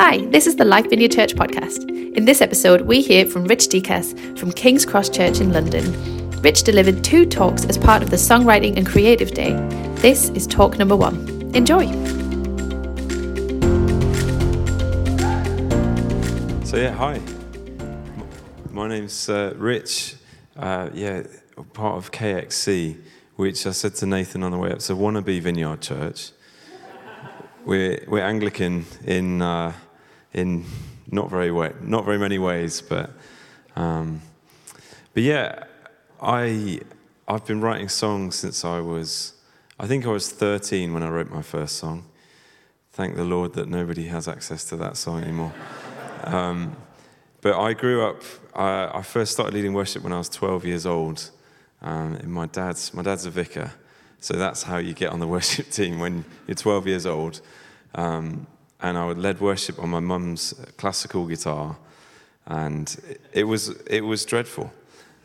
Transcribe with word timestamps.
Hi, 0.00 0.24
this 0.26 0.46
is 0.46 0.54
the 0.54 0.64
Life 0.64 0.90
Vineyard 0.90 1.10
Church 1.10 1.34
podcast. 1.34 1.90
In 2.16 2.24
this 2.24 2.40
episode, 2.40 2.82
we 2.82 3.02
hear 3.02 3.26
from 3.26 3.46
Rich 3.46 3.66
Dekas 3.66 4.38
from 4.38 4.52
King's 4.52 4.86
Cross 4.86 5.08
Church 5.08 5.40
in 5.40 5.52
London. 5.52 6.30
Rich 6.40 6.62
delivered 6.62 7.02
two 7.02 7.26
talks 7.26 7.64
as 7.64 7.76
part 7.76 8.00
of 8.04 8.10
the 8.10 8.16
Songwriting 8.16 8.76
and 8.76 8.86
Creative 8.86 9.28
Day. 9.32 9.54
This 9.96 10.28
is 10.28 10.46
talk 10.46 10.78
number 10.78 10.94
one. 10.94 11.16
Enjoy. 11.52 11.86
So 16.64 16.76
yeah, 16.76 16.92
hi. 16.92 17.20
My 18.70 18.86
name's 18.86 19.28
uh, 19.28 19.52
Rich. 19.56 20.14
Uh, 20.56 20.90
yeah, 20.94 21.24
part 21.72 21.96
of 21.96 22.12
KXC, 22.12 23.02
which 23.34 23.66
I 23.66 23.72
said 23.72 23.96
to 23.96 24.06
Nathan 24.06 24.44
on 24.44 24.52
the 24.52 24.58
way 24.58 24.70
up. 24.70 24.80
So 24.80 24.96
wannabe 24.96 25.40
Vineyard 25.40 25.80
Church. 25.80 26.30
We're 27.64 28.04
we're 28.06 28.22
Anglican 28.22 28.86
in 29.04 29.42
uh, 29.42 29.72
in 30.32 30.64
not 31.10 31.30
very 31.30 31.50
way, 31.50 31.72
not 31.80 32.04
very 32.04 32.18
many 32.18 32.38
ways, 32.38 32.80
but 32.80 33.10
um, 33.76 34.22
but 35.14 35.22
yeah, 35.22 35.64
I 36.20 36.80
I've 37.26 37.46
been 37.46 37.60
writing 37.60 37.88
songs 37.88 38.36
since 38.36 38.64
I 38.64 38.80
was 38.80 39.34
I 39.80 39.86
think 39.86 40.06
I 40.06 40.10
was 40.10 40.30
13 40.30 40.92
when 40.92 41.02
I 41.02 41.08
wrote 41.08 41.30
my 41.30 41.42
first 41.42 41.76
song. 41.76 42.04
Thank 42.92 43.14
the 43.14 43.24
Lord 43.24 43.52
that 43.52 43.68
nobody 43.68 44.06
has 44.06 44.26
access 44.26 44.64
to 44.64 44.76
that 44.76 44.96
song 44.96 45.22
anymore. 45.22 45.52
Um, 46.24 46.76
but 47.40 47.58
I 47.58 47.72
grew 47.72 48.04
up. 48.04 48.22
I, 48.54 48.98
I, 48.98 49.02
first 49.02 49.32
started 49.32 49.54
leading 49.54 49.72
worship 49.72 50.02
when 50.02 50.12
I 50.12 50.18
was 50.18 50.28
12 50.28 50.64
years 50.66 50.84
old. 50.84 51.30
Um, 51.80 52.18
my 52.30 52.46
dad's 52.46 52.92
my 52.92 53.02
dad's 53.02 53.24
a 53.24 53.30
vicar, 53.30 53.72
so 54.20 54.34
that's 54.34 54.64
how 54.64 54.78
you 54.78 54.94
get 54.94 55.10
on 55.10 55.20
the 55.20 55.26
worship 55.36 55.70
team 55.70 56.00
when 56.00 56.24
you're 56.46 56.56
12 56.56 56.88
years 56.88 57.06
old. 57.06 57.40
Um, 57.94 58.48
and 58.80 58.96
I 58.96 59.06
would 59.06 59.18
led 59.18 59.40
worship 59.40 59.78
on 59.78 59.90
my 59.90 60.00
mum's 60.00 60.54
classical 60.76 61.26
guitar, 61.26 61.76
and 62.46 63.18
it 63.32 63.44
was 63.44 63.70
it 63.86 64.02
was 64.02 64.24
dreadful. 64.24 64.72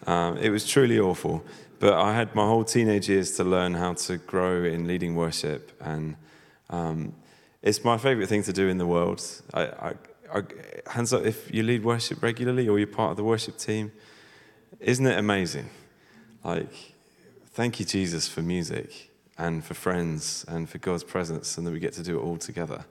Um, 0.05 0.37
it 0.37 0.49
was 0.49 0.67
truly 0.67 0.99
awful. 0.99 1.43
But 1.79 1.93
I 1.93 2.13
had 2.13 2.33
my 2.33 2.45
whole 2.45 2.63
teenage 2.63 3.09
years 3.09 3.31
to 3.37 3.43
learn 3.43 3.73
how 3.73 3.93
to 3.93 4.17
grow 4.17 4.63
in 4.63 4.87
leading 4.87 5.15
worship, 5.15 5.71
and 5.81 6.15
um, 6.69 7.13
it's 7.61 7.83
my 7.83 7.97
favorite 7.97 8.27
thing 8.27 8.43
to 8.43 8.53
do 8.53 8.69
in 8.69 8.77
the 8.77 8.85
world. 8.85 9.21
I, 9.53 9.63
I, 9.63 9.93
I, 10.33 10.43
hands 10.87 11.11
up 11.11 11.25
if 11.25 11.53
you 11.53 11.61
lead 11.63 11.83
worship 11.83 12.23
regularly 12.23 12.69
or 12.69 12.77
you're 12.77 12.87
part 12.87 13.11
of 13.11 13.17
the 13.17 13.23
worship 13.23 13.57
team. 13.57 13.91
Isn't 14.79 15.05
it 15.05 15.17
amazing? 15.17 15.69
Like, 16.43 16.93
thank 17.47 17.79
you, 17.79 17.85
Jesus, 17.85 18.27
for 18.27 18.41
music 18.41 19.11
and 19.37 19.63
for 19.63 19.73
friends 19.73 20.45
and 20.47 20.69
for 20.69 20.77
God's 20.77 21.03
presence, 21.03 21.57
and 21.57 21.67
that 21.67 21.71
we 21.71 21.79
get 21.79 21.93
to 21.93 22.03
do 22.03 22.17
it 22.17 22.21
all 22.21 22.37
together. 22.37 22.85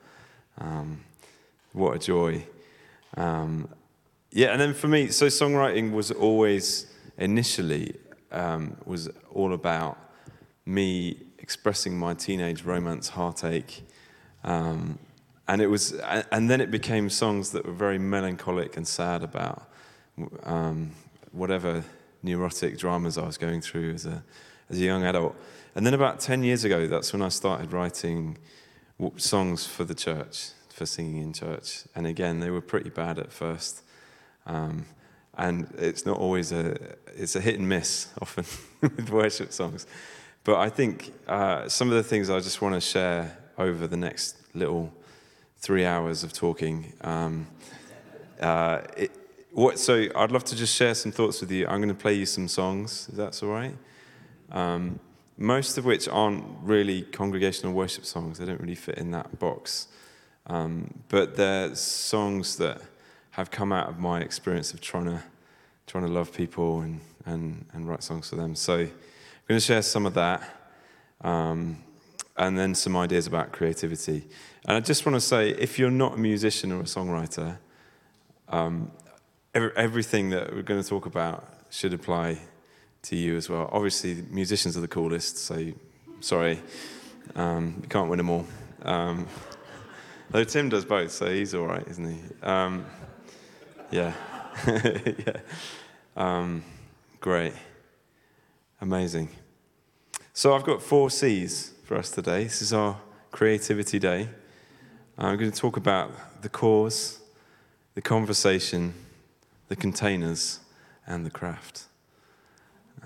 Um, 0.59 1.01
what 1.73 1.97
a 1.97 1.99
joy. 1.99 2.45
Um, 3.17 3.69
yeah, 4.31 4.49
and 4.49 4.61
then 4.61 4.75
for 4.75 4.89
me, 4.89 5.09
so 5.09 5.27
songwriting 5.27 5.93
was 5.93 6.11
always 6.11 6.87
initially 7.19 7.95
um, 8.31 8.77
was 8.87 9.09
all 9.33 9.53
about 9.53 9.99
me 10.65 11.19
expressing 11.39 11.99
my 11.99 12.15
teenage 12.15 12.65
romance 12.65 13.11
heartache. 13.11 13.87
Um, 14.45 14.99
and 15.49 15.61
it 15.61 15.67
was, 15.67 15.93
and 15.93 16.49
then 16.51 16.61
it 16.61 16.71
became 16.71 17.11
songs 17.11 17.51
that 17.51 17.67
were 17.67 17.73
very 17.73 17.99
melancholic 17.99 18.77
and 18.77 18.87
sad 18.87 19.23
about 19.23 19.69
um, 20.45 20.93
whatever 21.33 21.85
neurotic 22.23 22.79
dramas 22.79 23.19
I 23.19 23.27
was 23.27 23.37
going 23.37 23.61
through 23.61 23.93
as 23.93 24.07
a, 24.07 24.23
as 24.71 24.79
a 24.79 24.83
young 24.83 25.05
adult. 25.05 25.35
And 25.75 25.85
then 25.85 25.95
about 25.95 26.21
10 26.21 26.43
years 26.45 26.65
ago, 26.65 26.87
that's 26.87 27.13
when 27.13 27.23
I 27.23 27.29
started 27.29 27.73
writing 27.73 28.39
songs 29.17 29.67
for 29.67 29.85
the 29.85 29.95
church, 29.95 30.51
for 30.69 30.87
singing 30.87 31.23
in 31.23 31.33
church. 31.33 31.85
And 31.95 32.07
again, 32.07 32.41
they 32.41 32.51
were 32.51 32.61
pretty 32.61 32.91
bad 32.91 33.19
at 33.19 33.33
first. 33.33 33.83
Um, 34.47 34.87
and 35.37 35.73
it's 35.79 36.05
not 36.05 36.19
always 36.19 36.53
a, 36.53 36.77
it's 37.15 37.37
a 37.37 37.41
hit 37.41 37.59
and 37.59 37.69
miss 37.69 38.09
often 38.21 38.45
with 38.81 39.11
worship 39.11 39.53
songs. 39.53 39.87
But 40.45 40.59
I 40.59 40.69
think 40.69 41.13
uh, 41.29 41.69
some 41.69 41.89
of 41.89 41.95
the 41.95 42.03
things 42.03 42.29
I 42.29 42.41
just 42.41 42.61
want 42.61 42.75
to 42.75 42.81
share 42.81 43.39
over 43.59 43.87
the 43.87 43.97
next 43.97 44.37
little 44.55 44.93
three 45.59 45.85
hours 45.85 46.25
of 46.25 46.33
talking. 46.33 46.93
Um, 47.03 47.47
uh, 48.41 48.81
it, 48.97 49.13
what, 49.53 49.79
so 49.79 50.09
I'd 50.17 50.33
love 50.33 50.45
to 50.45 50.57
just 50.57 50.75
share 50.75 50.95
some 50.95 51.13
thoughts 51.13 51.41
with 51.41 51.51
you. 51.51 51.67
I'm 51.67 51.79
going 51.79 51.89
to 51.89 51.95
play 51.95 52.15
you 52.15 52.27
some 52.27 52.49
songs, 52.49 53.09
if 53.11 53.17
that's 53.17 53.43
all 53.43 53.51
right. 53.51 53.77
Um, 54.51 54.99
most 55.43 55.77
of 55.77 55.85
which 55.85 56.09
aren't 56.09 56.45
really 56.63 57.03
congregational 57.03 57.73
worship 57.73 58.05
songs. 58.05 58.39
They 58.39 58.47
don't 58.47 58.61
really 58.61 58.77
fit 58.77 58.97
in 58.97 59.11
that 59.11 59.39
box. 59.39 59.89
Um, 60.47 61.03
but 61.09 61.37
they're 61.37 61.75
songs 61.75 62.57
that 62.57 62.81
have 63.33 63.51
come 63.51 63.73
out 63.73 63.89
of 63.89 63.99
my 63.99 64.21
experience 64.21 64.73
of 64.73 64.81
trying 64.81 65.07
to, 65.07 65.23
trying 65.87 66.05
to 66.05 66.11
love 66.11 66.33
people 66.33 66.81
and, 66.81 67.01
and, 67.27 67.67
and 67.73 67.89
write 67.89 68.03
songs 68.03 68.31
for 68.31 68.37
them. 68.37 68.55
So 68.55 68.75
I'm 68.75 68.91
going 69.49 69.59
to 69.59 69.61
share 69.61 69.83
some 69.83 70.07
of 70.07 70.15
that 70.15 70.43
um, 71.23 71.79
and 72.37 72.59
then 72.59 72.75
some 72.75 72.97
ideas 72.97 73.27
about 73.27 73.53
creativity. 73.53 74.25
And 74.67 74.77
I 74.77 74.81
just 74.81 75.05
want 75.05 75.17
to 75.17 75.21
say 75.21 75.51
if 75.51 75.79
you're 75.79 75.91
not 75.91 76.15
a 76.15 76.19
musician 76.19 76.73
or 76.73 76.81
a 76.81 76.85
songwriter, 76.85 77.59
um, 78.49 78.91
every, 79.55 79.71
everything 79.77 80.31
that 80.31 80.55
we're 80.55 80.63
going 80.63 80.83
to 80.83 80.89
talk 80.89 81.07
about 81.07 81.49
should 81.71 81.95
apply 81.95 82.39
to 83.03 83.17
you 83.17 83.37
as 83.37 83.49
well. 83.49 83.69
Obviously, 83.73 84.25
musicians 84.31 84.77
are 84.77 84.81
the 84.81 84.89
coolest, 84.89 85.39
so 85.39 85.73
sorry, 86.21 86.61
um, 87.35 87.79
you 87.83 87.89
can't 87.89 88.09
win 88.09 88.19
them 88.19 88.31
all. 88.31 88.47
Um, 88.83 89.27
though 90.31 90.45
Tim 90.45 90.69
does 90.69 90.85
both, 90.85 91.11
so 91.11 91.31
he's 91.31 91.55
all 91.55 91.67
right, 91.67 91.87
isn't 91.89 92.11
he? 92.11 92.21
Um, 92.43 92.87
yeah. 93.91 94.15
yeah. 94.67 95.41
Um, 96.17 96.63
great. 97.21 97.55
Amazing. 98.81 99.29
So 100.33 100.55
I've 100.55 100.65
got 100.65 100.83
four 100.83 101.11
C's 101.11 101.73
for 101.85 101.97
us 101.97 102.11
today. 102.11 102.45
This 102.45 102.63
is 102.63 102.73
our 102.73 102.99
creativity 103.31 103.99
day. 103.99 104.29
I'm 105.19 105.37
going 105.37 105.51
to 105.51 105.59
talk 105.59 105.77
about 105.77 106.43
the 106.43 106.49
cause, 106.49 107.21
the 107.95 108.03
conversation, 108.03 108.95
the 109.69 109.77
containers, 109.77 110.61
and 111.07 111.27
the 111.27 111.31
craft. 111.31 111.85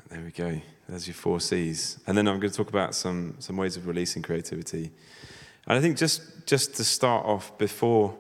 There 0.09 0.23
we 0.23 0.31
go. 0.31 0.61
There's 0.89 1.09
your 1.09 1.15
four 1.15 1.41
C's. 1.41 1.99
And 2.07 2.17
then 2.17 2.29
I'm 2.29 2.39
going 2.39 2.51
to 2.51 2.57
talk 2.57 2.69
about 2.69 2.95
some, 2.95 3.35
some 3.39 3.57
ways 3.57 3.77
of 3.77 3.87
releasing 3.87 4.23
creativity. 4.23 4.93
And 5.67 5.79
I 5.79 5.81
think 5.81 5.97
just, 5.97 6.47
just 6.47 6.77
to 6.77 6.85
start 6.85 7.27
off, 7.27 7.57
before 7.59 8.15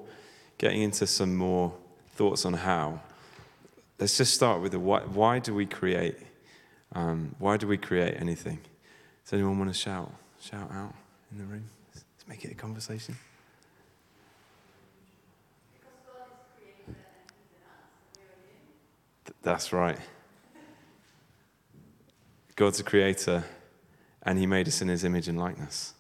getting 0.58 0.82
into 0.82 1.06
some 1.06 1.36
more 1.36 1.72
thoughts 2.12 2.44
on 2.44 2.54
how, 2.54 3.00
let's 4.00 4.16
just 4.16 4.34
start 4.34 4.60
with 4.60 4.72
the 4.72 4.80
why. 4.80 5.00
Why 5.00 5.38
do 5.38 5.54
we 5.54 5.66
create? 5.66 6.16
Um, 6.92 7.34
why 7.38 7.56
do 7.56 7.66
we 7.68 7.76
create 7.76 8.14
anything? 8.18 8.58
Does 9.24 9.34
anyone 9.34 9.58
want 9.58 9.72
to 9.72 9.78
shout, 9.78 10.12
shout 10.40 10.70
out 10.72 10.94
in 11.30 11.38
the 11.38 11.44
room? 11.44 11.64
Let's 11.94 12.04
make 12.26 12.44
it 12.44 12.52
a 12.52 12.54
conversation. 12.54 13.16
That's 19.42 19.72
right. 19.72 19.98
God's 22.56 22.80
a 22.80 22.84
creator, 22.84 23.44
and 24.22 24.38
He 24.38 24.46
made 24.46 24.66
us 24.66 24.82
in 24.82 24.88
His 24.88 25.04
image 25.04 25.28
and 25.28 25.38
likeness. 25.38 25.94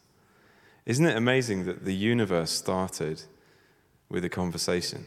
Isn't 0.86 1.06
it 1.06 1.16
amazing 1.16 1.64
that 1.66 1.84
the 1.84 1.94
universe 1.94 2.50
started 2.50 3.22
with 4.08 4.24
a 4.24 4.28
conversation? 4.28 5.06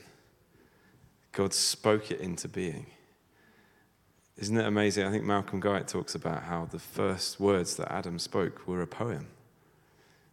God 1.32 1.54
spoke 1.54 2.12
it 2.12 2.20
into 2.20 2.48
being. 2.48 2.88
Isn't 4.38 4.58
it 4.58 4.66
amazing? 4.66 5.06
I 5.06 5.12
think 5.12 5.24
Malcolm 5.24 5.60
Guite 5.60 5.88
talks 5.88 6.16
about 6.16 6.44
how 6.44 6.66
the 6.66 6.80
first 6.80 7.40
words 7.40 7.76
that 7.76 7.92
Adam 7.92 8.20
spoke 8.20 8.68
were 8.68 8.82
a 8.82 8.88
poem. 8.88 9.28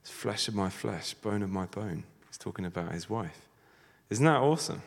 It's 0.02 0.10
flesh 0.10 0.46
of 0.46 0.54
my 0.54 0.70
flesh, 0.70 1.14
bone 1.14 1.42
of 1.42 1.50
my 1.50 1.66
bone. 1.66 2.04
He's 2.28 2.38
talking 2.38 2.64
about 2.64 2.92
his 2.92 3.10
wife. 3.10 3.48
Isn't 4.10 4.24
that 4.24 4.40
awesome? 4.40 4.82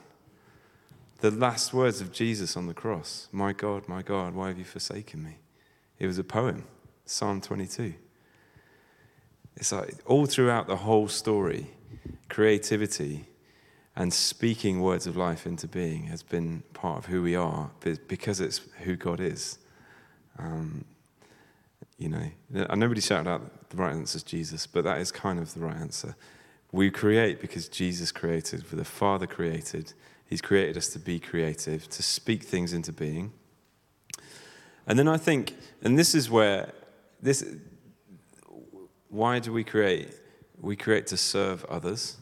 The 1.20 1.32
last 1.32 1.74
words 1.74 2.00
of 2.00 2.14
Jesus 2.14 2.56
on 2.56 2.68
the 2.68 2.74
cross 2.74 3.28
My 3.32 3.52
God, 3.52 3.90
my 3.90 4.02
God, 4.02 4.34
why 4.34 4.48
have 4.48 4.58
you 4.58 4.64
forsaken 4.64 5.24
me? 5.24 5.38
It 6.00 6.08
was 6.08 6.18
a 6.18 6.24
poem, 6.24 6.64
Psalm 7.06 7.42
22. 7.42 7.94
It's 9.58 9.72
like 9.74 9.96
all 10.06 10.26
throughout 10.26 10.68
the 10.68 10.78
whole 10.78 11.10
story, 11.10 11.68
creativity 12.30 13.26
and 13.96 14.14
speaking 14.14 14.82
words 14.82 15.06
of 15.06 15.18
life 15.18 15.46
into 15.46 15.68
being 15.68 16.04
has 16.04 16.24
been 16.24 16.64
part 16.74 17.00
of 17.00 17.06
who 17.08 17.22
we 17.22 17.36
are 17.36 17.70
because 18.08 18.40
it's 18.40 18.62
who 18.84 18.96
God 18.96 19.20
is. 19.20 19.58
Um, 20.38 20.86
you 21.98 22.08
know, 22.08 22.32
nobody 22.50 23.02
shouted 23.02 23.30
out 23.30 23.70
the 23.70 23.76
right 23.76 23.92
answer 23.92 24.16
is 24.16 24.24
Jesus, 24.24 24.66
but 24.66 24.86
that 24.86 25.00
is 25.00 25.12
kind 25.12 25.38
of 25.38 25.54
the 25.54 25.60
right 25.60 25.76
answer. 25.76 26.16
We 26.72 26.90
create 26.92 27.42
because 27.42 27.68
Jesus 27.68 28.14
created, 28.14 28.66
for 28.66 28.78
the 28.78 28.86
Father 28.86 29.28
created. 29.28 29.92
He's 30.26 30.42
created 30.42 30.78
us 30.78 30.88
to 30.90 31.00
be 31.00 31.20
creative, 31.20 31.90
to 31.90 32.02
speak 32.02 32.44
things 32.44 32.72
into 32.72 32.94
being. 32.94 33.34
And 34.90 34.98
then 34.98 35.08
I 35.08 35.18
think, 35.18 35.56
and 35.84 35.98
this 35.98 36.16
is 36.16 36.30
where 36.30 36.74
this 37.22 37.46
why 39.10 39.40
do 39.40 39.54
we 39.54 39.64
create? 39.64 40.14
We 40.60 40.76
create 40.76 41.08
to 41.08 41.18
serve 41.18 41.64
others. 41.66 42.18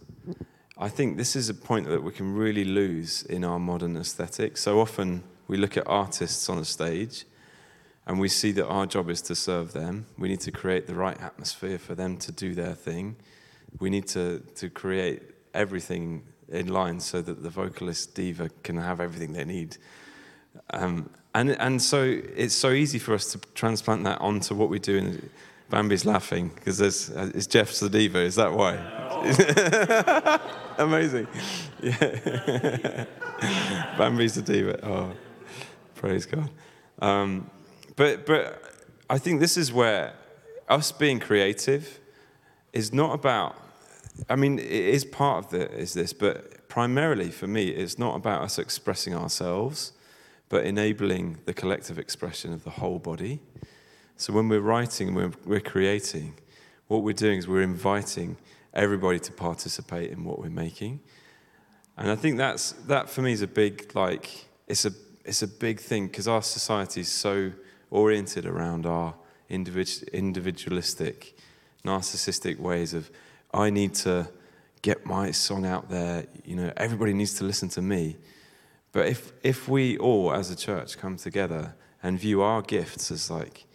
I 0.77 0.89
think 0.89 1.17
this 1.17 1.35
is 1.35 1.49
a 1.49 1.53
point 1.53 1.87
that 1.89 2.03
we 2.03 2.11
can 2.11 2.33
really 2.33 2.63
lose 2.63 3.23
in 3.23 3.43
our 3.43 3.59
modern 3.59 3.97
aesthetic. 3.97 4.57
So 4.57 4.79
often 4.79 5.23
we 5.47 5.57
look 5.57 5.75
at 5.75 5.87
artists 5.87 6.49
on 6.49 6.59
a 6.59 6.65
stage 6.65 7.25
and 8.05 8.19
we 8.19 8.29
see 8.29 8.51
that 8.53 8.67
our 8.67 8.85
job 8.85 9.09
is 9.09 9.21
to 9.23 9.35
serve 9.35 9.73
them. 9.73 10.05
We 10.17 10.29
need 10.29 10.41
to 10.41 10.51
create 10.51 10.87
the 10.87 10.95
right 10.95 11.19
atmosphere 11.21 11.77
for 11.77 11.95
them 11.95 12.17
to 12.17 12.31
do 12.31 12.53
their 12.53 12.73
thing. 12.73 13.15
We 13.79 13.89
need 13.89 14.07
to, 14.09 14.39
to 14.55 14.69
create 14.69 15.23
everything 15.53 16.23
in 16.47 16.67
line 16.67 16.99
so 16.99 17.21
that 17.21 17.43
the 17.43 17.49
vocalist 17.49 18.15
diva 18.15 18.49
can 18.63 18.77
have 18.77 19.01
everything 19.01 19.33
they 19.33 19.45
need. 19.45 19.77
Um, 20.71 21.09
and, 21.39 21.51
and 21.59 21.81
so 21.81 22.03
it's 22.35 22.55
so 22.55 22.71
easy 22.71 22.99
for 22.99 23.13
us 23.13 23.31
to 23.33 23.39
transplant 23.53 24.03
that 24.05 24.19
onto 24.21 24.55
what 24.55 24.69
we 24.69 24.79
do. 24.79 24.97
In, 24.97 25.29
Bambi's 25.69 26.05
laughing 26.05 26.49
because 26.55 26.79
it's 26.79 27.47
Jeff's 27.47 27.79
the 27.79 27.89
diva. 27.89 28.19
Is 28.19 28.35
that 28.35 28.53
why? 28.53 28.77
Amazing. 30.77 31.27
Yeah. 31.79 33.05
Bambi's 33.99 34.33
the 34.33 34.41
diva. 34.41 34.79
Oh, 34.83 35.13
praise 35.93 36.25
God. 36.25 36.49
Um, 36.99 37.51
but, 37.95 38.25
but 38.25 38.63
I 39.11 39.19
think 39.19 39.39
this 39.39 39.57
is 39.57 39.71
where 39.71 40.13
us 40.67 40.91
being 40.91 41.19
creative 41.19 41.99
is 42.73 42.91
not 42.91 43.13
about, 43.13 43.55
I 44.27 44.35
mean, 44.35 44.57
it 44.57 44.71
is 44.71 45.05
part 45.05 45.45
of 45.45 45.51
the, 45.51 45.71
is 45.71 45.93
this, 45.93 46.13
but 46.13 46.67
primarily 46.67 47.29
for 47.29 47.45
me, 47.45 47.67
it's 47.67 47.99
not 47.99 48.15
about 48.15 48.41
us 48.41 48.57
expressing 48.57 49.13
ourselves, 49.13 49.93
but 50.49 50.65
enabling 50.65 51.39
the 51.45 51.53
collective 51.53 51.99
expression 51.99 52.53
of 52.53 52.63
the 52.63 52.69
whole 52.69 52.99
body. 52.99 53.41
So 54.15 54.33
when 54.33 54.49
we're 54.49 54.61
writing 54.61 55.09
and 55.09 55.17
we're, 55.17 55.31
we're 55.45 55.59
creating, 55.59 56.35
what 56.87 57.03
we're 57.03 57.13
doing 57.13 57.39
is 57.39 57.47
we're 57.47 57.61
inviting 57.61 58.37
everybody 58.73 59.19
to 59.19 59.31
participate 59.31 60.11
in 60.11 60.23
what 60.23 60.39
we're 60.39 60.49
making. 60.49 61.01
And 61.97 62.11
I 62.11 62.15
think 62.15 62.37
that's 62.37 62.73
that 62.87 63.09
for 63.09 63.21
me 63.21 63.31
is 63.33 63.41
a 63.41 63.47
big 63.47 63.95
like 63.95 64.45
it's 64.67 64.85
a 64.85 64.91
it's 65.25 65.41
a 65.41 65.47
big 65.47 65.79
thing 65.79 66.07
because 66.07 66.27
our 66.27 66.43
society 66.43 67.01
is 67.01 67.09
so 67.09 67.51
oriented 67.89 68.45
around 68.45 68.85
our 68.85 69.15
individual, 69.49 70.07
individualistic, 70.13 71.35
narcissistic 71.83 72.59
ways 72.59 72.93
of 72.93 73.09
I 73.53 73.69
need 73.71 73.95
to 73.95 74.29
get 74.81 75.05
my 75.05 75.31
song 75.31 75.65
out 75.65 75.89
there. 75.89 76.25
You 76.45 76.55
know, 76.55 76.71
everybody 76.77 77.13
needs 77.13 77.33
to 77.35 77.43
listen 77.43 77.69
to 77.69 77.81
me. 77.81 78.17
But 78.97 79.09
if 79.09 79.31
if 79.43 79.69
we 79.69 79.95
all 79.99 80.33
as 80.33 80.49
a 80.49 80.55
church 80.55 80.97
come 80.97 81.17
together 81.17 81.75
and 82.01 82.19
view 82.19 82.41
our 82.41 82.63
gifts 82.63 83.11
as 83.11 83.29
like 83.29 83.65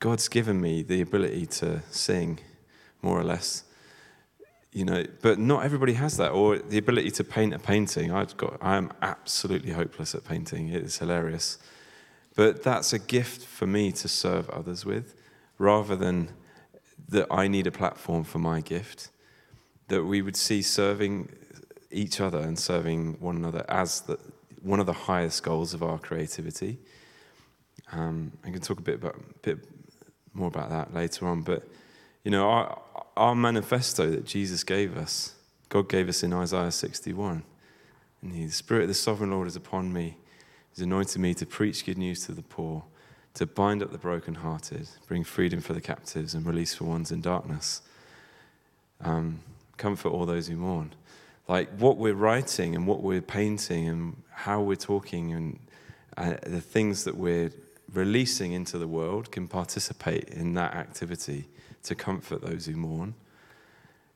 God's 0.00 0.28
given 0.28 0.60
me 0.60 0.82
the 0.82 1.00
ability 1.00 1.46
to 1.60 1.80
sing, 1.90 2.40
more 3.00 3.18
or 3.18 3.24
less 3.24 3.64
you 4.70 4.84
know, 4.84 5.06
but 5.22 5.38
not 5.38 5.64
everybody 5.64 5.94
has 5.94 6.18
that, 6.18 6.32
or 6.32 6.58
the 6.58 6.76
ability 6.76 7.10
to 7.12 7.24
paint 7.24 7.54
a 7.54 7.58
painting. 7.58 8.12
I've 8.12 8.36
got, 8.36 8.58
I 8.60 8.76
am 8.76 8.92
absolutely 9.00 9.72
hopeless 9.72 10.14
at 10.14 10.24
painting. 10.24 10.68
It's 10.68 10.98
hilarious, 10.98 11.56
but 12.36 12.62
that's 12.62 12.92
a 12.92 12.98
gift 12.98 13.40
for 13.46 13.66
me 13.66 13.92
to 13.92 14.08
serve 14.08 14.50
others 14.50 14.84
with, 14.84 15.14
rather 15.56 15.96
than 15.96 16.34
that 17.08 17.28
I 17.30 17.48
need 17.48 17.66
a 17.66 17.72
platform 17.72 18.24
for 18.24 18.38
my 18.38 18.60
gift. 18.60 19.08
That 19.88 20.04
we 20.04 20.20
would 20.20 20.36
see 20.36 20.60
serving 20.60 21.32
each 21.90 22.20
other 22.20 22.40
and 22.40 22.58
serving 22.58 23.16
one 23.20 23.36
another 23.36 23.64
as 23.66 24.02
the, 24.02 24.18
one 24.62 24.80
of 24.80 24.86
the 24.86 24.92
highest 24.92 25.42
goals 25.42 25.74
of 25.74 25.82
our 25.82 25.98
creativity. 25.98 26.78
Um, 27.92 28.32
I 28.44 28.50
can 28.50 28.60
talk 28.60 28.78
a 28.78 28.82
bit 28.82 28.96
about 28.96 29.16
a 29.16 29.38
bit 29.40 29.58
more 30.32 30.48
about 30.48 30.70
that 30.70 30.94
later 30.94 31.26
on, 31.26 31.42
but 31.42 31.66
you 32.24 32.30
know, 32.30 32.48
our, 32.48 32.80
our 33.16 33.34
manifesto 33.34 34.10
that 34.10 34.24
Jesus 34.24 34.62
gave 34.64 34.96
us, 34.96 35.34
God 35.68 35.88
gave 35.88 36.08
us 36.08 36.22
in 36.22 36.32
Isaiah 36.32 36.70
61. 36.70 37.42
And 38.22 38.32
the 38.32 38.48
Spirit 38.48 38.82
of 38.82 38.88
the 38.88 38.94
Sovereign 38.94 39.30
Lord 39.30 39.48
is 39.48 39.56
upon 39.56 39.92
me. 39.92 40.18
He's 40.70 40.82
anointed 40.84 41.20
me 41.20 41.34
to 41.34 41.46
preach 41.46 41.86
good 41.86 41.98
news 41.98 42.26
to 42.26 42.32
the 42.32 42.42
poor, 42.42 42.84
to 43.34 43.46
bind 43.46 43.82
up 43.82 43.92
the 43.92 43.98
brokenhearted, 43.98 44.88
bring 45.08 45.24
freedom 45.24 45.60
for 45.60 45.72
the 45.72 45.80
captives, 45.80 46.34
and 46.34 46.46
release 46.46 46.74
for 46.74 46.84
ones 46.84 47.10
in 47.10 47.22
darkness. 47.22 47.80
Um, 49.00 49.40
comfort 49.78 50.10
all 50.10 50.26
those 50.26 50.48
who 50.48 50.56
mourn. 50.56 50.94
Like 51.50 51.68
what 51.80 51.96
we're 51.96 52.14
writing 52.14 52.76
and 52.76 52.86
what 52.86 53.02
we're 53.02 53.20
painting 53.20 53.88
and 53.88 54.22
how 54.30 54.60
we're 54.60 54.76
talking 54.76 55.32
and 55.32 55.58
uh, 56.16 56.34
the 56.46 56.60
things 56.60 57.02
that 57.02 57.16
we're 57.16 57.50
releasing 57.92 58.52
into 58.52 58.78
the 58.78 58.86
world 58.86 59.32
can 59.32 59.48
participate 59.48 60.28
in 60.28 60.54
that 60.54 60.74
activity 60.74 61.48
to 61.82 61.96
comfort 61.96 62.40
those 62.40 62.66
who 62.66 62.76
mourn, 62.76 63.14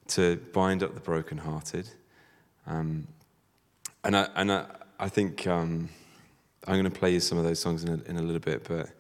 to 0.07 0.37
bind 0.53 0.85
up 0.85 0.95
the 0.95 1.01
brokenhearted. 1.01 1.89
Um, 2.69 3.09
and 4.05 4.17
I, 4.17 4.29
and 4.37 4.53
I, 4.53 4.67
I 5.01 5.09
think 5.09 5.45
um, 5.49 5.89
I'm 6.69 6.75
going 6.75 6.85
to 6.85 6.91
play 7.01 7.15
you 7.15 7.21
some 7.21 7.37
of 7.37 7.43
those 7.43 7.59
songs 7.59 7.83
in 7.83 7.89
a, 7.89 8.09
in 8.09 8.17
a 8.17 8.23
little 8.23 8.39
bit, 8.39 8.63
but 8.63 8.91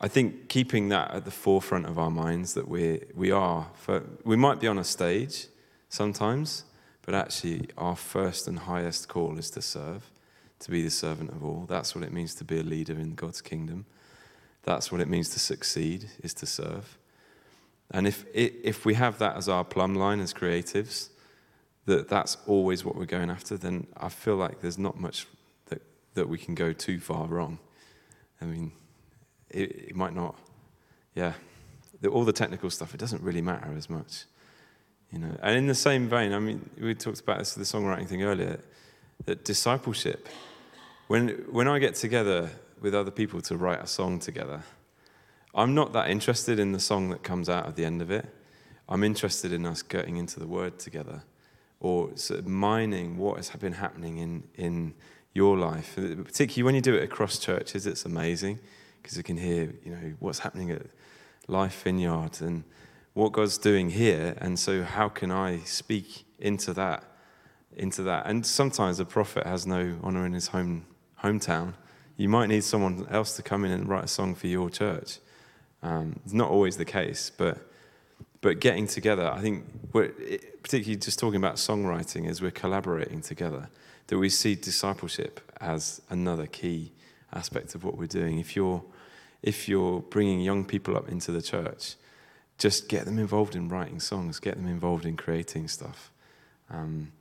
I 0.00 0.08
think 0.08 0.48
keeping 0.48 0.88
that 0.88 1.10
at 1.10 1.26
the 1.26 1.30
forefront 1.30 1.84
of 1.84 1.98
our 1.98 2.10
minds 2.10 2.54
that 2.54 2.66
we 2.66 3.02
we 3.14 3.30
are, 3.30 3.68
for, 3.74 4.02
we 4.24 4.34
might 4.34 4.60
be 4.60 4.66
on 4.66 4.78
a 4.78 4.84
stage 4.84 5.48
sometimes, 5.90 6.64
but 7.04 7.14
actually 7.14 7.68
our 7.76 7.96
first 7.96 8.48
and 8.48 8.60
highest 8.60 9.08
call 9.08 9.38
is 9.38 9.50
to 9.50 9.62
serve, 9.62 10.10
to 10.60 10.70
be 10.70 10.82
the 10.82 10.90
servant 10.90 11.30
of 11.30 11.44
all. 11.44 11.66
That's 11.68 11.94
what 11.94 12.04
it 12.04 12.12
means 12.12 12.34
to 12.36 12.44
be 12.44 12.58
a 12.58 12.62
leader 12.62 12.94
in 12.94 13.14
God's 13.14 13.40
kingdom. 13.40 13.84
That's 14.62 14.90
what 14.90 15.00
it 15.00 15.08
means 15.08 15.28
to 15.30 15.38
succeed, 15.38 16.08
is 16.22 16.32
to 16.34 16.46
serve. 16.46 16.98
And 17.90 18.06
if, 18.06 18.24
if 18.32 18.86
we 18.86 18.94
have 18.94 19.18
that 19.18 19.36
as 19.36 19.48
our 19.48 19.64
plumb 19.64 19.94
line 19.94 20.20
as 20.20 20.32
creatives, 20.32 21.10
that 21.84 22.08
that's 22.08 22.38
always 22.46 22.84
what 22.84 22.96
we're 22.96 23.04
going 23.04 23.30
after, 23.30 23.58
then 23.58 23.86
I 23.96 24.08
feel 24.08 24.36
like 24.36 24.60
there's 24.60 24.78
not 24.78 24.98
much 24.98 25.26
that, 25.66 25.82
that 26.14 26.28
we 26.28 26.38
can 26.38 26.54
go 26.54 26.72
too 26.72 26.98
far 26.98 27.26
wrong. 27.26 27.58
I 28.40 28.46
mean, 28.46 28.72
it, 29.50 29.88
it 29.88 29.96
might 29.96 30.14
not, 30.14 30.36
yeah. 31.14 31.34
The, 32.00 32.08
all 32.08 32.24
the 32.24 32.32
technical 32.32 32.70
stuff, 32.70 32.94
it 32.94 33.00
doesn't 33.00 33.22
really 33.22 33.42
matter 33.42 33.74
as 33.76 33.90
much. 33.90 34.24
You 35.14 35.20
know, 35.20 35.36
and 35.42 35.56
in 35.56 35.66
the 35.68 35.76
same 35.76 36.08
vein, 36.08 36.32
I 36.32 36.40
mean, 36.40 36.68
we 36.80 36.92
talked 36.94 37.20
about 37.20 37.38
this 37.38 37.54
the 37.54 37.62
songwriting 37.62 38.08
thing 38.08 38.24
earlier, 38.24 38.58
that 39.26 39.44
discipleship. 39.44 40.28
When 41.06 41.28
when 41.52 41.68
I 41.68 41.78
get 41.78 41.94
together 41.94 42.50
with 42.80 42.94
other 42.94 43.12
people 43.12 43.40
to 43.42 43.56
write 43.56 43.80
a 43.80 43.86
song 43.86 44.18
together, 44.18 44.64
I'm 45.54 45.72
not 45.72 45.92
that 45.92 46.10
interested 46.10 46.58
in 46.58 46.72
the 46.72 46.80
song 46.80 47.10
that 47.10 47.22
comes 47.22 47.48
out 47.48 47.66
at 47.66 47.76
the 47.76 47.84
end 47.84 48.02
of 48.02 48.10
it. 48.10 48.26
I'm 48.88 49.04
interested 49.04 49.52
in 49.52 49.64
us 49.64 49.82
getting 49.82 50.16
into 50.16 50.40
the 50.40 50.48
word 50.48 50.80
together 50.80 51.22
or 51.78 52.10
sort 52.16 52.40
of 52.40 52.46
mining 52.48 53.16
what 53.16 53.36
has 53.36 53.50
been 53.50 53.74
happening 53.74 54.18
in, 54.18 54.42
in 54.56 54.94
your 55.32 55.56
life. 55.56 55.94
Particularly 55.94 56.62
when 56.64 56.74
you 56.74 56.80
do 56.80 56.94
it 56.94 57.04
across 57.04 57.38
churches, 57.38 57.86
it's 57.86 58.04
amazing 58.04 58.58
because 59.00 59.16
you 59.16 59.22
can 59.22 59.36
hear, 59.36 59.72
you 59.84 59.92
know, 59.92 60.14
what's 60.18 60.40
happening 60.40 60.70
at 60.70 60.82
Life 61.46 61.82
Vineyard 61.84 62.40
and 62.40 62.64
what 63.14 63.32
God's 63.32 63.58
doing 63.58 63.90
here. 63.90 64.34
And 64.38 64.58
so 64.58 64.82
how 64.82 65.08
can 65.08 65.30
I 65.30 65.60
speak 65.60 66.26
into 66.38 66.72
that? 66.74 67.04
Into 67.76 68.02
that. 68.02 68.26
And 68.26 68.44
sometimes 68.44 69.00
a 69.00 69.04
prophet 69.04 69.46
has 69.46 69.66
no 69.66 69.96
honor 70.02 70.26
in 70.26 70.32
his 70.32 70.48
home 70.48 70.86
hometown. 71.22 71.74
You 72.16 72.28
might 72.28 72.46
need 72.46 72.62
someone 72.62 73.06
else 73.10 73.34
to 73.36 73.42
come 73.42 73.64
in 73.64 73.72
and 73.72 73.88
write 73.88 74.04
a 74.04 74.08
song 74.08 74.34
for 74.34 74.46
your 74.46 74.68
church. 74.68 75.18
Um, 75.82 76.20
it's 76.24 76.34
not 76.34 76.50
always 76.50 76.76
the 76.76 76.84
case, 76.84 77.30
but 77.36 77.58
but 78.40 78.60
getting 78.60 78.86
together, 78.86 79.30
I 79.32 79.40
think, 79.40 79.64
particularly 79.92 80.96
just 80.96 81.18
talking 81.18 81.38
about 81.38 81.54
songwriting, 81.54 82.28
as 82.28 82.42
we're 82.42 82.50
collaborating 82.50 83.22
together, 83.22 83.70
that 84.08 84.18
we 84.18 84.28
see 84.28 84.54
discipleship 84.54 85.40
as 85.62 86.02
another 86.10 86.46
key 86.46 86.92
aspect 87.32 87.74
of 87.74 87.84
what 87.84 87.96
we're 87.96 88.06
doing. 88.06 88.38
If 88.38 88.54
you're 88.54 88.84
if 89.42 89.66
you're 89.68 90.00
bringing 90.00 90.40
young 90.40 90.64
people 90.64 90.94
up 90.94 91.08
into 91.08 91.32
the 91.32 91.40
church, 91.40 91.96
just 92.58 92.88
get 92.88 93.04
them 93.04 93.18
involved 93.18 93.56
in 93.56 93.68
writing 93.68 94.00
songs, 94.00 94.38
get 94.38 94.56
them 94.56 94.66
involved 94.66 95.04
in 95.04 95.16
creating 95.16 95.68
stuff. 95.68 96.10
Um, 96.70 97.12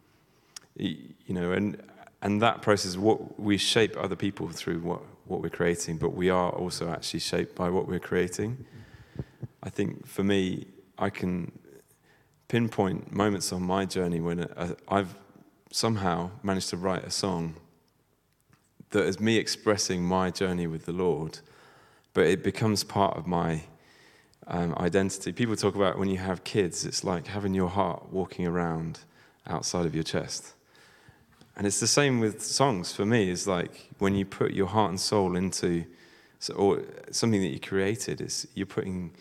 you 0.75 1.13
know, 1.30 1.52
and 1.52 1.82
and 2.22 2.42
that 2.42 2.62
process, 2.62 2.96
what 2.96 3.40
we 3.40 3.58
shape 3.58 3.96
other 3.98 4.16
people 4.16 4.50
through 4.50 4.80
what 4.80 5.02
what 5.25 5.42
we're 5.42 5.50
creating, 5.50 5.98
but 5.98 6.13
we 6.13 6.30
are 6.30 6.50
also 6.52 6.90
actually 6.90 7.20
shaped 7.20 7.56
by 7.56 7.70
what 7.70 7.88
we're 7.88 8.00
creating. 8.00 8.66
I 9.62 9.70
think 9.70 10.06
for 10.06 10.24
me, 10.24 10.68
I 10.98 11.10
can 11.10 11.52
pinpoint 12.48 13.12
moments 13.12 13.52
on 13.54 13.63
my 13.63 13.86
journey 13.86 14.20
when 14.20 14.48
I've 14.88 15.16
somehow 15.72 16.30
managed 16.44 16.70
to 16.70 16.78
write 16.78 17.04
a 17.04 17.10
song 17.10 17.56
that 18.92 19.06
is 19.06 19.20
me 19.20 19.38
expressing 19.38 20.04
my 20.04 20.30
journey 20.30 20.68
with 20.68 20.86
the 20.86 20.92
Lord, 20.92 21.40
but 22.13 22.25
it 22.25 22.44
becomes 22.44 22.84
part 22.84 23.18
of 23.18 23.25
my 23.25 23.63
um, 24.48 24.74
identity. 24.78 25.32
People 25.32 25.56
talk 25.56 25.76
about 25.76 25.98
when 25.98 26.10
you 26.10 26.18
have 26.18 26.44
kids, 26.44 26.86
it's 26.86 27.04
like 27.04 27.28
having 27.28 27.54
your 27.54 27.70
heart 27.70 28.12
walking 28.12 28.46
around 28.46 29.00
outside 29.48 29.86
of 29.86 29.94
your 29.94 30.04
chest. 30.04 30.54
And 31.56 31.68
it's 31.68 31.80
the 31.80 31.88
same 31.88 32.20
with 32.20 32.42
songs 32.42 32.94
for 32.94 33.06
me. 33.06 33.30
It's 33.30 33.48
like 33.48 33.90
when 34.00 34.16
you 34.16 34.26
put 34.26 34.54
your 34.54 34.68
heart 34.68 34.90
and 34.90 35.00
soul 35.00 35.36
into 35.36 35.86
or 36.56 36.82
something 37.12 37.42
that 37.42 37.48
you 37.48 37.60
created, 37.60 38.20
it's, 38.20 38.46
you're 38.54 38.66
putting 38.66 39.12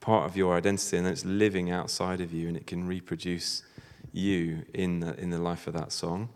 part 0.00 0.28
of 0.28 0.36
your 0.36 0.56
identity 0.56 0.96
and 0.96 1.06
it's 1.06 1.24
living 1.24 1.70
outside 1.70 2.20
of 2.20 2.32
you 2.32 2.48
and 2.48 2.56
it 2.56 2.66
can 2.66 2.86
reproduce 2.86 3.62
you 4.12 4.64
in 4.72 5.00
the, 5.00 5.18
in 5.20 5.30
the 5.30 5.38
life 5.38 5.66
of 5.66 5.74
that 5.74 5.92
song. 5.92 6.28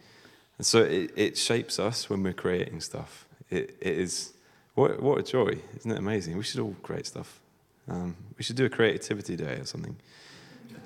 And 0.59 0.67
so 0.67 0.83
it, 0.83 1.13
it 1.17 1.39
shapes 1.39 1.79
us 1.79 2.11
when 2.11 2.23
we're 2.23 2.35
creating 2.35 2.81
stuff. 2.81 3.27
It, 3.51 3.77
it 3.81 3.99
is, 3.99 4.35
what, 4.75 5.01
what 5.01 5.19
a 5.19 5.23
joy. 5.23 5.59
Isn't 5.77 5.91
it 5.91 5.99
amazing? 5.99 6.37
We 6.37 6.45
should 6.45 6.61
all 6.61 6.77
create 6.83 7.07
stuff. 7.07 7.41
Um, 7.89 8.17
we 8.37 8.45
should 8.45 8.57
do 8.57 8.65
a 8.65 8.71
creativity 8.71 9.37
day 9.37 9.57
or 9.61 9.65
something. 9.65 9.97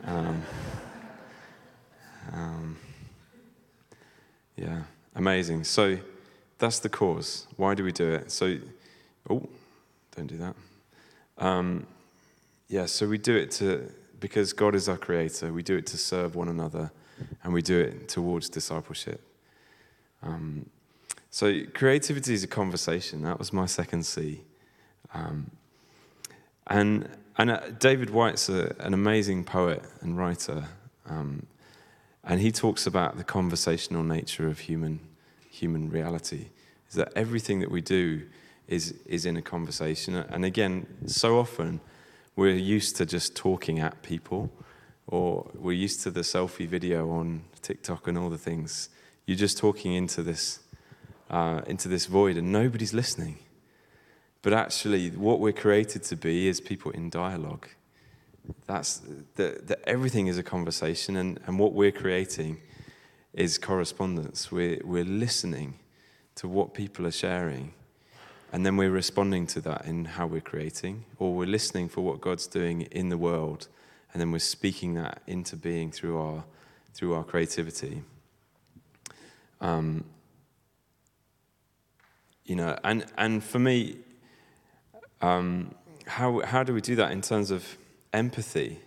Um, 0.05 0.43
um, 2.33 2.77
yeah, 4.57 4.83
amazing. 5.15 5.65
So 5.65 5.99
that's 6.59 6.81
the 6.81 6.89
cause. 6.89 7.47
Why 7.57 7.75
do 7.75 7.85
we 7.85 7.93
do 7.93 8.11
it? 8.11 8.31
So, 8.31 8.57
oh, 9.31 9.49
don't 10.17 10.27
do 10.27 10.37
that. 10.39 10.57
Um, 11.39 11.87
yeah, 12.69 12.87
so 12.87 13.07
we 13.07 13.19
do 13.19 13.37
it 13.37 13.51
to 13.53 13.91
because 14.21 14.53
God 14.53 14.75
is 14.75 14.89
our 14.89 14.97
creator. 14.97 15.53
We 15.53 15.63
do 15.63 15.77
it 15.77 15.87
to 15.87 15.97
serve 15.97 16.35
one 16.35 16.49
another, 16.49 16.91
and 17.45 17.53
we 17.53 17.63
do 17.63 17.79
it 17.79 18.09
towards 18.09 18.49
discipleship. 18.49 19.21
Um, 20.23 20.69
so 21.31 21.63
creativity 21.73 22.35
is 22.35 22.43
a 22.43 22.49
conversation. 22.49 23.23
That 23.23 23.39
was 23.39 23.53
my 23.53 23.67
second 23.67 24.05
C. 24.05 24.43
Um, 25.15 25.51
and 26.69 27.09
and 27.37 27.51
uh, 27.51 27.61
David 27.79 28.11
Whyte's 28.11 28.49
a, 28.49 28.75
an 28.81 28.95
amazing 28.95 29.45
poet 29.45 29.83
and 30.01 30.19
writer, 30.19 30.65
um, 31.07 31.47
and 32.25 32.41
he 32.41 32.51
talks 32.51 32.87
about 32.87 33.17
the 33.17 33.25
conversational 33.25 34.03
nature 34.03 34.49
of 34.49 34.59
human 34.61 35.01
human 35.51 35.91
reality. 35.91 36.47
Is 36.89 36.95
that 36.95 37.13
everything 37.15 37.61
that 37.61 37.71
we 37.71 37.81
do 37.81 38.23
is 38.67 38.95
is 39.07 39.25
in 39.25 39.37
a 39.37 39.43
conversation? 39.43 40.17
And 40.17 40.45
again, 40.45 40.87
so 41.07 41.39
often 41.39 41.81
we're 42.37 42.55
used 42.55 42.97
to 42.97 43.07
just 43.07 43.37
talking 43.37 43.79
at 43.79 44.03
people, 44.03 44.51
or 45.07 45.51
we're 45.55 45.73
used 45.73 46.03
to 46.03 46.11
the 46.11 46.21
selfie 46.21 46.69
video 46.69 47.11
on 47.11 47.43
TikTok 47.63 48.09
and 48.09 48.19
all 48.19 48.31
the 48.31 48.39
things. 48.39 48.91
You're 49.27 49.37
just 49.37 49.59
talking 49.59 49.93
into 49.93 50.23
this 50.23 50.61
uh, 51.31 51.61
into 51.67 51.89
this 51.89 52.07
void, 52.07 52.37
and 52.37 52.51
nobody's 52.53 52.95
listening. 52.95 53.39
But 54.43 54.53
actually, 54.53 55.11
what 55.11 55.41
we're 55.41 55.53
created 55.53 56.05
to 56.05 56.17
be 56.17 56.49
is 56.49 56.61
people 56.61 56.93
in 56.93 57.11
dialogue. 57.11 57.67
That's 58.67 59.03
that 59.35 59.81
everything 59.87 60.29
is 60.29 60.39
a 60.39 60.43
conversation, 60.43 61.17
and, 61.17 61.41
and 61.47 61.59
what 61.59 61.73
we're 61.73 61.93
creating 61.93 62.61
is 63.35 63.59
correspondence. 63.59 64.51
We're, 64.51 64.81
we're 64.85 65.05
listening 65.05 65.75
to 66.37 66.49
what 66.49 66.73
people 66.73 67.07
are 67.07 67.13
sharing, 67.13 67.75
and 68.53 68.65
then 68.65 68.77
we're 68.77 68.91
responding 68.91 69.47
to 69.49 69.61
that 69.63 69.85
in 69.87 70.05
how 70.05 70.27
we're 70.27 70.41
creating, 70.41 71.05
or 71.19 71.35
we're 71.35 71.47
listening 71.47 71.89
for 71.89 72.01
what 72.01 72.21
God's 72.21 72.47
doing 72.47 72.83
in 72.83 73.09
the 73.09 73.19
world, 73.19 73.69
and 74.13 74.21
then 74.21 74.33
we're 74.33 74.39
speaking 74.39 74.95
that 74.95 75.21
into 75.27 75.57
being 75.57 75.91
through 75.91 76.19
our, 76.19 76.45
through 76.95 77.13
our 77.15 77.25
creativity. 77.25 78.03
Um, 79.61 80.05
you 82.45 82.57
know, 82.57 82.79
and, 82.83 83.05
and 83.19 83.45
for 83.45 83.59
me, 83.59 83.99
um, 85.21 85.75
how, 86.07 86.41
how 86.41 86.63
do 86.63 86.73
we 86.73 86.81
do 86.81 86.97
that 86.97 87.13
in 87.13 87.21
terms 87.21 87.51
of 87.51 87.77
empathy? 88.13 88.81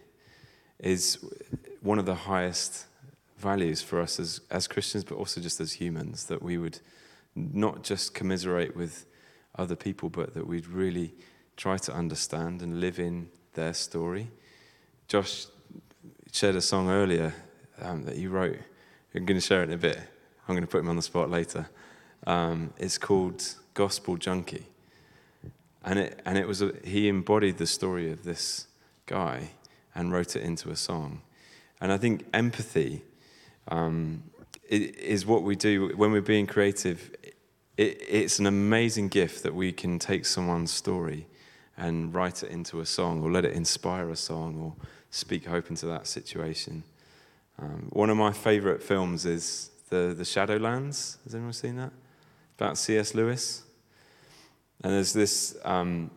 Is 0.80 1.24
one 1.82 2.00
of 2.00 2.06
the 2.06 2.16
highest 2.16 2.88
values 3.38 3.82
for 3.82 4.00
us 4.02 4.20
as, 4.20 4.42
as 4.50 4.68
Christians, 4.68 5.04
but 5.04 5.16
also 5.16 5.42
just 5.42 5.60
as 5.60 5.74
humans, 5.74 6.26
that 6.26 6.42
we 6.42 6.58
would 6.58 6.80
not 7.36 7.84
just 7.84 8.14
commiserate 8.14 8.76
with 8.76 9.06
other 9.58 9.76
people, 9.76 10.10
but 10.10 10.34
that 10.34 10.48
we'd 10.48 10.68
really 10.68 11.14
try 11.58 11.78
to 11.78 11.94
understand 11.94 12.62
and 12.62 12.80
live 12.80 13.00
in 13.00 13.30
their 13.54 13.74
story. 13.74 14.30
Josh 15.08 15.46
shared 16.32 16.56
a 16.56 16.62
song 16.62 16.90
earlier 16.90 17.34
um, 17.82 18.04
that 18.06 18.16
he 18.16 18.28
wrote. 18.28 18.58
I'm 19.14 19.26
going 19.26 19.40
to 19.40 19.46
share 19.46 19.62
it 19.62 19.66
in 19.70 19.74
a 19.74 19.78
bit. 19.78 20.00
I'm 20.48 20.56
going 20.56 20.64
to 20.64 20.72
put 20.72 20.80
him 20.80 20.90
on 20.90 20.96
the 20.96 21.02
spot 21.02 21.30
later. 21.30 21.70
Um, 22.26 22.74
it's 22.78 22.98
called 22.98 23.44
Gospel 23.74 24.18
Junkie. 24.18 24.68
And 25.84 26.00
it, 26.00 26.22
and 26.26 26.38
it 26.38 26.48
was 26.48 26.62
a, 26.62 26.74
he 26.84 27.08
embodied 27.08 27.58
the 27.58 27.66
story 27.66 28.12
of 28.12 28.24
this 28.24 28.68
guy 29.06 29.50
and 29.96 30.12
wrote 30.12 30.36
it 30.36 30.44
into 30.44 30.70
a 30.70 30.76
song. 30.76 31.22
And 31.80 31.92
I 31.92 31.98
think 31.98 32.26
empathy 32.34 33.02
um, 33.68 34.24
is 34.70 35.26
what 35.26 35.44
we 35.44 35.56
do 35.56 35.90
when 35.96 36.12
we're 36.12 36.22
being 36.22 36.48
creative. 36.48 37.12
It, 37.78 38.02
it's 38.08 38.40
an 38.40 38.46
amazing 38.46 39.10
gift 39.10 39.44
that 39.44 39.56
we 39.56 39.72
can 39.72 39.98
take 40.00 40.26
someone's 40.26 40.72
story 40.72 41.28
and 41.78 42.14
write 42.14 42.44
it 42.44 42.52
into 42.52 42.80
a 42.80 42.86
song 42.86 43.24
or 43.24 43.32
let 43.32 43.44
it 43.44 43.54
inspire 43.54 44.10
a 44.10 44.16
song 44.16 44.60
or 44.62 44.88
speak 45.10 45.46
hope 45.46 45.70
into 45.70 45.88
that 45.88 46.06
situation. 46.06 46.84
Um, 47.60 47.90
one 47.92 48.10
of 48.10 48.18
my 48.18 48.32
favorite 48.32 48.82
films 48.82 49.26
is 49.26 49.72
the, 49.90 50.14
the 50.16 50.24
Shadowlands. 50.24 51.18
Has 51.24 51.36
anyone 51.36 51.54
seen 51.54 51.76
that? 51.78 51.92
About 52.58 52.78
C.S. 52.78 53.14
Lewis. 53.16 53.64
And 54.84 54.94
there's 54.94 55.14
this, 55.14 55.56
um, 55.64 56.10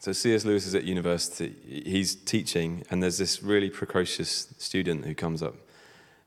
so 0.00 0.12
C.S. 0.12 0.44
Lewis 0.44 0.66
is 0.66 0.74
at 0.74 0.84
university, 0.84 1.54
he's 1.86 2.14
teaching, 2.14 2.84
and 2.90 3.02
there's 3.02 3.18
this 3.18 3.42
really 3.42 3.70
precocious 3.70 4.54
student 4.58 5.04
who 5.04 5.14
comes 5.14 5.42
up, 5.42 5.54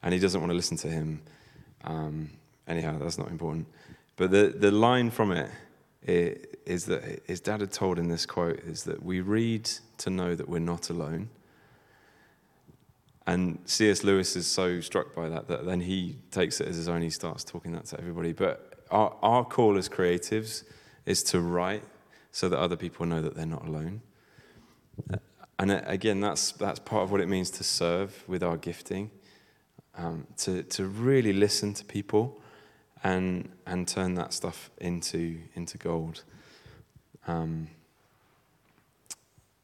and 0.02 0.14
he 0.14 0.20
doesn't 0.20 0.40
want 0.40 0.52
to 0.52 0.56
listen 0.56 0.78
to 0.78 0.88
him. 0.88 1.22
Um, 1.84 2.32
anyhow, 2.68 2.98
that's 3.00 3.18
not 3.18 3.30
important. 3.30 3.68
But 4.16 4.32
the, 4.32 4.54
the 4.58 4.72
line 4.72 5.12
from 5.12 5.32
it 5.32 5.50
is 6.08 6.86
that 6.86 7.22
his 7.26 7.42
dad 7.42 7.60
had 7.60 7.72
told 7.72 8.00
in 8.00 8.08
this 8.08 8.26
quote 8.26 8.60
is 8.60 8.84
that 8.84 9.04
we 9.04 9.20
read 9.20 9.70
to 9.98 10.10
know 10.10 10.36
that 10.36 10.48
we're 10.48 10.60
not 10.60 10.90
alone. 10.90 11.30
And 13.26 13.60
C.S. 13.66 14.06
Lewis 14.06 14.38
is 14.38 14.48
so 14.48 14.80
struck 14.80 15.14
by 15.14 15.28
that 15.28 15.50
that 15.50 15.66
then 15.66 15.82
he 15.82 16.16
takes 16.32 16.62
it 16.62 16.68
as 16.68 16.78
his 16.78 16.88
own. 16.88 17.02
He 17.02 17.10
starts 17.10 17.44
talking 17.44 17.74
that 17.74 17.86
to 17.88 18.00
everybody. 18.00 18.32
But 18.32 18.86
our, 18.90 19.14
our 19.22 19.44
call 19.44 19.78
as 19.78 19.90
creatives 19.90 20.64
is 21.08 21.24
to 21.24 21.40
write 21.40 21.84
so 22.32 22.50
that 22.50 22.60
other 22.60 22.76
people 22.76 23.06
know 23.08 23.22
that 23.22 23.34
they're 23.34 23.46
not 23.48 23.66
alone. 23.66 24.02
And 25.58 25.72
uh, 25.72 25.82
again, 25.86 26.20
that's, 26.20 26.52
that's 26.52 26.80
part 26.80 27.04
of 27.04 27.12
what 27.12 27.22
it 27.22 27.28
means 27.28 27.50
to 27.52 27.64
serve 27.64 28.24
with 28.28 28.44
our 28.44 28.58
gifting, 28.58 29.10
um, 29.98 30.28
to, 30.40 30.62
to 30.64 30.86
really 30.86 31.34
listen 31.34 31.74
to 31.74 31.86
people 31.86 32.40
and, 33.04 33.50
and 33.66 33.88
turn 33.88 34.16
that 34.16 34.34
stuff 34.34 34.70
into, 34.80 35.40
into 35.56 35.78
gold. 35.78 36.24
Um, 37.26 37.70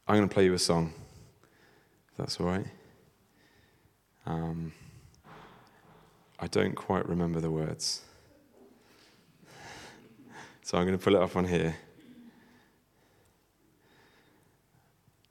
I'm 0.07 0.15
going 0.15 0.27
to 0.27 0.33
play 0.33 0.45
you 0.45 0.53
a 0.53 0.59
song, 0.59 0.93
if 2.11 2.17
that's 2.17 2.39
all 2.39 2.47
right. 2.47 2.65
Um, 4.25 4.71
I 6.39 6.47
don't 6.47 6.75
quite 6.75 7.07
remember 7.07 7.39
the 7.39 7.51
words. 7.51 8.01
So 10.65 10.77
I'm 10.77 10.85
going 10.85 10.97
to 10.97 11.03
pull 11.03 11.15
it 11.17 11.21
up 11.21 11.35
on 11.35 11.43
here. 11.43 11.75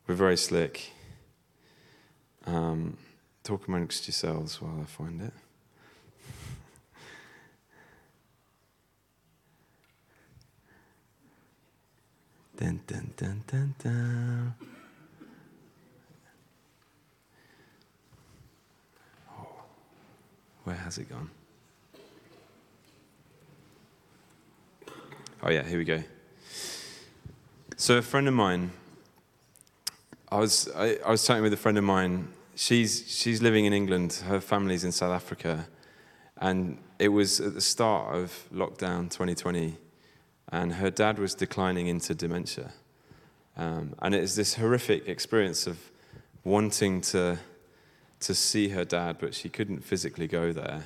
We're 0.06 0.14
very 0.14 0.36
slick. 0.36 0.92
Um, 2.44 2.98
talk 3.42 3.66
amongst 3.66 4.06
yourselves 4.06 4.60
while 4.60 4.78
I 4.82 4.84
find 4.84 5.22
it. 5.22 5.32
dun, 12.58 12.82
dun, 12.86 13.14
dun, 13.16 13.42
dun, 13.46 13.74
dun. 13.82 14.54
Oh, 19.30 19.62
where 20.64 20.76
has 20.76 20.98
it 20.98 21.08
gone? 21.08 21.30
Yeah, 25.52 25.62
here 25.64 25.78
we 25.78 25.84
go. 25.84 26.02
So, 27.76 27.98
a 27.98 28.02
friend 28.02 28.26
of 28.26 28.32
mine, 28.32 28.70
I 30.30 30.38
was, 30.38 30.68
I, 30.74 30.96
I 31.04 31.10
was 31.10 31.26
chatting 31.26 31.42
with 31.42 31.52
a 31.52 31.58
friend 31.58 31.76
of 31.76 31.84
mine. 31.84 32.28
She's, 32.54 33.04
she's 33.06 33.42
living 33.42 33.66
in 33.66 33.74
England, 33.74 34.22
her 34.26 34.40
family's 34.40 34.82
in 34.82 34.92
South 34.92 35.12
Africa. 35.12 35.66
And 36.38 36.78
it 36.98 37.08
was 37.08 37.38
at 37.40 37.52
the 37.52 37.60
start 37.60 38.14
of 38.14 38.48
lockdown 38.52 39.10
2020, 39.10 39.76
and 40.50 40.74
her 40.74 40.90
dad 40.90 41.18
was 41.18 41.34
declining 41.34 41.86
into 41.86 42.14
dementia. 42.14 42.72
Um, 43.56 43.94
and 44.00 44.14
it 44.14 44.20
was 44.22 44.36
this 44.36 44.54
horrific 44.54 45.06
experience 45.06 45.66
of 45.66 45.78
wanting 46.44 47.02
to, 47.02 47.38
to 48.20 48.34
see 48.34 48.70
her 48.70 48.86
dad, 48.86 49.16
but 49.20 49.34
she 49.34 49.50
couldn't 49.50 49.84
physically 49.84 50.26
go 50.26 50.52
there. 50.52 50.84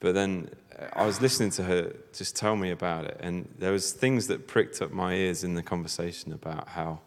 But 0.00 0.14
then 0.14 0.50
I 0.94 1.04
was 1.04 1.20
listening 1.20 1.50
to 1.52 1.62
her 1.64 1.92
just 2.12 2.34
tell 2.34 2.56
me 2.56 2.70
about 2.70 3.04
it, 3.04 3.18
and 3.20 3.48
there 3.58 3.72
was 3.72 3.92
things 3.92 4.26
that 4.28 4.48
pricked 4.48 4.80
up 4.80 4.90
my 4.90 5.14
ears 5.14 5.44
in 5.44 5.54
the 5.54 5.62
conversation 5.62 6.32
about 6.32 6.68
how 6.68 7.00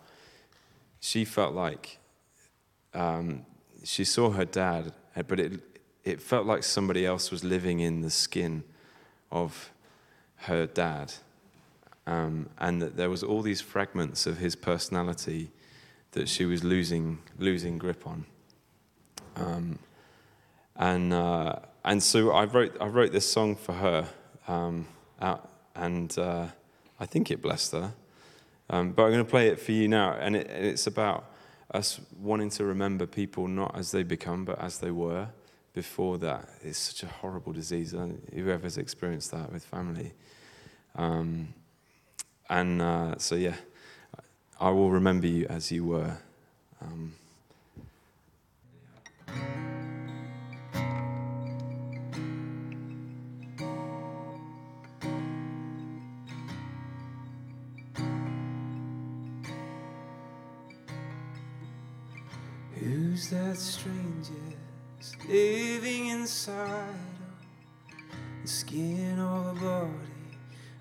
she 0.99 1.25
felt 1.25 1.53
like 1.53 1.97
um, 2.93 3.45
she 3.83 4.05
saw 4.05 4.29
her 4.29 4.45
dad, 4.45 4.93
but 5.27 5.39
it 5.39 5.59
it 6.03 6.21
felt 6.21 6.45
like 6.45 6.63
somebody 6.63 7.05
else 7.05 7.31
was 7.31 7.43
living 7.43 7.79
in 7.79 8.01
the 8.01 8.09
skin 8.09 8.63
of 9.31 9.71
her 10.35 10.67
dad, 10.67 11.13
um, 12.05 12.49
and 12.59 12.81
that 12.81 12.95
there 12.95 13.09
was 13.09 13.23
all 13.23 13.41
these 13.41 13.61
fragments 13.61 14.27
of 14.27 14.37
his 14.37 14.55
personality 14.55 15.49
that 16.11 16.29
she 16.29 16.45
was 16.45 16.63
losing 16.63 17.19
losing 17.39 17.79
grip 17.79 18.05
on. 18.05 18.25
Um, 19.35 19.79
and 20.75 21.11
uh, 21.11 21.55
and 21.83 22.01
so 22.01 22.31
I 22.31 22.45
wrote 22.45 22.77
I 22.79 22.87
wrote 22.87 23.11
this 23.11 23.29
song 23.29 23.55
for 23.55 23.73
her, 23.73 24.07
um, 24.47 24.87
and 25.75 26.17
uh, 26.17 26.47
I 26.99 27.05
think 27.05 27.31
it 27.31 27.41
blessed 27.41 27.73
her. 27.73 27.93
Um, 28.69 28.91
but 28.91 29.03
I'm 29.03 29.11
going 29.11 29.25
to 29.25 29.29
play 29.29 29.49
it 29.49 29.59
for 29.59 29.71
you 29.71 29.87
now, 29.87 30.13
and 30.13 30.35
it, 30.35 30.49
it's 30.49 30.87
about 30.87 31.25
us 31.73 31.99
wanting 32.19 32.49
to 32.51 32.63
remember 32.63 33.05
people 33.05 33.47
not 33.47 33.77
as 33.77 33.91
they 33.91 34.03
become, 34.03 34.45
but 34.45 34.59
as 34.59 34.79
they 34.79 34.91
were 34.91 35.27
before 35.73 36.17
that. 36.19 36.47
It's 36.61 36.77
such 36.77 37.03
a 37.03 37.07
horrible 37.07 37.51
disease. 37.51 37.95
Whoever's 38.33 38.77
experienced 38.77 39.31
that 39.31 39.51
with 39.51 39.65
family. 39.65 40.13
Um, 40.95 41.53
and 42.49 42.81
uh, 42.81 43.17
so, 43.17 43.35
yeah, 43.35 43.55
I 44.59 44.69
will 44.69 44.91
remember 44.91 45.27
you 45.27 45.47
as 45.47 45.71
you 45.71 45.85
were. 45.85 46.17
Um, 46.81 47.13
Who's 49.27 49.72
that 63.33 63.57
stranger 63.57 64.33
living 65.27 66.09
inside 66.09 66.89
of 67.89 68.43
the 68.43 68.47
skin 68.47 69.19
of 69.19 69.57
a 69.57 69.59
body 69.59 69.89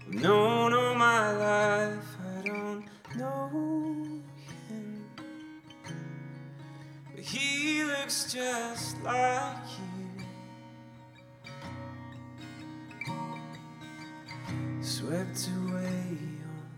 I've 0.07 0.15
known 0.15 0.75
all 0.75 0.95
my 0.95 1.33
life? 1.33 2.17
I 2.21 2.43
don't 2.47 2.85
know 3.17 4.21
him, 4.69 5.07
but 7.15 7.25
he 7.25 7.85
looks 7.85 8.31
just 8.31 9.03
like 9.03 9.57
you. 9.79 10.25
Swept 14.83 15.49
away 15.57 16.19
on 16.51 16.69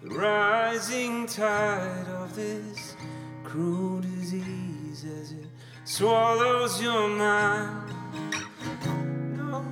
the 0.00 0.10
rising 0.10 1.26
tide 1.26 2.06
of 2.08 2.36
this 2.36 2.94
cruel 3.42 4.00
disease 4.00 4.73
as 5.06 5.32
it 5.32 5.46
swallows 5.84 6.80
your 6.80 7.08
mind. 7.08 7.90
No, 9.36 9.62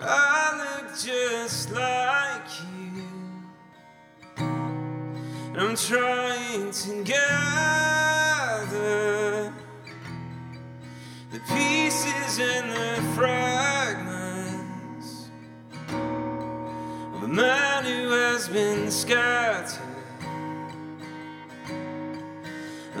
I 0.00 0.82
look 0.82 0.98
just 0.98 1.70
like 1.72 2.48
you. 2.60 3.04
I'm 5.58 5.74
trying 5.74 6.70
to 6.70 7.02
gather 7.04 8.76
the 11.30 11.40
pieces 11.48 12.38
and 12.40 12.70
the 12.72 13.02
fragments 13.14 14.50
of 17.14 17.22
a 17.22 17.28
man 17.28 17.84
who 17.84 18.10
has 18.10 18.48
been 18.48 18.90
scattered 18.90 19.85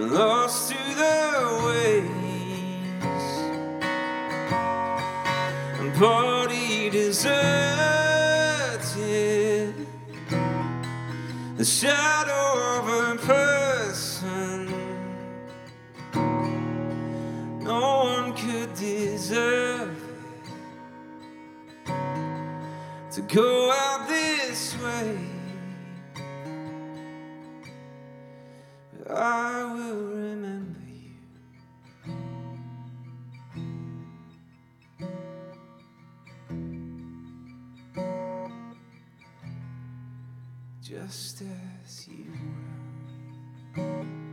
lost 0.06 0.70
to 0.70 0.76
the 0.76 1.62
waves 1.66 2.12
and 5.80 6.00
body 6.00 6.90
deserted. 6.90 7.36
The 11.56 11.64
shadow 11.64 12.46
of 12.76 12.88
a 12.88 13.16
person 13.16 14.66
no 17.64 18.04
one 18.04 18.34
could 18.34 18.74
deserve 18.74 19.96
it 21.86 21.92
to 23.12 23.22
go 23.22 23.72
out 23.72 24.06
this 24.08 24.76
way 24.80 25.35
I 29.08 29.62
will 29.62 30.04
remember 30.06 30.80
you. 30.88 31.12
Just 40.82 41.42
as 41.42 42.08
you 42.08 42.32
were. 43.76 44.25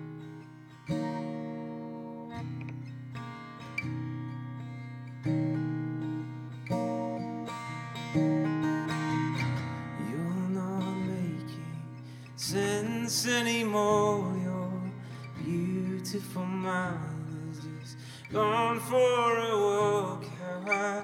Beautiful 16.14 16.46
mind 16.46 17.50
is 17.52 17.66
just 17.82 17.98
gone 18.32 18.80
for 18.80 19.40
a 19.40 19.58
walk. 19.58 20.24
How 20.40 20.72
I 20.72 21.04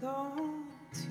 long 0.00 0.68
to 0.92 1.10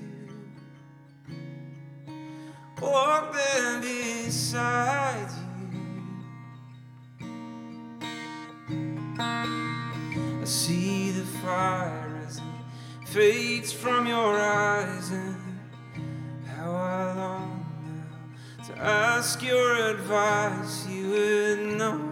walk 2.80 3.34
there 3.34 3.80
beside 3.82 5.28
you. 5.60 7.26
I 10.40 10.44
see 10.44 11.10
the 11.10 11.26
fire 11.42 12.22
as 12.26 12.38
it 12.38 13.08
fades 13.08 13.74
from 13.74 14.06
your 14.06 14.40
eyes 14.40 15.10
and 15.10 15.36
how 16.46 16.72
I 16.72 17.12
long 17.14 17.66
now 17.84 18.68
to 18.68 18.78
ask 18.80 19.42
your 19.42 19.90
advice. 19.90 20.86
You 20.88 21.10
would 21.10 21.76
know 21.76 22.07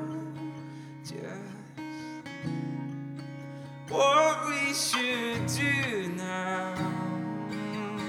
what 3.96 4.46
we 4.46 4.74
should 4.74 5.46
do 5.46 6.09
now. 6.16 6.74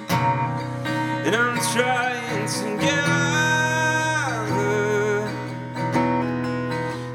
And 0.10 1.36
I'm 1.36 1.60
trying 1.74 2.48
to 2.48 2.78
gather 2.86 4.58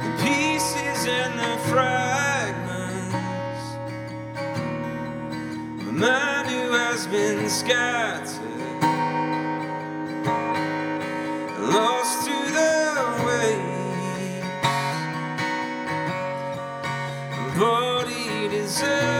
the 0.01 0.11
pieces 0.23 1.07
and 1.07 1.39
the 1.39 1.55
fragments 1.71 3.13
a 5.89 5.93
man 5.93 6.45
who 6.47 6.73
has 6.73 7.07
been 7.07 7.49
scattered 7.51 8.42
deserted, 18.83 19.12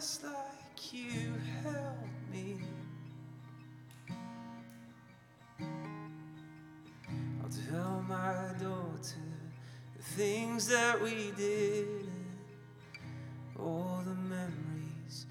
just 0.00 0.24
like 0.24 0.94
you 0.94 1.34
held 1.62 2.08
me. 2.32 2.56
I'll 7.42 7.50
tell 7.70 8.02
my 8.08 8.54
daughter 8.58 9.28
the 9.94 10.02
things 10.16 10.66
that 10.68 11.02
we 11.02 11.32
did, 11.36 12.08
all 13.58 14.00
the 14.06 14.14
memories 14.14 15.26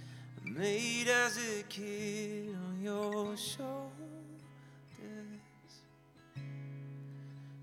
made 0.45 1.07
as 1.07 1.37
a 1.37 1.63
kid 1.63 2.55
on 2.67 2.79
your 2.83 3.35
shoulders, 3.35 3.89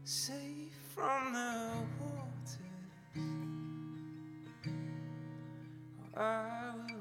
safe 0.02 0.74
from 0.92 1.34
the 1.34 1.70
waters. 2.00 2.26
I 6.16 6.72
will 6.88 6.95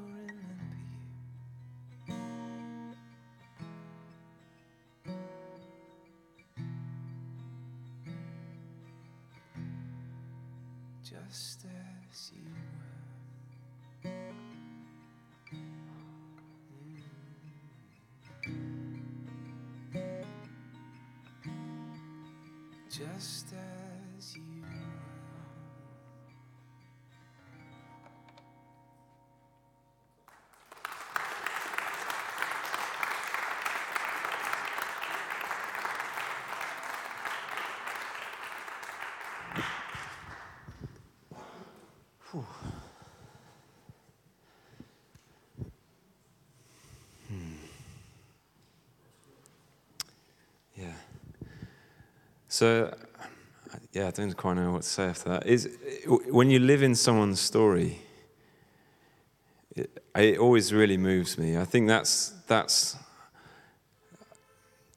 Just 22.98 23.48
as 24.18 24.38
you 24.38 24.55
So, 52.56 52.96
yeah, 53.92 54.08
I 54.08 54.12
don't 54.12 54.32
quite 54.38 54.54
know 54.54 54.72
what 54.72 54.84
to 54.84 54.88
say 54.88 55.08
after 55.08 55.28
that. 55.28 55.46
Is 55.46 55.78
when 56.30 56.50
you 56.50 56.60
live 56.60 56.84
in 56.84 56.96
someone's 56.96 57.42
story, 57.42 58.00
it, 59.76 60.02
it 60.16 60.38
always 60.38 60.72
really 60.72 60.96
moves 60.96 61.38
me. 61.38 61.58
I 61.58 61.66
think 61.66 61.90
that's 61.90 62.30
that's 62.48 62.96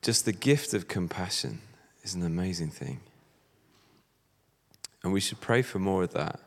just 0.02 0.24
the 0.24 0.30
gift 0.32 0.72
of 0.72 0.86
compassion 0.86 1.60
is 2.04 2.14
an 2.14 2.22
amazing 2.22 2.70
thing, 2.70 3.00
and 5.02 5.12
we 5.12 5.18
should 5.18 5.40
pray 5.40 5.62
for 5.62 5.80
more 5.80 6.04
of 6.04 6.12
that. 6.12 6.38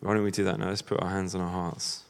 Why 0.00 0.14
don't 0.14 0.24
we 0.24 0.32
do 0.32 0.42
that 0.42 0.58
now? 0.58 0.70
Let's 0.70 0.82
put 0.82 1.00
our 1.00 1.10
hands 1.10 1.36
on 1.36 1.40
our 1.40 1.52
hearts. 1.52 2.02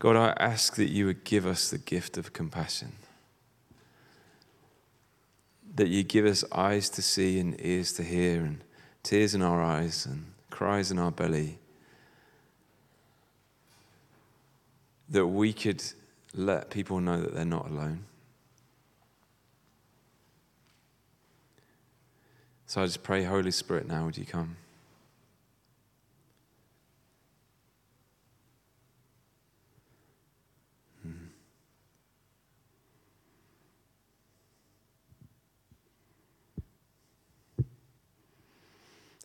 God, 0.00 0.16
I 0.16 0.34
ask 0.42 0.74
that 0.74 0.90
you 0.90 1.06
would 1.06 1.22
give 1.22 1.46
us 1.46 1.70
the 1.70 1.78
gift 1.78 2.18
of 2.18 2.32
compassion 2.32 2.94
that 5.74 5.88
you 5.88 6.02
give 6.02 6.24
us 6.24 6.44
eyes 6.52 6.88
to 6.90 7.02
see 7.02 7.38
and 7.40 7.56
ears 7.60 7.92
to 7.94 8.02
hear, 8.02 8.42
and 8.44 8.62
tears 9.02 9.34
in 9.34 9.42
our 9.42 9.62
eyes 9.62 10.06
and 10.06 10.32
cries 10.50 10.90
in 10.90 10.98
our 10.98 11.10
belly. 11.10 11.58
That 15.08 15.26
we 15.26 15.52
could 15.52 15.82
let 16.32 16.70
people 16.70 17.00
know 17.00 17.20
that 17.20 17.34
they're 17.34 17.44
not 17.44 17.68
alone. 17.68 18.04
So 22.66 22.82
I 22.82 22.86
just 22.86 23.02
pray, 23.02 23.22
Holy 23.24 23.50
Spirit, 23.50 23.86
now 23.86 24.04
would 24.04 24.16
you 24.16 24.24
come? 24.24 24.56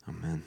Amen. 0.10 0.44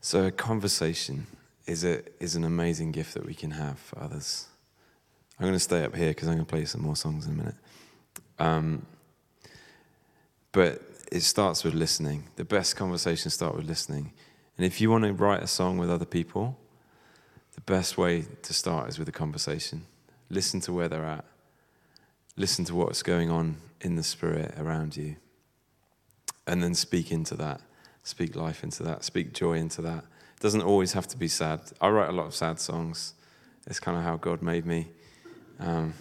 So, 0.00 0.26
a 0.26 0.30
conversation 0.32 1.26
is, 1.66 1.84
a, 1.84 2.02
is 2.20 2.34
an 2.34 2.44
amazing 2.44 2.90
gift 2.90 3.14
that 3.14 3.24
we 3.24 3.34
can 3.34 3.52
have 3.52 3.78
for 3.78 4.00
others. 4.00 4.46
I'm 5.38 5.44
going 5.44 5.54
to 5.54 5.60
stay 5.60 5.84
up 5.84 5.94
here 5.94 6.08
because 6.08 6.26
I'm 6.26 6.34
going 6.34 6.44
to 6.44 6.50
play 6.50 6.64
some 6.64 6.82
more 6.82 6.96
songs 6.96 7.26
in 7.26 7.32
a 7.32 7.36
minute. 7.36 7.54
Um, 8.38 8.84
but 10.50 10.82
it 11.10 11.20
starts 11.20 11.62
with 11.62 11.74
listening. 11.74 12.24
The 12.36 12.44
best 12.44 12.76
conversations 12.76 13.34
start 13.34 13.54
with 13.54 13.66
listening. 13.66 14.12
And 14.56 14.66
if 14.66 14.80
you 14.80 14.90
want 14.90 15.04
to 15.04 15.12
write 15.12 15.42
a 15.42 15.46
song 15.46 15.78
with 15.78 15.90
other 15.90 16.04
people, 16.04 16.58
the 17.54 17.60
best 17.62 17.98
way 17.98 18.24
to 18.42 18.54
start 18.54 18.88
is 18.88 18.98
with 18.98 19.08
a 19.08 19.12
conversation. 19.12 19.84
Listen 20.30 20.60
to 20.62 20.72
where 20.72 20.88
they're 20.88 21.04
at. 21.04 21.24
Listen 22.36 22.64
to 22.64 22.74
what's 22.74 23.02
going 23.02 23.30
on 23.30 23.56
in 23.80 23.96
the 23.96 24.02
spirit 24.02 24.54
around 24.58 24.96
you. 24.96 25.16
And 26.46 26.62
then 26.62 26.74
speak 26.74 27.12
into 27.12 27.34
that. 27.36 27.60
Speak 28.02 28.34
life 28.34 28.64
into 28.64 28.82
that. 28.84 29.04
Speak 29.04 29.32
joy 29.32 29.54
into 29.54 29.82
that. 29.82 30.04
It 30.36 30.40
doesn't 30.40 30.62
always 30.62 30.92
have 30.94 31.06
to 31.08 31.16
be 31.16 31.28
sad. 31.28 31.60
I 31.80 31.88
write 31.90 32.08
a 32.08 32.12
lot 32.12 32.26
of 32.26 32.34
sad 32.34 32.58
songs. 32.58 33.14
It's 33.66 33.78
kind 33.78 33.96
of 33.96 34.02
how 34.02 34.16
God 34.16 34.42
made 34.42 34.66
me. 34.66 34.88
Um, 35.60 35.94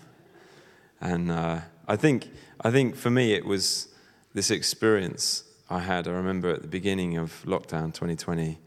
and 0.99 1.29
uh, 1.29 1.59
I 1.87 1.95
think, 1.95 2.29
I 2.61 2.71
think 2.71 2.95
for 2.95 3.09
me, 3.09 3.33
it 3.33 3.45
was 3.45 3.89
this 4.33 4.49
experience 4.49 5.43
I 5.69 5.79
had. 5.79 6.07
I 6.07 6.11
remember 6.11 6.49
at 6.49 6.61
the 6.61 6.67
beginning 6.67 7.17
of 7.17 7.43
lockdown 7.45 7.93
2020, 7.93 8.59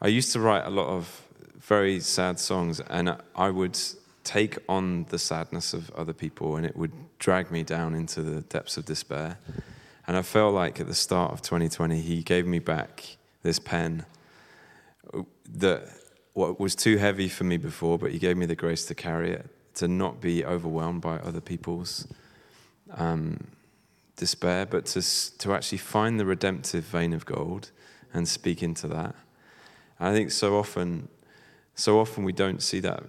I 0.00 0.06
used 0.08 0.32
to 0.32 0.40
write 0.40 0.64
a 0.64 0.70
lot 0.70 0.88
of 0.88 1.23
very 1.64 1.98
sad 1.98 2.38
songs, 2.38 2.80
and 2.80 3.16
I 3.34 3.50
would 3.50 3.78
take 4.22 4.58
on 4.68 5.04
the 5.08 5.18
sadness 5.18 5.72
of 5.72 5.90
other 5.92 6.12
people, 6.12 6.56
and 6.56 6.66
it 6.66 6.76
would 6.76 6.92
drag 7.18 7.50
me 7.50 7.62
down 7.62 7.94
into 7.94 8.22
the 8.22 8.42
depths 8.42 8.76
of 8.76 8.84
despair. 8.84 9.38
And 10.06 10.16
I 10.16 10.22
felt 10.22 10.54
like 10.54 10.78
at 10.78 10.86
the 10.86 10.94
start 10.94 11.32
of 11.32 11.40
2020, 11.40 12.00
he 12.00 12.22
gave 12.22 12.46
me 12.46 12.58
back 12.58 13.16
this 13.42 13.58
pen 13.58 14.04
that 15.54 15.88
what 16.34 16.60
was 16.60 16.74
too 16.74 16.98
heavy 16.98 17.28
for 17.28 17.44
me 17.44 17.56
before, 17.56 17.98
but 17.98 18.10
he 18.10 18.18
gave 18.18 18.36
me 18.36 18.44
the 18.44 18.56
grace 18.56 18.84
to 18.86 18.94
carry 18.94 19.30
it, 19.30 19.48
to 19.76 19.88
not 19.88 20.20
be 20.20 20.44
overwhelmed 20.44 21.00
by 21.00 21.16
other 21.18 21.40
people's 21.40 22.06
um, 22.92 23.46
despair, 24.16 24.66
but 24.66 24.84
to, 24.86 25.38
to 25.38 25.54
actually 25.54 25.78
find 25.78 26.20
the 26.20 26.26
redemptive 26.26 26.84
vein 26.84 27.14
of 27.14 27.24
gold 27.24 27.70
and 28.12 28.28
speak 28.28 28.62
into 28.62 28.86
that. 28.88 29.14
And 29.98 30.08
I 30.08 30.12
think 30.12 30.30
so 30.30 30.58
often 30.58 31.08
so 31.74 31.98
often 31.98 32.24
we 32.24 32.32
don't 32.32 32.62
see 32.62 32.80
that 32.80 33.02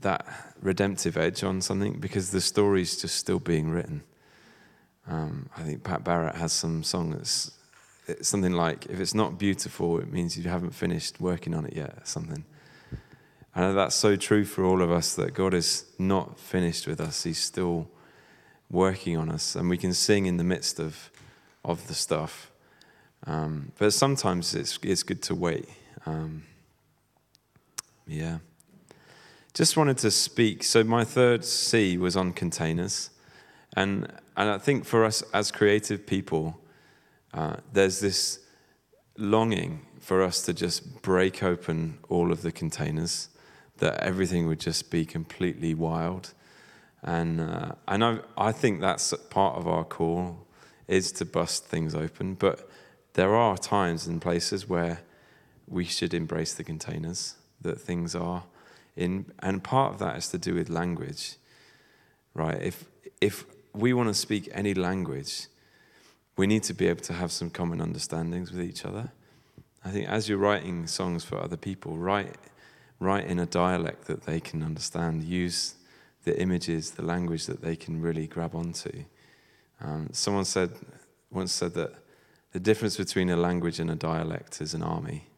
that 0.00 0.26
redemptive 0.60 1.16
edge 1.16 1.42
on 1.42 1.60
something 1.60 1.98
because 1.98 2.30
the 2.30 2.40
story's 2.40 3.00
just 3.00 3.16
still 3.16 3.38
being 3.38 3.70
written. 3.70 4.02
Um, 5.08 5.48
I 5.56 5.62
think 5.62 5.84
Pat 5.84 6.04
Barrett 6.04 6.36
has 6.36 6.52
some 6.52 6.82
song 6.82 7.10
that's 7.10 7.52
something 8.22 8.52
like, 8.52 8.86
"If 8.86 9.00
it's 9.00 9.14
not 9.14 9.38
beautiful, 9.38 9.98
it 9.98 10.12
means 10.12 10.36
you 10.36 10.48
haven't 10.48 10.74
finished 10.74 11.20
working 11.20 11.54
on 11.54 11.64
it 11.64 11.74
yet." 11.74 12.06
Something. 12.06 12.44
And 13.54 13.76
that's 13.76 13.94
so 13.94 14.16
true 14.16 14.44
for 14.44 14.64
all 14.64 14.82
of 14.82 14.90
us 14.90 15.14
that 15.14 15.32
God 15.32 15.54
is 15.54 15.86
not 15.98 16.38
finished 16.38 16.86
with 16.86 17.00
us; 17.00 17.22
He's 17.22 17.38
still 17.38 17.88
working 18.70 19.16
on 19.16 19.30
us, 19.30 19.56
and 19.56 19.70
we 19.70 19.78
can 19.78 19.94
sing 19.94 20.26
in 20.26 20.36
the 20.36 20.44
midst 20.44 20.78
of 20.80 21.10
of 21.64 21.86
the 21.88 21.94
stuff. 21.94 22.50
Um, 23.26 23.72
but 23.78 23.92
sometimes 23.92 24.54
it's 24.54 24.78
it's 24.82 25.02
good 25.02 25.22
to 25.22 25.34
wait. 25.34 25.68
Um, 26.04 26.44
yeah. 28.06 28.38
Just 29.54 29.76
wanted 29.76 29.98
to 29.98 30.10
speak. 30.10 30.62
So, 30.62 30.84
my 30.84 31.04
third 31.04 31.44
C 31.44 31.96
was 31.96 32.16
on 32.16 32.32
containers. 32.32 33.10
And, 33.74 34.04
and 34.36 34.50
I 34.50 34.58
think 34.58 34.84
for 34.84 35.04
us 35.04 35.22
as 35.34 35.50
creative 35.50 36.06
people, 36.06 36.60
uh, 37.34 37.56
there's 37.72 38.00
this 38.00 38.40
longing 39.18 39.86
for 40.00 40.22
us 40.22 40.42
to 40.42 40.54
just 40.54 41.02
break 41.02 41.42
open 41.42 41.98
all 42.08 42.32
of 42.32 42.42
the 42.42 42.52
containers, 42.52 43.28
that 43.78 43.98
everything 44.00 44.46
would 44.46 44.60
just 44.60 44.90
be 44.90 45.04
completely 45.04 45.74
wild. 45.74 46.32
And, 47.02 47.40
uh, 47.40 47.72
and 47.88 48.04
I, 48.04 48.18
I 48.36 48.52
think 48.52 48.80
that's 48.80 49.12
part 49.30 49.56
of 49.56 49.66
our 49.66 49.84
call 49.84 50.46
is 50.86 51.12
to 51.12 51.24
bust 51.24 51.64
things 51.64 51.94
open. 51.94 52.34
But 52.34 52.70
there 53.14 53.34
are 53.34 53.58
times 53.58 54.06
and 54.06 54.22
places 54.22 54.68
where 54.68 55.00
we 55.66 55.84
should 55.84 56.14
embrace 56.14 56.54
the 56.54 56.64
containers 56.64 57.34
that 57.66 57.80
things 57.80 58.14
are 58.14 58.44
in. 58.96 59.26
And 59.40 59.62
part 59.62 59.92
of 59.92 59.98
that 59.98 60.16
is 60.16 60.28
to 60.28 60.38
do 60.38 60.54
with 60.54 60.68
language, 60.68 61.36
right? 62.34 62.60
If, 62.60 62.84
if 63.20 63.44
we 63.74 63.92
want 63.92 64.08
to 64.08 64.14
speak 64.14 64.48
any 64.52 64.74
language, 64.74 65.48
we 66.36 66.46
need 66.46 66.62
to 66.64 66.74
be 66.74 66.86
able 66.88 67.02
to 67.02 67.12
have 67.12 67.30
some 67.30 67.50
common 67.50 67.80
understandings 67.80 68.50
with 68.50 68.62
each 68.62 68.84
other. 68.84 69.10
I 69.84 69.90
think 69.90 70.08
as 70.08 70.28
you're 70.28 70.38
writing 70.38 70.86
songs 70.86 71.24
for 71.24 71.38
other 71.38 71.56
people, 71.56 71.96
write, 71.96 72.34
write 72.98 73.26
in 73.26 73.38
a 73.38 73.46
dialect 73.46 74.06
that 74.06 74.22
they 74.24 74.40
can 74.40 74.62
understand. 74.62 75.22
Use 75.22 75.74
the 76.24 76.40
images, 76.40 76.92
the 76.92 77.02
language 77.02 77.46
that 77.46 77.62
they 77.62 77.76
can 77.76 78.02
really 78.02 78.26
grab 78.26 78.54
onto. 78.54 79.04
Um, 79.80 80.08
someone 80.12 80.44
said 80.44 80.70
once 81.30 81.52
said 81.52 81.74
that 81.74 81.92
the 82.52 82.60
difference 82.60 82.96
between 82.96 83.30
a 83.30 83.36
language 83.36 83.78
and 83.78 83.90
a 83.90 83.94
dialect 83.94 84.60
is 84.60 84.74
an 84.74 84.82
army, 84.82 85.28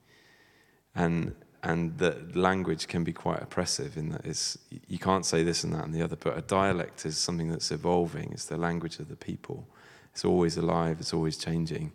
and 0.95 1.35
and 1.63 1.99
that 1.99 2.37
language 2.37 2.87
can 2.87 3.05
be 3.05 3.13
quite 3.13 3.43
oppressive 3.43 3.97
in 3.97 4.11
that 4.11 4.25
it's 4.25 4.59
you 4.87 4.99
can't 4.99 5.27
say 5.27 5.43
this 5.43 5.65
and 5.65 5.75
that 5.75 5.85
and 5.85 5.95
the 5.95 6.03
other. 6.03 6.17
But 6.17 6.39
a 6.39 6.43
dialect 6.43 7.05
is 7.05 7.19
something 7.19 7.49
that's 7.51 7.71
evolving. 7.71 8.33
It's 8.33 8.47
the 8.47 8.57
language 8.57 8.99
of 8.99 9.09
the 9.09 9.17
people. 9.17 9.67
It's 10.13 10.25
always 10.25 10.57
alive. 10.57 10.99
It's 11.01 11.13
always 11.13 11.37
changing. 11.37 11.93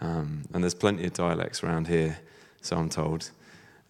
Um, 0.00 0.44
and 0.52 0.62
there's 0.62 0.74
plenty 0.74 1.04
of 1.06 1.12
dialects 1.12 1.62
around 1.62 1.88
here, 1.88 2.18
so 2.60 2.76
I'm 2.76 2.88
told. 2.88 3.30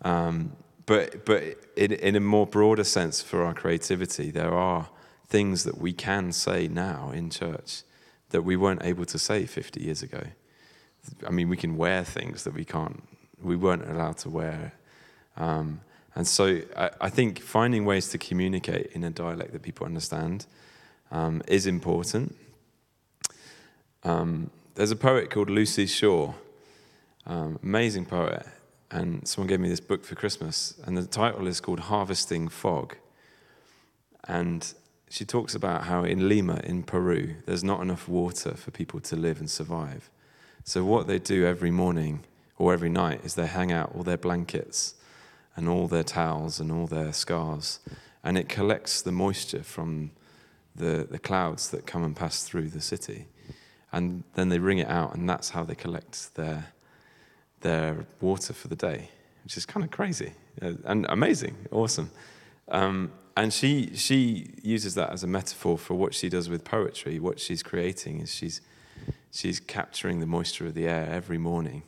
Um, 0.03 0.53
but 0.87 1.25
but 1.25 1.43
in, 1.77 1.93
in 1.93 2.17
a 2.17 2.21
more 2.21 2.47
broader 2.47 2.85
sense 2.85 3.23
for 3.23 3.45
our 3.45 3.55
creativity, 3.55 4.31
there 4.31 4.55
are 4.55 4.89
things 5.29 5.65
that 5.65 5.79
we 5.79 5.93
can 5.93 6.33
say 6.33 6.67
now 6.67 7.11
in 7.11 7.31
church 7.31 7.83
that 8.31 8.43
we 8.43 8.57
weren't 8.57 8.85
able 8.85 9.05
to 9.07 9.19
say 9.19 9.47
50 9.47 9.81
years 9.81 10.03
ago. 10.03 10.23
I 11.27 11.31
mean, 11.31 11.49
we 11.49 11.57
can 11.57 11.77
wear 11.77 12.05
things 12.05 12.45
that 12.45 12.55
we 12.55 12.65
can't, 12.65 13.03
we 13.41 13.57
weren't 13.57 13.89
allowed 13.89 14.19
to 14.19 14.31
wear. 14.31 14.73
Um, 15.38 15.81
and 16.14 16.27
so 16.27 16.61
I, 16.77 16.90
I, 17.01 17.11
think 17.11 17.38
finding 17.38 17.85
ways 17.85 18.09
to 18.09 18.18
communicate 18.18 18.90
in 18.92 19.05
a 19.05 19.11
dialect 19.11 19.53
that 19.53 19.62
people 19.62 19.87
understand 19.87 20.46
um, 21.12 21.42
is 21.46 21.64
important. 21.64 22.35
Um, 24.03 24.51
there's 24.74 24.90
a 24.90 24.96
poet 24.96 25.31
called 25.31 25.48
Luci 25.48 25.88
Shaw, 25.88 26.35
um, 27.24 27.61
amazing 27.62 28.05
poet, 28.05 28.44
and 28.90 29.27
someone 29.29 29.46
gave 29.46 29.61
me 29.61 29.68
this 29.68 29.81
book 29.81 30.05
for 30.05 30.16
Christmas, 30.16 30.74
and 30.85 30.96
the 30.96 31.07
title 31.07 31.46
is 31.46 31.61
called 31.61 31.81
Harvesting 31.81 32.48
Fog. 32.48 32.96
And 34.27 34.74
she 35.09 35.24
talks 35.24 35.55
about 35.55 35.85
how 35.85 36.03
in 36.03 36.29
Lima, 36.29 36.61
in 36.64 36.83
Peru, 36.83 37.37
there's 37.46 37.62
not 37.62 37.81
enough 37.81 38.09
water 38.09 38.55
for 38.55 38.72
people 38.72 38.98
to 39.01 39.14
live 39.14 39.38
and 39.38 39.48
survive. 39.48 40.11
So, 40.64 40.85
what 40.85 41.07
they 41.07 41.20
do 41.20 41.46
every 41.46 41.70
morning 41.70 42.24
or 42.57 42.72
every 42.72 42.90
night 42.90 43.20
is 43.24 43.37
they 43.37 43.46
hang 43.46 43.70
out 43.70 43.92
all 43.94 44.03
their 44.03 44.18
blankets 44.18 44.94
and 45.59 45.68
all 45.68 45.88
their 45.88 46.05
towels 46.05 46.61
and 46.61 46.71
all 46.71 46.87
their 46.87 47.12
scarves, 47.12 47.81
and 48.23 48.38
it 48.38 48.49
collects 48.49 49.03
the 49.03 49.12
moisture 49.12 49.62
from 49.62 50.12
the, 50.75 51.07
the 51.11 51.18
clouds 51.18 51.71
that 51.71 51.87
come 51.87 52.05
and 52.05 52.14
pass 52.14 52.44
through 52.44 52.68
the 52.68 52.81
city 52.81 53.27
and 53.92 54.25
then 54.35 54.49
they 54.49 54.59
wring 54.59 54.79
it 54.79 54.88
out, 54.88 55.14
and 55.14 55.29
that's 55.29 55.51
how 55.51 55.64
they 55.64 55.75
collect 55.75 56.35
their 56.35 56.73
their 57.61 58.07
water 58.21 58.53
for 58.53 58.68
the 58.68 58.77
day, 58.77 59.11
which 59.42 59.57
is 59.57 59.66
kind 59.66 59.83
of 59.83 59.90
crazy 59.90 60.33
uh, 60.62 60.75
and 60.85 61.07
amazing, 61.09 61.57
awesome. 61.73 62.11
Um, 62.68 63.12
and 63.37 63.53
she 63.53 63.94
she 63.94 64.55
uses 64.62 64.94
that 64.94 65.11
as 65.11 65.25
a 65.25 65.27
metaphor 65.27 65.79
for 65.79 65.94
what 65.94 66.14
she 66.14 66.29
does 66.29 66.49
with 66.49 66.64
poetry. 66.64 67.18
What 67.18 67.40
she's 67.40 67.62
creating 67.62 68.21
is 68.21 68.35
she's 68.35 68.61
she's 69.31 69.61
capturing 69.61 70.21
the 70.21 70.27
moisture 70.27 70.66
of 70.66 70.75
the 70.75 70.87
air 70.87 71.09
every 71.11 71.38
morning, 71.38 71.83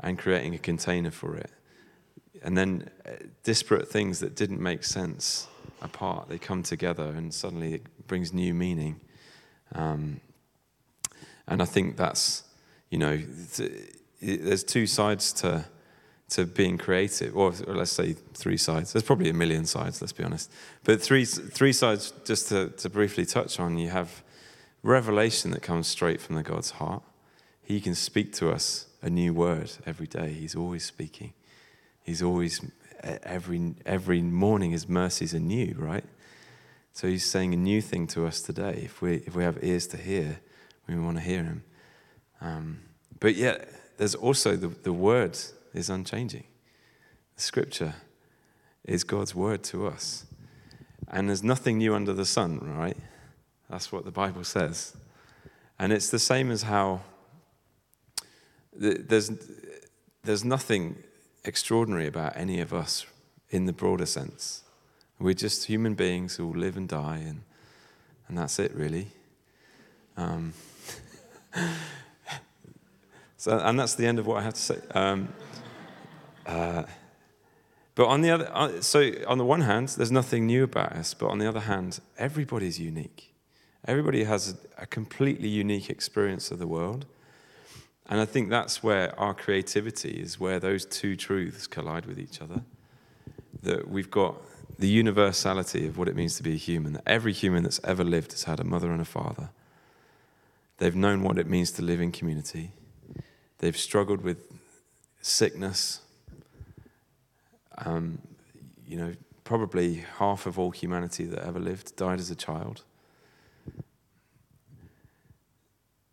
and 0.00 0.18
creating 0.18 0.54
a 0.54 0.58
container 0.58 1.10
for 1.10 1.36
it. 1.36 1.50
And 2.42 2.56
then 2.56 2.90
uh, 3.06 3.10
disparate 3.42 3.88
things 3.88 4.20
that 4.20 4.34
didn't 4.34 4.60
make 4.60 4.84
sense 4.84 5.48
apart, 5.82 6.28
they 6.28 6.38
come 6.38 6.62
together, 6.62 7.04
and 7.04 7.32
suddenly 7.32 7.74
it 7.74 8.06
brings 8.06 8.32
new 8.32 8.54
meaning. 8.54 9.00
Um, 9.74 10.20
and 11.46 11.62
I 11.62 11.64
think 11.64 11.96
that's, 11.96 12.44
you 12.90 12.98
know, 12.98 13.20
there's 14.20 14.64
two 14.64 14.86
sides 14.86 15.32
to 15.34 15.64
to 16.30 16.44
being 16.44 16.76
creative, 16.76 17.34
or, 17.34 17.54
or, 17.66 17.74
let's 17.74 17.92
say 17.92 18.12
three 18.34 18.58
sides. 18.58 18.92
There's 18.92 19.02
probably 19.02 19.30
a 19.30 19.34
million 19.34 19.64
sides, 19.64 20.02
let's 20.02 20.12
be 20.12 20.24
honest. 20.24 20.52
But 20.84 21.00
three 21.00 21.24
three 21.24 21.72
sides, 21.72 22.12
just 22.24 22.48
to, 22.50 22.68
to 22.68 22.90
briefly 22.90 23.24
touch 23.24 23.58
on, 23.58 23.78
you 23.78 23.88
have 23.88 24.22
revelation 24.82 25.50
that 25.52 25.62
comes 25.62 25.86
straight 25.86 26.20
from 26.20 26.36
the 26.36 26.42
God's 26.42 26.72
heart. 26.72 27.02
He 27.62 27.80
can 27.80 27.94
speak 27.94 28.32
to 28.34 28.50
us 28.50 28.86
a 29.00 29.08
new 29.08 29.32
word 29.32 29.70
every 29.86 30.06
day. 30.06 30.32
He's 30.32 30.54
always 30.54 30.84
speaking. 30.84 31.32
He's 32.08 32.22
always 32.22 32.62
every 33.02 33.74
every 33.84 34.22
morning 34.22 34.70
his 34.70 34.88
mercies 34.88 35.34
are 35.34 35.40
new, 35.40 35.74
right? 35.76 36.04
So 36.94 37.06
he's 37.06 37.26
saying 37.26 37.52
a 37.52 37.56
new 37.58 37.82
thing 37.82 38.06
to 38.08 38.24
us 38.26 38.40
today. 38.40 38.80
If 38.82 39.02
we 39.02 39.16
if 39.26 39.36
we 39.36 39.44
have 39.44 39.58
ears 39.62 39.86
to 39.88 39.98
hear, 39.98 40.40
we 40.88 40.98
want 40.98 41.18
to 41.18 41.22
hear 41.22 41.42
him. 41.42 41.64
Um, 42.40 42.78
but 43.20 43.34
yet, 43.34 43.68
there's 43.98 44.14
also 44.14 44.56
the, 44.56 44.68
the 44.68 44.92
word 44.92 45.38
is 45.74 45.90
unchanging. 45.90 46.44
The 47.36 47.42
scripture 47.42 47.94
is 48.84 49.04
God's 49.04 49.34
word 49.34 49.62
to 49.64 49.86
us. 49.86 50.24
And 51.08 51.28
there's 51.28 51.44
nothing 51.44 51.76
new 51.76 51.94
under 51.94 52.14
the 52.14 52.24
sun, 52.24 52.58
right? 52.78 52.96
That's 53.68 53.92
what 53.92 54.06
the 54.06 54.10
Bible 54.10 54.44
says. 54.44 54.96
And 55.78 55.92
it's 55.92 56.08
the 56.08 56.18
same 56.18 56.50
as 56.50 56.62
how 56.62 57.02
there's, 58.72 59.30
there's 60.24 60.44
nothing 60.44 61.02
extraordinary 61.48 62.06
about 62.06 62.36
any 62.36 62.60
of 62.60 62.72
us 62.72 63.06
in 63.50 63.64
the 63.64 63.72
broader 63.72 64.06
sense. 64.06 64.62
We're 65.18 65.34
just 65.34 65.64
human 65.64 65.94
beings 65.94 66.36
who 66.36 66.52
live 66.52 66.76
and 66.76 66.88
die, 66.88 67.22
and, 67.26 67.42
and 68.28 68.38
that's 68.38 68.58
it, 68.58 68.72
really. 68.74 69.08
Um, 70.16 70.52
so, 73.36 73.58
and 73.58 73.80
that's 73.80 73.94
the 73.94 74.06
end 74.06 74.18
of 74.18 74.26
what 74.26 74.36
I 74.36 74.42
have 74.42 74.54
to 74.54 74.60
say. 74.60 74.78
Um, 74.94 75.28
uh, 76.46 76.84
but 77.94 78.06
on 78.06 78.20
the 78.20 78.30
other, 78.30 78.48
uh, 78.52 78.80
so 78.80 79.10
on 79.26 79.38
the 79.38 79.44
one 79.44 79.62
hand, 79.62 79.88
there's 79.88 80.12
nothing 80.12 80.46
new 80.46 80.62
about 80.62 80.92
us. 80.92 81.14
But 81.14 81.30
on 81.30 81.38
the 81.38 81.48
other 81.48 81.60
hand, 81.60 81.98
everybody's 82.16 82.78
unique. 82.78 83.34
Everybody 83.86 84.22
has 84.24 84.54
a, 84.54 84.82
a 84.82 84.86
completely 84.86 85.48
unique 85.48 85.90
experience 85.90 86.52
of 86.52 86.60
the 86.60 86.66
world. 86.66 87.06
And 88.08 88.20
I 88.20 88.24
think 88.24 88.48
that's 88.48 88.82
where 88.82 89.18
our 89.20 89.34
creativity 89.34 90.20
is, 90.20 90.40
where 90.40 90.58
those 90.58 90.86
two 90.86 91.14
truths 91.14 91.66
collide 91.66 92.06
with 92.06 92.18
each 92.18 92.40
other. 92.40 92.62
That 93.62 93.88
we've 93.88 94.10
got 94.10 94.36
the 94.78 94.88
universality 94.88 95.86
of 95.86 95.98
what 95.98 96.08
it 96.08 96.16
means 96.16 96.36
to 96.36 96.42
be 96.42 96.52
a 96.54 96.56
human. 96.56 96.94
That 96.94 97.02
every 97.06 97.32
human 97.32 97.64
that's 97.64 97.80
ever 97.84 98.04
lived 98.04 98.32
has 98.32 98.44
had 98.44 98.60
a 98.60 98.64
mother 98.64 98.92
and 98.92 99.00
a 99.00 99.04
father. 99.04 99.50
They've 100.78 100.94
known 100.94 101.22
what 101.22 101.38
it 101.38 101.48
means 101.48 101.70
to 101.72 101.82
live 101.82 102.00
in 102.00 102.12
community. 102.12 102.72
They've 103.58 103.76
struggled 103.76 104.22
with 104.22 104.52
sickness. 105.20 106.00
Um, 107.78 108.20
you 108.86 108.96
know, 108.96 109.14
probably 109.44 110.04
half 110.18 110.46
of 110.46 110.58
all 110.58 110.70
humanity 110.70 111.24
that 111.24 111.44
ever 111.44 111.58
lived 111.58 111.96
died 111.96 112.20
as 112.20 112.30
a 112.30 112.36
child. 112.36 112.84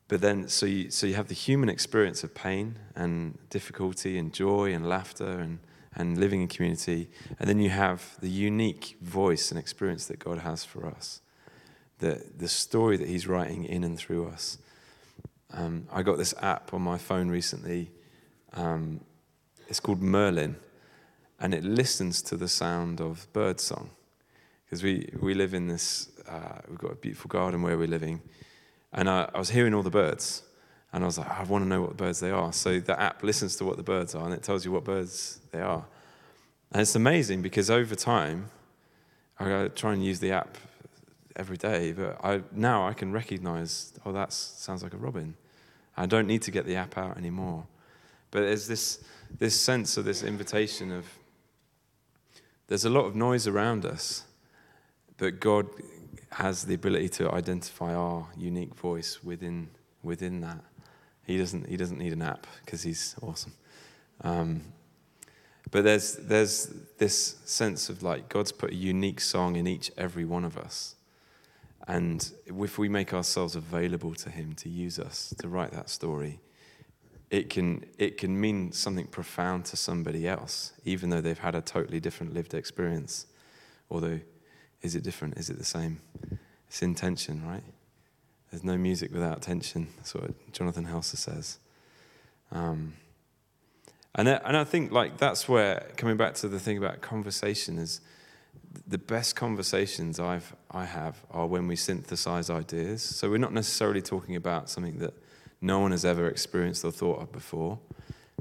But 0.08 0.22
then, 0.22 0.48
so 0.48 0.66
you, 0.66 0.92
so 0.92 1.08
you 1.08 1.16
have 1.16 1.28
the 1.28 1.34
human 1.34 1.70
experience 1.70 2.24
of 2.24 2.36
pain 2.36 2.78
and 2.96 3.38
difficulty 3.50 4.18
and 4.18 4.32
joy 4.32 4.72
and 4.72 4.88
laughter 4.88 5.40
and, 5.40 5.60
and 5.96 6.18
living 6.18 6.42
in 6.42 6.48
community. 6.48 7.10
And 7.40 7.50
then 7.50 7.60
you 7.60 7.72
have 7.72 8.16
the 8.22 8.30
unique 8.30 8.98
voice 9.02 9.50
and 9.50 9.60
experience 9.60 10.06
that 10.08 10.20
God 10.20 10.40
has 10.40 10.64
for 10.64 10.86
us 10.86 11.22
the, 12.00 12.24
the 12.38 12.48
story 12.48 12.98
that 12.98 13.08
he's 13.08 13.28
writing 13.28 13.66
in 13.66 13.84
and 13.84 13.98
through 13.98 14.28
us. 14.28 14.58
Um, 15.54 15.88
I 15.92 16.04
got 16.04 16.18
this 16.18 16.34
app 16.42 16.74
on 16.74 16.82
my 16.82 16.98
phone 16.98 17.30
recently. 17.30 17.92
Um, 18.54 19.02
it's 19.68 19.80
called 19.80 20.02
Merlin, 20.02 20.58
and 21.40 21.54
it 21.54 21.64
listens 21.64 22.22
to 22.24 22.38
the 22.38 22.48
sound 22.48 23.00
of 23.00 23.28
birdsong. 23.34 23.92
Because 24.66 24.84
we, 24.84 25.10
we 25.20 25.34
live 25.34 25.54
in 25.54 25.68
this, 25.68 26.10
uh, 26.28 26.60
we've 26.68 26.78
got 26.78 26.92
a 26.92 26.96
beautiful 26.96 27.30
garden 27.30 27.62
where 27.62 27.78
we're 27.78 27.88
living. 27.88 28.22
And 28.96 29.10
I, 29.10 29.30
I 29.34 29.38
was 29.38 29.50
hearing 29.50 29.74
all 29.74 29.84
the 29.84 29.92
birds, 29.92 30.42
and 30.92 31.04
I 31.04 31.06
was 31.06 31.18
like, 31.18 31.30
I 31.30 31.44
want 31.44 31.66
to 31.66 31.68
know 31.68 31.82
what 31.82 31.98
birds 31.98 32.22
they 32.22 32.32
are. 32.32 32.52
So 32.54 32.80
the 32.80 33.00
app 33.00 33.22
listens 33.22 33.58
to 33.58 33.66
what 33.66 33.78
the 33.78 33.84
birds 33.84 34.16
are, 34.16 34.26
and 34.26 34.34
it 34.34 34.42
tells 34.42 34.66
you 34.66 34.72
what 34.72 34.86
birds 34.86 35.40
they 35.52 35.60
are. 35.60 35.86
And 36.72 36.82
it's 36.82 36.96
amazing 36.96 37.42
because 37.42 37.70
over 37.70 37.94
time, 37.94 38.50
I 39.38 39.68
try 39.68 39.94
and 39.94 40.04
use 40.04 40.20
the 40.20 40.32
app 40.32 40.58
every 41.36 41.58
day, 41.58 41.92
but 41.92 42.24
I, 42.24 42.42
now 42.54 42.88
I 42.88 42.94
can 42.94 43.12
recognize, 43.12 43.94
oh, 44.06 44.14
that 44.14 44.32
sounds 44.32 44.82
like 44.82 44.94
a 44.94 44.98
robin. 44.98 45.36
I 45.98 46.06
don't 46.06 46.28
need 46.28 46.42
to 46.44 46.52
get 46.52 46.66
the 46.66 46.78
app 46.78 46.98
out 46.98 47.18
anymore. 47.18 47.66
But 48.32 48.42
there's 48.42 48.68
this, 48.68 49.04
this 49.38 49.60
sense 49.60 49.98
of 49.98 50.06
this 50.06 50.24
invitation 50.24 50.92
of 50.92 51.06
there's 52.68 52.86
a 52.86 52.90
lot 52.90 53.06
of 53.06 53.16
noise 53.16 53.48
around 53.48 53.86
us, 53.86 54.24
but 55.18 55.40
God 55.40 55.68
has 56.36 56.66
the 56.66 56.74
ability 56.74 57.08
to 57.08 57.32
identify 57.32 57.96
our 57.96 58.28
unique 58.36 58.76
voice 58.76 59.24
within, 59.24 59.70
within 60.04 60.42
that. 60.42 60.62
He 61.26 61.38
doesn't, 61.38 61.70
he 61.70 61.78
doesn't 61.78 61.98
need 61.98 62.12
an 62.12 62.22
app 62.22 62.46
because 62.64 62.84
he's 62.84 63.16
awesome. 63.22 63.54
Um, 64.20 64.62
but 65.72 65.86
there's, 65.86 66.18
there's 66.18 66.74
this 66.98 67.38
sense 67.46 67.88
of 67.88 68.04
like 68.04 68.28
God's 68.28 68.52
put 68.52 68.72
a 68.72 68.76
unique 68.76 69.22
song 69.22 69.56
in 69.56 69.66
each, 69.66 69.92
every 69.98 70.26
one 70.26 70.44
of 70.44 70.58
us. 70.58 70.96
And 71.88 72.30
if 72.46 72.78
we 72.78 72.90
make 72.90 73.14
ourselves 73.14 73.56
available 73.56 74.14
to 74.16 74.30
Him 74.30 74.56
to 74.56 74.68
use 74.68 75.00
us 75.00 75.34
to 75.38 75.48
write 75.48 75.72
that 75.72 75.90
story, 75.90 76.42
it 77.30 77.50
can, 77.50 77.86
it 77.98 78.18
can 78.18 78.40
mean 78.40 78.74
something 78.74 79.08
profound 79.08 79.64
to 79.66 79.78
somebody 79.78 80.28
else, 80.28 80.74
even 80.84 81.12
though 81.12 81.22
they've 81.22 81.40
had 81.40 81.56
a 81.56 81.62
totally 81.62 82.02
different 82.02 82.34
lived 82.34 82.54
experience. 82.54 83.28
Although, 83.90 84.20
is 84.82 84.96
it 84.96 85.04
different? 85.04 85.38
Is 85.38 85.50
it 85.50 85.58
the 85.58 85.66
same? 85.66 86.00
It's 86.68 86.82
intention, 86.82 87.46
right? 87.48 87.64
There's 88.52 88.64
no 88.64 88.78
music 88.78 89.12
without 89.12 89.42
tension. 89.42 89.88
That's 89.98 90.14
what 90.14 90.54
Jonathan 90.54 90.86
Helser 90.86 91.18
says. 91.18 91.60
Um, 92.52 92.94
and, 94.14 94.30
and 94.30 94.56
I 94.56 94.64
think 94.64 94.92
like 94.92 95.18
that's 95.18 95.50
where 95.50 95.92
coming 95.98 96.16
back 96.16 96.36
to 96.36 96.48
the 96.48 96.60
thing 96.60 96.78
about 96.78 97.02
conversation 97.02 97.78
is 97.78 98.02
the 98.88 98.98
best 98.98 99.36
conversations 99.36 100.20
I've 100.20 100.56
I 100.72 100.86
have 100.86 101.22
are 101.32 101.48
when 101.48 101.68
we 101.68 101.76
synthesize 101.76 102.50
ideas. 102.50 103.02
So 103.02 103.30
we're 103.30 103.38
not 103.38 103.54
necessarily 103.54 104.02
talking 104.02 104.36
about 104.36 104.70
something 104.70 105.00
that 105.00 105.14
no 105.62 105.80
one 105.80 105.92
has 105.92 106.06
ever 106.06 106.28
experienced 106.28 106.86
or 106.86 106.92
thought 106.92 107.22
of 107.22 107.32
before, 107.32 107.80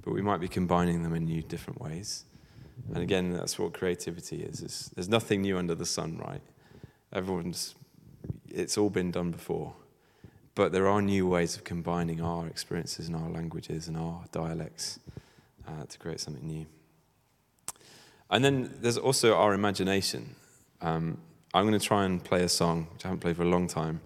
but 0.05 0.13
we 0.13 0.23
might 0.23 0.41
be 0.41 0.49
combining 0.49 1.03
them 1.03 1.15
in 1.15 1.25
new 1.25 1.43
different 1.43 1.81
ways. 1.81 2.25
And 2.93 3.03
again, 3.03 3.33
that's 3.33 3.59
what 3.59 3.73
creativity 3.73 4.43
is. 4.43 4.63
It's, 4.63 4.89
there's 4.91 5.09
nothing 5.09 5.43
new 5.43 5.59
under 5.59 5.75
the 5.75 5.87
sun, 5.87 6.19
right? 6.19 6.41
Everyone's 7.13 7.75
it's 8.49 8.79
all 8.79 8.91
been 8.91 9.11
done 9.11 9.31
before. 9.31 9.75
But 10.55 10.73
there 10.73 10.87
are 10.87 11.03
new 11.03 11.27
ways 11.27 11.57
of 11.57 11.65
combining 11.65 12.21
our 12.21 12.47
experiences 12.47 13.09
and 13.09 13.17
our 13.17 13.29
languages 13.29 13.89
and 13.89 13.97
our 13.97 14.25
dialects 14.31 15.01
uh, 15.67 15.85
to 15.89 15.99
create 15.99 16.21
something 16.21 16.47
new. 16.47 16.67
And 18.31 18.45
then 18.45 18.73
there's 18.81 18.97
also 18.97 19.35
our 19.35 19.53
imagination. 19.53 20.37
Um, 20.81 21.19
I'm 21.53 21.67
going 21.67 21.79
to 21.79 21.85
try 21.85 22.05
and 22.05 22.23
play 22.23 22.43
a 22.43 22.49
song, 22.49 22.87
which 22.93 23.05
I 23.05 23.09
haven't 23.09 23.21
played 23.21 23.37
for 23.37 23.43
a 23.43 23.49
long 23.49 23.67
time. 23.67 24.01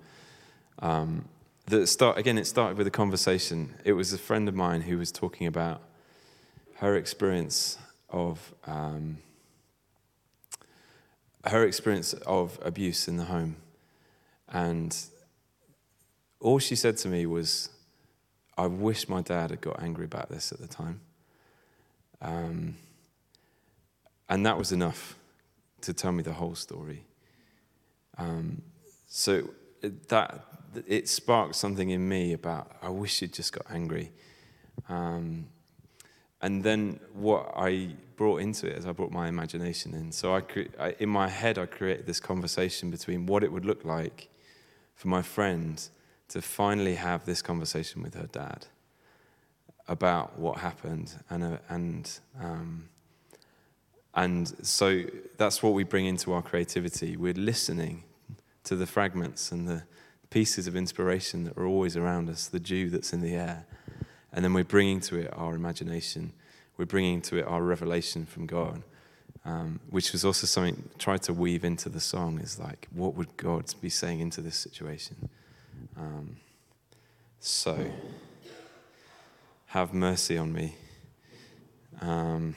Um, 0.78 1.28
that 1.66 1.87
start 1.87 2.16
again. 2.16 2.38
It 2.38 2.46
started 2.46 2.78
with 2.78 2.87
a 2.87 2.90
conversation. 2.90 3.74
It 3.85 3.92
was 3.92 4.12
a 4.12 4.18
friend 4.18 4.48
of 4.48 4.54
mine 4.54 4.83
who 4.83 4.96
was 4.96 5.12
talking 5.12 5.46
about 5.46 5.83
her 6.76 6.96
experience 6.96 7.76
of 8.11 8.55
um, 8.66 9.18
her 11.44 11.64
experience 11.64 12.12
of 12.12 12.59
abuse 12.62 13.09
in 13.09 13.16
the 13.16 13.25
home, 13.25 13.57
and 14.49 14.97
all 16.40 16.59
she 16.59 16.77
said 16.77 16.97
to 16.99 17.09
me 17.09 17.27
was, 17.27 17.71
"I 18.57 18.66
wish 18.66 19.09
my 19.09 19.23
dad 19.23 19.51
had 19.51 19.61
got 19.61 19.83
angry 19.83 20.05
about 20.05 20.29
this 20.29 20.53
at 20.53 20.61
the 20.61 20.68
time." 20.68 21.01
Um, 22.21 22.77
and 24.29 24.44
that 24.44 24.59
was 24.59 24.73
enough 24.73 25.16
to 25.83 25.92
tell 25.92 26.12
me 26.12 26.23
the 26.23 26.33
whole 26.33 26.55
story. 26.55 27.05
Um, 28.16 28.62
so 29.07 29.49
that 30.09 30.44
it 30.87 31.09
sparked 31.09 31.55
something 31.55 31.90
in 31.90 32.07
me 32.09 32.33
about 32.33 32.71
I 32.83 32.90
wish 32.90 33.23
you'd 33.23 33.33
just 33.33 33.53
got 33.53 33.66
angry. 33.71 34.11
Um, 34.88 35.47
and 36.40 36.62
then 36.62 37.01
what 37.14 37.53
I 37.57 37.90
brought 38.16 38.40
into 38.40 38.66
it 38.66 38.77
is 38.77 38.87
I 38.87 38.92
brought 38.92 39.11
my 39.11 39.29
imagination 39.29 39.94
in. 39.94 40.12
So 40.12 40.35
I, 40.35 40.40
cre- 40.40 40.74
I, 40.79 40.94
in 40.98 41.09
my 41.09 41.29
head, 41.29 41.59
I 41.59 41.66
created 41.66 42.07
this 42.07 42.20
conversation 42.20 42.90
between 42.90 43.27
what 43.27 43.42
it 43.42 43.53
would 43.53 43.64
look 43.64 43.85
like 43.85 44.29
for 44.94 45.09
my 45.09 45.22
friend 45.22 45.88
to 46.29 46.42
finally 46.42 46.94
have 46.94 47.24
this 47.24 47.42
conversation 47.42 48.03
with 48.03 48.14
her 48.14 48.27
dad 48.27 48.66
about 49.88 50.38
what 50.38 50.59
happened, 50.59 51.14
and 51.31 51.42
uh, 51.42 51.57
and 51.70 52.20
um, 52.40 52.88
and 54.14 54.66
so 54.66 55.03
that's 55.38 55.62
what 55.62 55.72
we 55.72 55.85
bring 55.85 56.07
into 56.07 56.33
our 56.33 56.42
creativity. 56.42 57.16
We're 57.16 57.33
listening 57.33 58.05
to 58.64 58.77
the 58.77 58.87
fragments 58.87 59.51
and 59.51 59.66
the 59.66 59.85
pieces 60.29 60.66
of 60.66 60.77
inspiration 60.77 61.44
that 61.44 61.57
are 61.57 61.64
always 61.64 61.96
around 61.96 62.29
us, 62.29 62.48
the 62.48 62.61
dew 62.61 62.90
that's 62.90 63.12
in 63.14 63.22
the 63.22 63.35
air, 63.35 63.64
and 64.33 64.45
then 64.45 64.53
we're 64.53 64.64
bringing 64.64 65.01
to 65.01 65.17
it 65.19 65.33
our 65.33 65.55
imagination. 65.55 66.33
We're 66.77 66.87
bringing 66.87 67.21
to 67.23 67.38
it 67.38 67.47
our 67.47 67.62
revelation 67.62 68.27
from 68.27 68.47
God. 68.47 68.83
Um, 69.45 69.81
which 69.88 70.12
was 70.12 70.25
also 70.25 70.47
something 70.47 70.91
tried 70.99 71.23
to 71.23 71.33
weave 71.33 71.64
into 71.64 71.88
the 71.88 72.01
song 72.01 72.38
is 72.41 72.59
like 72.59 72.87
what 72.93 73.14
would 73.14 73.37
god 73.37 73.73
be 73.81 73.88
saying 73.88 74.21
into 74.21 74.43
this 74.43 74.57
situation 74.57 75.31
um, 75.97 76.37
so 77.38 77.91
have 79.67 79.95
mercy 79.95 80.37
on 80.37 80.53
me 80.53 80.75
um, 82.01 82.55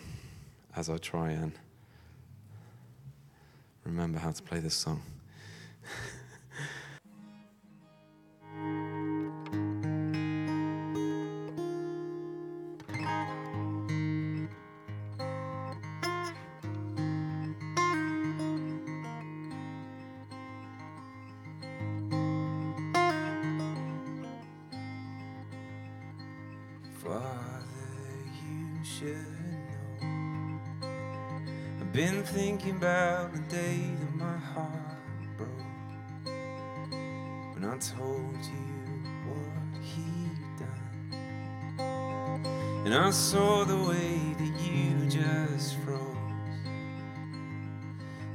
as 0.75 0.89
I 0.89 0.97
try 0.97 1.31
and 1.31 1.51
remember 3.83 4.19
how 4.19 4.31
to 4.31 4.41
play 4.43 4.59
this 4.59 4.75
song. 4.75 5.01
I 37.71 37.77
told 37.77 38.35
you 38.43 38.67
what 39.29 39.81
he'd 39.81 40.41
done, 40.59 41.79
and 42.83 42.93
I 42.93 43.11
saw 43.11 43.63
the 43.63 43.77
way 43.77 44.35
that 44.39 44.59
you 44.59 45.07
just 45.09 45.77
froze. 45.77 46.01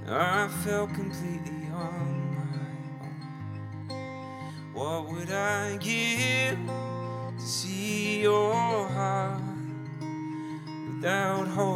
I 0.08 0.48
felt 0.64 0.94
completely 0.94 1.68
on 1.70 2.34
my 2.34 2.60
own. 3.90 4.00
What 4.72 5.08
would 5.12 5.30
I 5.30 5.76
give 5.76 6.58
to 7.36 7.46
see 7.46 8.22
your 8.22 8.88
heart 8.88 9.42
without 10.94 11.46
holding 11.48 11.75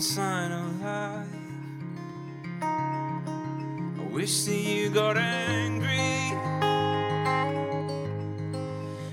sign 0.00 0.50
of 0.50 0.80
life? 0.82 1.26
I 2.62 4.08
wish 4.10 4.44
that 4.44 4.54
you 4.54 4.88
got 4.90 5.18
angry. 5.18 5.88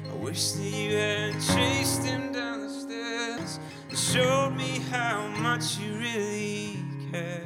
I 0.09 0.15
wish 0.15 0.51
that 0.51 0.63
you 0.63 0.95
had 0.95 1.33
chased 1.33 2.03
him 2.03 2.31
down 2.31 2.61
the 2.61 2.69
stairs 2.69 3.59
and 3.89 3.97
showed 3.97 4.51
me 4.51 4.79
how 4.89 5.27
much 5.27 5.77
you 5.77 5.93
really 5.97 6.77
cared. 7.11 7.43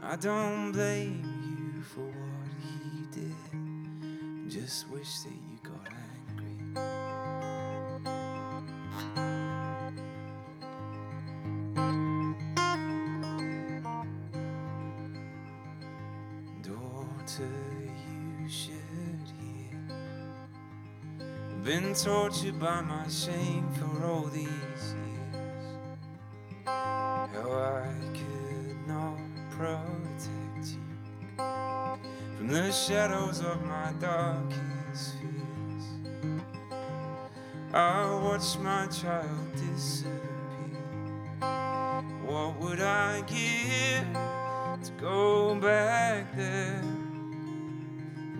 I 0.00 0.16
don't 0.20 0.70
blame 0.72 1.74
you 1.74 1.82
for 1.82 2.06
what 2.06 2.48
he 2.62 3.06
did. 3.20 4.50
Just 4.50 4.88
wish 4.90 5.18
that 5.20 5.32
you 5.32 5.57
Daughter, 17.38 17.52
you 18.40 18.48
should 18.48 18.74
hear. 19.38 19.78
Been 21.62 21.94
tortured 21.94 22.58
by 22.58 22.80
my 22.80 23.06
shame 23.06 23.68
for 23.74 24.04
all 24.04 24.24
these 24.24 24.48
years. 24.48 24.94
How 26.66 27.52
I 27.52 27.94
could 28.12 28.88
not 28.88 29.18
protect 29.50 30.66
you 30.66 31.44
from 32.36 32.48
the 32.48 32.72
shadows 32.72 33.40
of 33.40 33.64
my 33.64 33.92
darkest 34.00 35.14
fears. 35.20 35.84
I 37.72 38.14
watched 38.20 38.58
my 38.58 38.88
child 38.88 39.52
disappear. 39.54 40.17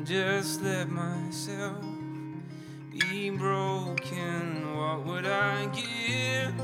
Just 0.09 0.63
let 0.63 0.89
myself 0.89 1.85
be 2.91 3.29
broken. 3.29 4.75
What 4.75 5.05
would 5.05 5.27
I 5.27 5.67
give 5.67 6.55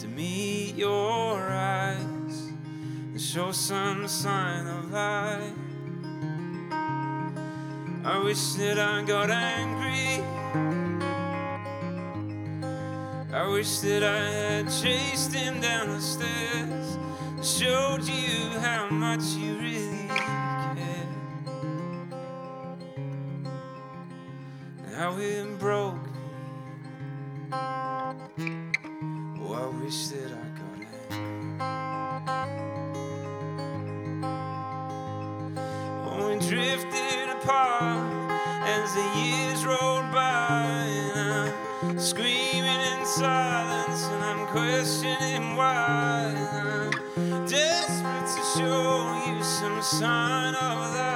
to 0.00 0.08
meet 0.08 0.74
your 0.74 1.40
eyes 1.40 2.52
and 3.12 3.20
show 3.20 3.52
some 3.52 4.08
sign 4.08 4.66
of 4.66 4.90
life? 4.90 5.52
I 8.04 8.20
wish 8.24 8.54
that 8.54 8.80
I 8.80 9.04
got 9.04 9.30
angry. 9.30 10.24
I 13.32 13.46
wish 13.48 13.78
that 13.78 14.02
I 14.02 14.28
had 14.28 14.64
chased 14.64 15.32
him 15.32 15.60
down 15.60 15.88
the 15.88 16.00
stairs, 16.00 16.98
showed 17.46 18.02
you 18.02 18.58
how 18.58 18.88
much 18.90 19.22
you 19.36 19.54
really 19.54 19.91
and 25.12 25.12
how 25.12 25.18
it 25.18 25.58
broke 25.58 26.02
me. 28.36 28.56
Oh, 29.40 29.52
I 29.54 29.66
wish 29.82 30.08
that 30.08 30.30
I 30.32 30.34
got 30.58 30.74
angry. 30.78 31.28
Oh, 36.04 36.28
we 36.28 36.34
drifted 36.48 37.28
apart 37.30 38.32
as 38.64 38.94
the 38.94 39.06
years 39.18 39.60
rolled 39.66 40.10
by, 40.12 40.86
and 41.14 41.52
I'm 41.82 41.98
screaming 41.98 42.64
in 42.64 43.04
silence, 43.04 44.04
and 44.06 44.24
I'm 44.24 44.46
questioning 44.46 45.56
why. 45.56 46.34
And 46.36 46.94
I'm 47.34 47.46
desperate 47.46 48.26
to 48.26 48.42
show 48.58 49.24
you 49.26 49.42
some 49.42 49.82
sign 49.82 50.54
of 50.54 50.94
life. 50.94 51.11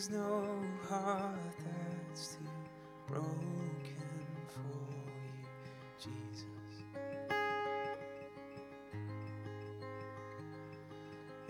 There's 0.00 0.12
no 0.12 0.46
heart 0.88 1.36
that's 1.58 2.28
too 2.36 2.48
broken 3.06 3.36
for 4.48 4.80
you, 6.00 6.14
Jesus. 6.32 6.46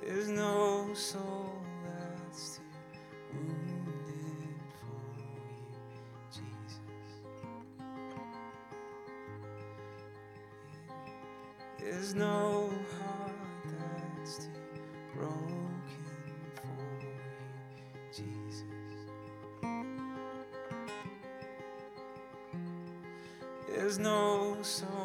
There's 0.03 0.29
no 0.31 0.93
soul 0.95 1.63
that's 1.85 2.57
too 2.57 3.39
wounded 3.39 4.59
for 4.81 5.01
you, 5.21 5.39
Jesus. 6.33 6.81
There's 11.79 12.15
no 12.17 12.69
There's 23.91 23.99
no 23.99 24.57
soul 24.63 25.00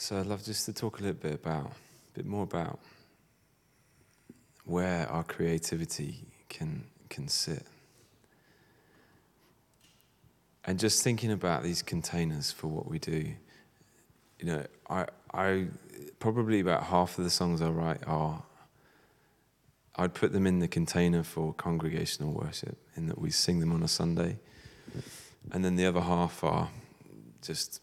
So 0.00 0.18
I'd 0.18 0.24
love 0.24 0.42
just 0.42 0.64
to 0.64 0.72
talk 0.72 0.98
a 0.98 1.02
little 1.02 1.20
bit 1.20 1.34
about, 1.34 1.66
a 1.66 2.12
bit 2.14 2.24
more 2.24 2.42
about 2.42 2.78
where 4.64 5.06
our 5.10 5.22
creativity 5.22 6.24
can 6.48 6.84
can 7.10 7.28
sit. 7.28 7.66
And 10.64 10.78
just 10.78 11.04
thinking 11.04 11.30
about 11.30 11.62
these 11.62 11.82
containers 11.82 12.50
for 12.50 12.68
what 12.68 12.88
we 12.88 12.98
do, 12.98 13.34
you 14.38 14.46
know, 14.46 14.64
I 14.88 15.04
I 15.34 15.66
probably 16.18 16.60
about 16.60 16.84
half 16.84 17.18
of 17.18 17.24
the 17.24 17.30
songs 17.30 17.60
I 17.60 17.68
write 17.68 18.00
are 18.06 18.42
I'd 19.96 20.14
put 20.14 20.32
them 20.32 20.46
in 20.46 20.60
the 20.60 20.68
container 20.68 21.22
for 21.22 21.52
congregational 21.52 22.32
worship, 22.32 22.78
in 22.96 23.06
that 23.08 23.20
we 23.20 23.30
sing 23.30 23.60
them 23.60 23.70
on 23.70 23.82
a 23.82 23.88
Sunday, 23.88 24.38
and 25.52 25.62
then 25.62 25.76
the 25.76 25.84
other 25.84 26.00
half 26.00 26.42
are 26.42 26.70
just 27.42 27.82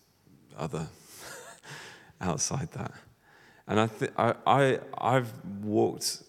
other 0.57 0.88
outside 2.22 2.72
that. 2.72 2.91
And 3.68 3.80
I, 3.80 3.88
th- 3.88 4.11
I, 4.18 4.34
I, 4.45 4.80
I've 4.97 5.32
walked 5.63 6.24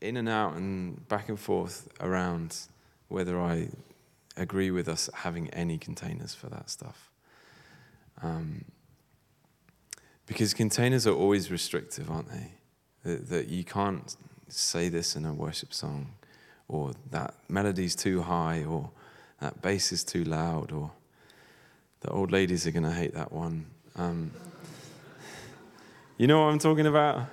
in 0.00 0.16
and 0.16 0.28
out 0.28 0.54
and 0.54 1.06
back 1.08 1.28
and 1.28 1.38
forth 1.38 1.88
around 2.00 2.56
whether 3.08 3.40
I 3.40 3.68
agree 4.36 4.70
with 4.70 4.88
us 4.88 5.10
having 5.12 5.48
any 5.50 5.78
containers 5.78 6.34
for 6.34 6.48
that 6.48 6.70
stuff. 6.70 7.10
Um, 8.22 8.64
because 10.26 10.52
containers 10.52 11.06
are 11.06 11.14
always 11.14 11.50
restrictive, 11.50 12.10
aren't 12.10 12.30
they? 12.30 12.52
That, 13.04 13.28
that 13.30 13.48
you 13.48 13.64
can't 13.64 14.14
say 14.48 14.88
this 14.88 15.16
in 15.16 15.24
a 15.24 15.32
worship 15.32 15.72
song, 15.72 16.12
or 16.68 16.92
that 17.10 17.34
melody's 17.48 17.96
too 17.96 18.22
high, 18.22 18.64
or 18.64 18.90
that 19.40 19.62
bass 19.62 19.90
is 19.92 20.04
too 20.04 20.24
loud, 20.24 20.70
or 20.70 20.90
the 22.00 22.10
old 22.10 22.30
ladies 22.30 22.66
are 22.66 22.70
going 22.70 22.84
to 22.84 22.92
hate 22.92 23.14
that 23.14 23.32
one. 23.32 23.66
Um, 23.96 24.32
you 26.18 26.26
know 26.26 26.42
what 26.42 26.52
I'm 26.52 26.58
talking 26.58 26.86
about? 26.86 27.26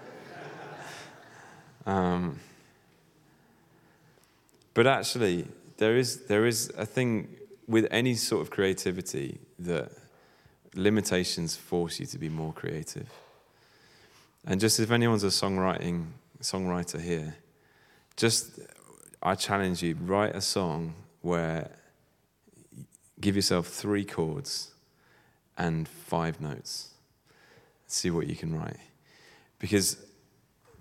Um, 1.88 2.39
but 4.75 4.88
actually, 4.88 5.47
there 5.77 5.97
is, 5.97 6.25
there 6.27 6.45
is 6.45 6.71
a 6.77 6.86
thing 6.86 7.36
with 7.67 7.88
any 7.89 8.13
sort 8.13 8.41
of 8.41 8.51
creativity 8.51 9.39
that 9.59 9.91
limitations 10.75 11.55
force 11.55 11.99
you 11.99 12.05
to 12.05 12.17
be 12.19 12.29
more 12.29 12.53
creative. 12.53 13.09
And 14.45 14.59
just 14.59 14.79
if 14.79 14.91
anyone's 14.91 15.23
a 15.23 15.27
songwriting 15.27 16.05
songwriter 16.41 17.01
here, 17.01 17.36
just 18.15 18.59
I 19.21 19.33
challenge 19.33 19.81
you, 19.81 19.95
write 19.95 20.36
a 20.36 20.41
song 20.41 20.93
where 21.21 21.71
give 23.19 23.36
yourself 23.36 23.67
three 23.67 24.05
chords 24.05 24.71
and 25.57 25.88
five 25.88 26.39
notes. 26.39 26.94
See 27.88 28.09
what 28.09 28.27
you 28.27 28.36
can 28.36 28.57
write. 28.57 28.77
Because 29.59 29.97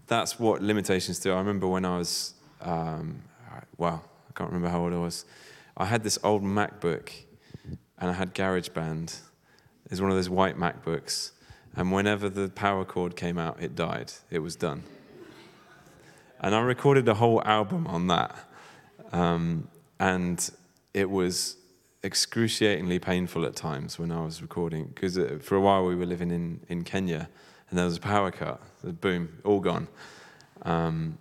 that's 0.07 0.39
what 0.39 0.63
limitations 0.63 1.19
do. 1.19 1.33
I 1.33 1.39
remember 1.39 1.67
when 1.67 1.85
I 1.85 1.99
was, 1.99 2.35
um, 2.61 3.23
wow, 3.77 4.03
I 4.29 4.33
can't 4.33 4.51
remember 4.51 4.69
how 4.69 4.83
old 4.83 4.93
I 4.93 4.99
was. 4.99 5.25
I 5.77 5.87
had 5.87 6.03
this 6.03 6.19
old 6.23 6.43
MacBook 6.43 7.11
and 7.99 8.11
I 8.11 8.13
had 8.13 8.35
GarageBand. 8.35 9.19
It's 9.91 10.01
one 10.01 10.11
of 10.11 10.17
those 10.17 10.29
white 10.29 10.57
MacBooks. 10.57 11.33
And 11.77 11.91
whenever 11.93 12.29
the 12.29 12.49
power 12.49 12.85
cord 12.85 13.17
came 13.17 13.39
out, 13.39 13.61
it 13.61 13.75
died. 13.75 14.13
It 14.31 14.39
was 14.39 14.57
done. 14.57 14.85
And 16.41 16.55
I 16.55 16.61
recorded 16.61 17.09
a 17.09 17.15
whole 17.15 17.43
album 17.45 17.87
on 17.87 18.07
that. 18.09 18.37
Um, 19.13 19.69
and 19.99 20.51
it 20.93 21.09
was 21.09 21.57
excruciatingly 22.05 22.99
painful 22.99 23.47
at 23.47 23.57
times 23.57 23.99
when 23.99 24.13
I 24.13 24.23
was 24.23 24.43
recording 24.43 24.87
because 24.95 25.17
uh, 25.17 25.39
for 25.41 25.57
a 25.57 25.61
while 25.61 25.85
we 25.85 25.95
were 25.95 26.07
living 26.07 26.31
in, 26.31 26.61
in 26.69 26.85
Kenya 26.85 27.29
and 27.71 27.79
there 27.79 27.87
was 27.87 27.97
a 27.97 28.01
power 28.01 28.31
cut. 28.31 28.61
Boom, 29.01 29.41
all 29.43 29.61
gone. 29.61 29.89
Um, 30.63 31.19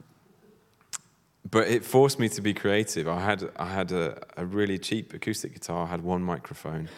but 1.49 1.67
it 1.67 1.85
forced 1.85 2.19
me 2.19 2.29
to 2.29 2.41
be 2.41 2.53
creative. 2.53 3.07
I 3.07 3.19
had 3.19 3.49
I 3.55 3.67
had 3.67 3.91
a, 3.91 4.21
a, 4.37 4.45
really 4.45 4.77
cheap 4.77 5.13
acoustic 5.13 5.53
guitar. 5.53 5.85
I 5.85 5.89
had 5.89 6.01
one 6.03 6.23
microphone, 6.23 6.89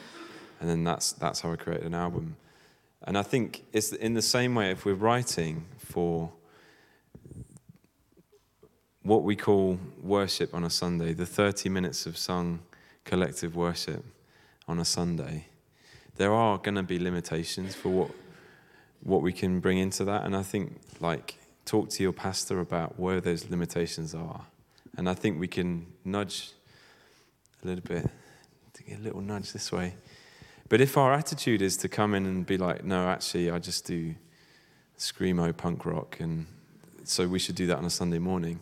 and 0.59 0.69
then 0.69 0.83
that's 0.83 1.13
that's 1.13 1.41
how 1.41 1.51
I 1.51 1.55
created 1.55 1.86
an 1.86 1.93
album. 1.93 2.38
And 3.03 3.17
I 3.17 3.23
think 3.23 3.65
it's 3.73 3.91
in 3.91 4.13
the 4.13 4.21
same 4.21 4.55
way 4.55 4.71
if 4.71 4.86
we're 4.86 4.93
writing 4.93 5.65
for 5.77 6.31
what 9.03 9.23
we 9.23 9.36
call 9.36 9.79
worship 10.01 10.53
on 10.53 10.63
a 10.63 10.69
Sunday, 10.69 11.13
the 11.13 11.25
30 11.27 11.69
minutes 11.69 12.07
of 12.07 12.17
sung 12.17 12.59
collective 13.05 13.55
worship 13.55 14.03
on 14.67 14.79
a 14.79 14.85
Sunday, 14.85 15.47
there 16.17 16.33
are 16.33 16.57
going 16.57 16.75
to 16.75 16.83
be 16.83 16.99
limitations 16.99 17.73
for 17.73 17.89
what 17.89 18.11
what 19.05 19.21
we 19.21 19.31
can 19.31 19.59
bring 19.59 19.77
into 19.77 20.03
that. 20.03 20.25
And 20.25 20.35
I 20.35 20.41
think 20.41 20.81
like 20.99 21.35
talk 21.63 21.89
to 21.89 22.03
your 22.03 22.11
pastor 22.11 22.59
about 22.59 22.99
where 22.99 23.21
those 23.21 23.49
limitations 23.49 24.13
are. 24.13 24.41
And 24.97 25.07
I 25.07 25.13
think 25.13 25.39
we 25.39 25.47
can 25.47 25.85
nudge 26.03 26.51
a 27.63 27.67
little 27.67 27.83
bit, 27.83 28.09
a 28.91 28.97
little 28.97 29.21
nudge 29.21 29.53
this 29.53 29.71
way. 29.71 29.95
But 30.69 30.81
if 30.81 30.97
our 30.97 31.13
attitude 31.13 31.61
is 31.61 31.77
to 31.77 31.87
come 31.87 32.15
in 32.15 32.25
and 32.25 32.45
be 32.45 32.57
like, 32.57 32.83
no, 32.83 33.07
actually, 33.07 33.51
I 33.51 33.59
just 33.59 33.85
do 33.85 34.15
screamo 34.97 35.55
punk 35.55 35.85
rock, 35.85 36.17
and 36.19 36.47
so 37.03 37.27
we 37.27 37.37
should 37.37 37.55
do 37.55 37.67
that 37.67 37.77
on 37.77 37.85
a 37.85 37.89
Sunday 37.89 38.17
morning, 38.17 38.59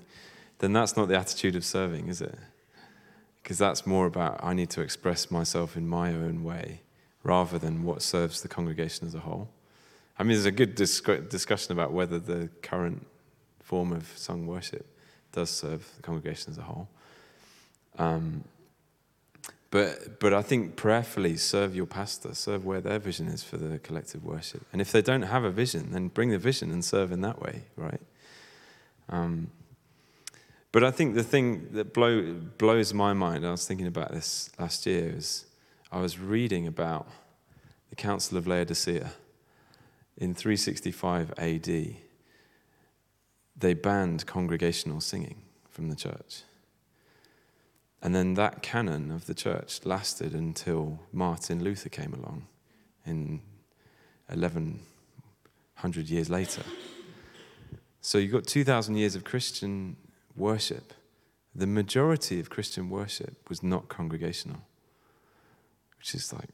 then 0.59 0.73
that's 0.73 0.97
not 0.97 1.07
the 1.07 1.17
attitude 1.17 1.55
of 1.55 1.63
serving, 1.63 2.09
is 2.09 2.21
it? 2.21 2.37
Because 3.43 3.57
that's 3.57 3.85
more 3.85 4.05
about 4.05 4.39
I 4.41 4.53
need 4.53 4.69
to 4.71 4.81
express 4.81 5.29
myself 5.29 5.75
in 5.75 5.87
my 5.87 6.09
own 6.09 6.43
way 6.43 6.81
rather 7.23 7.59
than 7.59 7.83
what 7.83 8.01
serves 8.01 8.41
the 8.41 8.47
congregation 8.47 9.05
as 9.05 9.13
a 9.13 9.19
whole. 9.19 9.49
I 10.17 10.23
mean, 10.23 10.33
there's 10.33 10.45
a 10.45 10.51
good 10.51 10.75
discussion 10.75 11.71
about 11.71 11.91
whether 11.91 12.19
the 12.19 12.49
current 12.61 13.05
form 13.61 13.91
of 13.91 14.11
sung 14.15 14.45
worship 14.45 14.85
does 15.31 15.49
serve 15.49 15.89
the 15.95 16.03
congregation 16.03 16.51
as 16.51 16.57
a 16.57 16.61
whole. 16.61 16.87
Um, 17.97 18.43
but, 19.71 20.19
but 20.19 20.33
I 20.33 20.43
think 20.43 20.75
prayerfully 20.75 21.35
serve 21.37 21.75
your 21.75 21.87
pastor, 21.87 22.35
serve 22.35 22.63
where 22.63 22.79
their 22.79 22.99
vision 22.99 23.27
is 23.27 23.43
for 23.43 23.57
the 23.57 23.79
collective 23.79 24.23
worship. 24.23 24.63
And 24.71 24.79
if 24.79 24.91
they 24.91 25.01
don't 25.01 25.23
have 25.23 25.43
a 25.43 25.49
vision, 25.49 25.91
then 25.91 26.09
bring 26.09 26.29
the 26.29 26.37
vision 26.37 26.71
and 26.71 26.85
serve 26.85 27.11
in 27.11 27.21
that 27.21 27.41
way, 27.41 27.63
right? 27.75 28.01
Um, 29.09 29.49
but 30.73 30.83
I 30.83 30.89
think 30.89 31.13
the 31.13 31.23
thing 31.23 31.69
that 31.73 31.93
blow, 31.93 32.33
blows 32.57 32.95
my 32.95 33.13
mind, 33.13 33.45
I 33.45 33.51
was 33.51 33.67
thinking 33.67 33.85
about 33.85 34.11
this 34.11 34.49
last 34.59 34.87
year, 34.87 35.13
is 35.15 35.45
I 35.91 35.99
was 35.99 36.17
reading 36.17 36.65
about 36.65 37.07
the 37.91 37.95
Council 37.95 38.39
of 38.39 38.47
Laodicea 38.47 39.11
in 40.17 40.33
365 40.33 41.31
AD. 41.37 41.67
They 43.55 43.73
banned 43.75 44.25
congregational 44.25 44.99
singing 44.99 45.43
from 45.69 45.89
the 45.89 45.95
church. 45.95 46.41
And 48.01 48.15
then 48.15 48.33
that 48.33 48.63
canon 48.63 49.11
of 49.11 49.27
the 49.27 49.35
church 49.35 49.85
lasted 49.85 50.33
until 50.33 50.99
Martin 51.11 51.63
Luther 51.63 51.89
came 51.89 52.15
along 52.15 52.47
in 53.05 53.41
1100 54.25 56.09
years 56.09 56.31
later. 56.31 56.63
So 58.01 58.17
you've 58.17 58.31
got 58.31 58.47
2,000 58.47 58.95
years 58.95 59.15
of 59.15 59.23
Christian 59.23 59.97
worship, 60.35 60.93
the 61.55 61.67
majority 61.67 62.39
of 62.39 62.49
Christian 62.49 62.89
worship 62.89 63.49
was 63.49 63.61
not 63.61 63.87
congregational, 63.87 64.61
which 65.97 66.15
is 66.15 66.33
like 66.33 66.49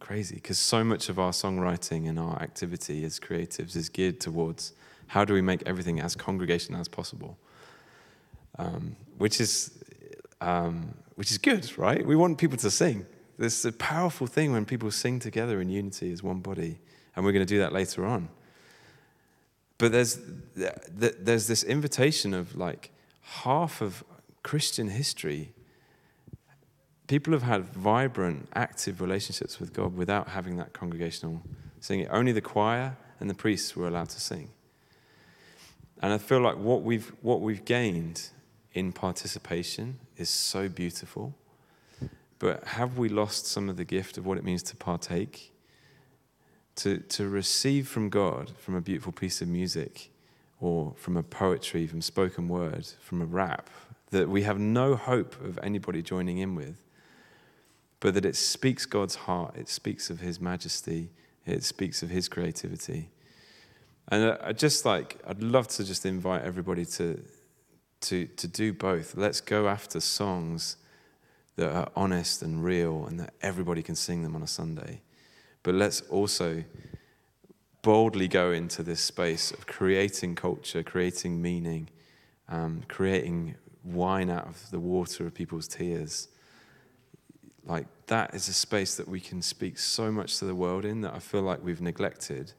crazy 0.00 0.34
because 0.34 0.58
so 0.58 0.82
much 0.82 1.08
of 1.08 1.18
our 1.18 1.30
songwriting 1.30 2.08
and 2.08 2.18
our 2.18 2.40
activity 2.42 3.04
as 3.04 3.20
creatives 3.20 3.76
is 3.76 3.88
geared 3.88 4.20
towards 4.20 4.72
how 5.06 5.24
do 5.24 5.32
we 5.32 5.40
make 5.40 5.62
everything 5.64 6.00
as 6.00 6.16
congregational 6.16 6.80
as 6.80 6.88
possible, 6.88 7.38
um, 8.58 8.96
which 9.18 9.40
is 9.40 9.78
um, 10.40 10.94
which 11.14 11.30
is 11.30 11.38
good, 11.38 11.76
right? 11.78 12.04
We 12.04 12.16
want 12.16 12.38
people 12.38 12.58
to 12.58 12.70
sing. 12.70 13.06
This 13.38 13.58
is 13.60 13.64
a 13.64 13.72
powerful 13.72 14.26
thing 14.26 14.52
when 14.52 14.64
people 14.64 14.90
sing 14.90 15.20
together 15.20 15.60
in 15.60 15.68
unity 15.68 16.12
as 16.12 16.22
one 16.22 16.40
body, 16.40 16.80
and 17.14 17.24
we're 17.24 17.32
going 17.32 17.46
to 17.46 17.54
do 17.54 17.60
that 17.60 17.72
later 17.72 18.04
on. 18.04 18.28
But 19.82 19.90
there's, 19.90 20.20
there's 20.54 21.48
this 21.48 21.64
invitation 21.64 22.34
of 22.34 22.54
like 22.54 22.92
half 23.42 23.80
of 23.80 24.04
Christian 24.44 24.90
history. 24.90 25.54
People 27.08 27.32
have 27.32 27.42
had 27.42 27.64
vibrant, 27.64 28.48
active 28.54 29.00
relationships 29.00 29.58
with 29.58 29.72
God 29.72 29.96
without 29.96 30.28
having 30.28 30.56
that 30.58 30.72
congregational 30.72 31.42
singing. 31.80 32.06
Only 32.10 32.30
the 32.30 32.40
choir 32.40 32.96
and 33.18 33.28
the 33.28 33.34
priests 33.34 33.74
were 33.74 33.88
allowed 33.88 34.10
to 34.10 34.20
sing. 34.20 34.50
And 36.00 36.12
I 36.12 36.18
feel 36.18 36.38
like 36.38 36.58
what 36.58 36.84
we've, 36.84 37.12
what 37.20 37.40
we've 37.40 37.64
gained 37.64 38.28
in 38.74 38.92
participation 38.92 39.98
is 40.16 40.30
so 40.30 40.68
beautiful. 40.68 41.34
But 42.38 42.62
have 42.68 42.98
we 42.98 43.08
lost 43.08 43.46
some 43.46 43.68
of 43.68 43.76
the 43.76 43.84
gift 43.84 44.16
of 44.16 44.26
what 44.26 44.38
it 44.38 44.44
means 44.44 44.62
to 44.62 44.76
partake? 44.76 45.51
To, 46.76 46.98
to 46.98 47.28
receive 47.28 47.88
from 47.88 48.08
God, 48.08 48.52
from 48.58 48.74
a 48.74 48.80
beautiful 48.80 49.12
piece 49.12 49.42
of 49.42 49.48
music, 49.48 50.10
or 50.60 50.94
from 50.96 51.16
a 51.16 51.22
poetry, 51.22 51.86
from 51.86 52.00
spoken 52.00 52.48
word, 52.48 52.86
from 53.00 53.20
a 53.20 53.26
rap, 53.26 53.68
that 54.10 54.28
we 54.28 54.42
have 54.42 54.58
no 54.58 54.94
hope 54.94 55.40
of 55.42 55.58
anybody 55.62 56.02
joining 56.02 56.38
in 56.38 56.54
with, 56.54 56.76
but 58.00 58.14
that 58.14 58.24
it 58.24 58.36
speaks 58.36 58.86
God's 58.86 59.14
heart, 59.14 59.56
it 59.56 59.68
speaks 59.68 60.10
of 60.10 60.20
His 60.20 60.40
majesty, 60.40 61.10
it 61.46 61.64
speaks 61.64 62.02
of 62.02 62.10
His 62.10 62.28
creativity. 62.28 63.10
And 64.08 64.36
I 64.42 64.52
just 64.52 64.84
like, 64.84 65.18
I'd 65.26 65.42
love 65.42 65.68
to 65.68 65.84
just 65.84 66.04
invite 66.04 66.42
everybody 66.42 66.84
to, 66.84 67.22
to, 68.02 68.26
to 68.26 68.48
do 68.48 68.72
both. 68.72 69.16
Let's 69.16 69.40
go 69.40 69.68
after 69.68 70.00
songs 70.00 70.76
that 71.56 71.70
are 71.70 71.88
honest 71.94 72.42
and 72.42 72.62
real 72.62 73.06
and 73.06 73.20
that 73.20 73.34
everybody 73.42 73.82
can 73.82 73.94
sing 73.94 74.22
them 74.22 74.34
on 74.34 74.42
a 74.42 74.46
Sunday. 74.46 75.00
But 75.62 75.74
let's 75.74 76.00
also 76.02 76.64
boldly 77.82 78.28
go 78.28 78.52
into 78.52 78.82
this 78.82 79.00
space 79.00 79.50
of 79.50 79.66
creating 79.66 80.34
culture, 80.34 80.82
creating 80.82 81.42
meaning, 81.42 81.88
um, 82.48 82.82
creating 82.88 83.56
wine 83.84 84.30
out 84.30 84.46
of 84.46 84.70
the 84.70 84.78
water 84.78 85.26
of 85.26 85.34
people's 85.34 85.68
tears. 85.68 86.28
Like, 87.64 87.86
that 88.06 88.34
is 88.34 88.48
a 88.48 88.52
space 88.52 88.96
that 88.96 89.08
we 89.08 89.20
can 89.20 89.42
speak 89.42 89.78
so 89.78 90.10
much 90.10 90.38
to 90.38 90.44
the 90.44 90.54
world 90.54 90.84
in 90.84 91.00
that 91.02 91.14
I 91.14 91.18
feel 91.18 91.42
like 91.42 91.62
we've 91.62 91.80
neglected 91.80 92.52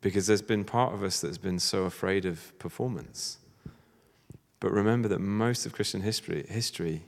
because 0.00 0.26
there's 0.26 0.42
been 0.42 0.64
part 0.64 0.94
of 0.94 1.02
us 1.02 1.20
that's 1.20 1.38
been 1.38 1.58
so 1.58 1.84
afraid 1.84 2.24
of 2.24 2.58
performance. 2.58 3.38
But 4.58 4.72
remember 4.72 5.08
that 5.08 5.20
most 5.20 5.66
of 5.66 5.72
Christian 5.72 6.02
history, 6.02 6.46
history 6.48 7.04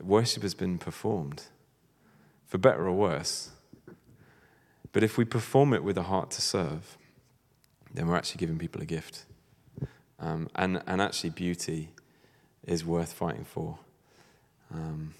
worship 0.00 0.42
has 0.42 0.54
been 0.54 0.78
performed, 0.78 1.44
for 2.46 2.58
better 2.58 2.86
or 2.86 2.92
worse. 2.92 3.50
But 4.92 5.02
if 5.02 5.16
we 5.16 5.24
perform 5.24 5.72
it 5.72 5.82
with 5.82 5.96
a 5.96 6.02
heart 6.02 6.30
to 6.32 6.42
serve, 6.42 6.98
then 7.92 8.08
we're 8.08 8.16
actually 8.16 8.38
giving 8.38 8.58
people 8.58 8.80
a 8.82 8.86
gift. 8.86 9.24
Um, 10.18 10.48
and, 10.54 10.82
and 10.86 11.00
actually, 11.00 11.30
beauty 11.30 11.90
is 12.64 12.84
worth 12.84 13.12
fighting 13.12 13.44
for. 13.44 13.78
Um, 14.72 15.14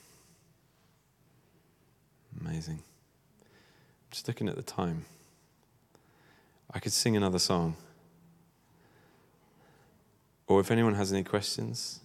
amazing. 2.40 2.82
Just 4.10 4.28
looking 4.28 4.48
at 4.48 4.56
the 4.56 4.62
time. 4.62 5.06
I 6.72 6.78
could 6.78 6.92
sing 6.92 7.16
another 7.16 7.38
song. 7.38 7.76
Or 10.46 10.60
if 10.60 10.70
anyone 10.70 10.94
has 10.94 11.12
any 11.12 11.24
questions, 11.24 12.00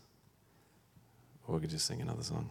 or 1.46 1.56
we 1.56 1.62
could 1.62 1.70
just 1.70 1.86
sing 1.86 2.02
another 2.02 2.24
song. 2.24 2.50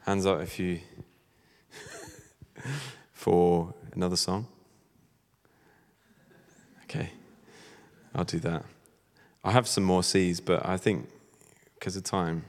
Hands 0.00 0.24
up 0.24 0.40
if 0.40 0.58
you 0.58 0.80
for 3.12 3.74
another 3.92 4.16
song. 4.16 4.46
Okay, 6.84 7.10
I'll 8.14 8.24
do 8.24 8.40
that. 8.40 8.64
I 9.44 9.52
have 9.52 9.68
some 9.68 9.84
more 9.84 10.02
C's, 10.02 10.40
but 10.40 10.66
I 10.66 10.76
think 10.76 11.08
because 11.74 11.96
of 11.96 12.04
time, 12.04 12.44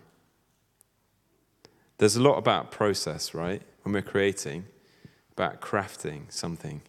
there's 1.98 2.16
a 2.16 2.22
lot 2.22 2.38
about 2.38 2.72
process, 2.72 3.34
right? 3.34 3.62
When 3.84 3.94
we're 3.94 4.02
creating, 4.02 4.66
about 5.32 5.62
crafting 5.62 6.32
something. 6.32 6.82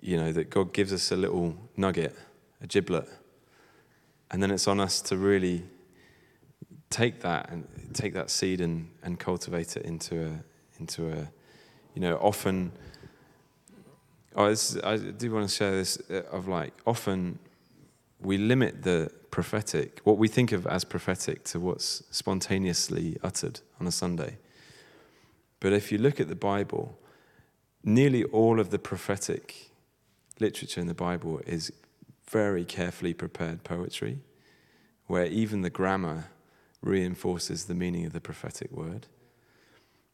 You 0.00 0.16
know, 0.16 0.32
that 0.32 0.50
God 0.50 0.72
gives 0.72 0.92
us 0.92 1.12
a 1.12 1.16
little 1.16 1.56
nugget, 1.76 2.16
a 2.62 2.66
giblet, 2.66 3.08
and 4.30 4.42
then 4.42 4.50
it's 4.50 4.68
on 4.68 4.80
us 4.80 5.00
to 5.02 5.16
really 5.16 5.64
take 6.90 7.20
that 7.20 7.50
and 7.50 7.66
take 7.92 8.14
that 8.14 8.30
seed 8.30 8.60
and, 8.60 8.90
and 9.02 9.18
cultivate 9.18 9.76
it 9.76 9.84
into 9.84 10.24
a 10.24 10.44
into 10.78 11.08
a 11.08 11.28
you 11.94 12.00
know 12.00 12.16
often 12.16 12.72
oh, 14.34 14.48
this, 14.48 14.76
I 14.82 14.96
do 14.96 15.32
want 15.32 15.48
to 15.48 15.54
share 15.54 15.72
this 15.72 15.98
uh, 16.10 16.22
of 16.30 16.48
like 16.48 16.72
often 16.86 17.38
we 18.20 18.38
limit 18.38 18.82
the 18.82 19.10
prophetic 19.30 20.00
what 20.04 20.18
we 20.18 20.28
think 20.28 20.52
of 20.52 20.66
as 20.66 20.84
prophetic 20.84 21.44
to 21.44 21.60
what's 21.60 22.02
spontaneously 22.10 23.18
uttered 23.22 23.60
on 23.80 23.86
a 23.86 23.92
Sunday 23.92 24.38
but 25.60 25.72
if 25.72 25.92
you 25.92 25.98
look 25.98 26.20
at 26.20 26.28
the 26.28 26.34
Bible 26.34 26.98
nearly 27.84 28.24
all 28.24 28.60
of 28.60 28.70
the 28.70 28.78
prophetic 28.78 29.70
literature 30.40 30.80
in 30.80 30.86
the 30.86 30.94
Bible 30.94 31.40
is 31.46 31.72
very 32.30 32.64
carefully 32.64 33.14
prepared 33.14 33.64
poetry 33.64 34.18
where 35.08 35.26
even 35.26 35.62
the 35.62 35.70
grammar 35.70 36.28
reinforces 36.82 37.64
the 37.64 37.74
meaning 37.74 38.06
of 38.06 38.12
the 38.12 38.20
prophetic 38.20 38.70
word. 38.70 39.06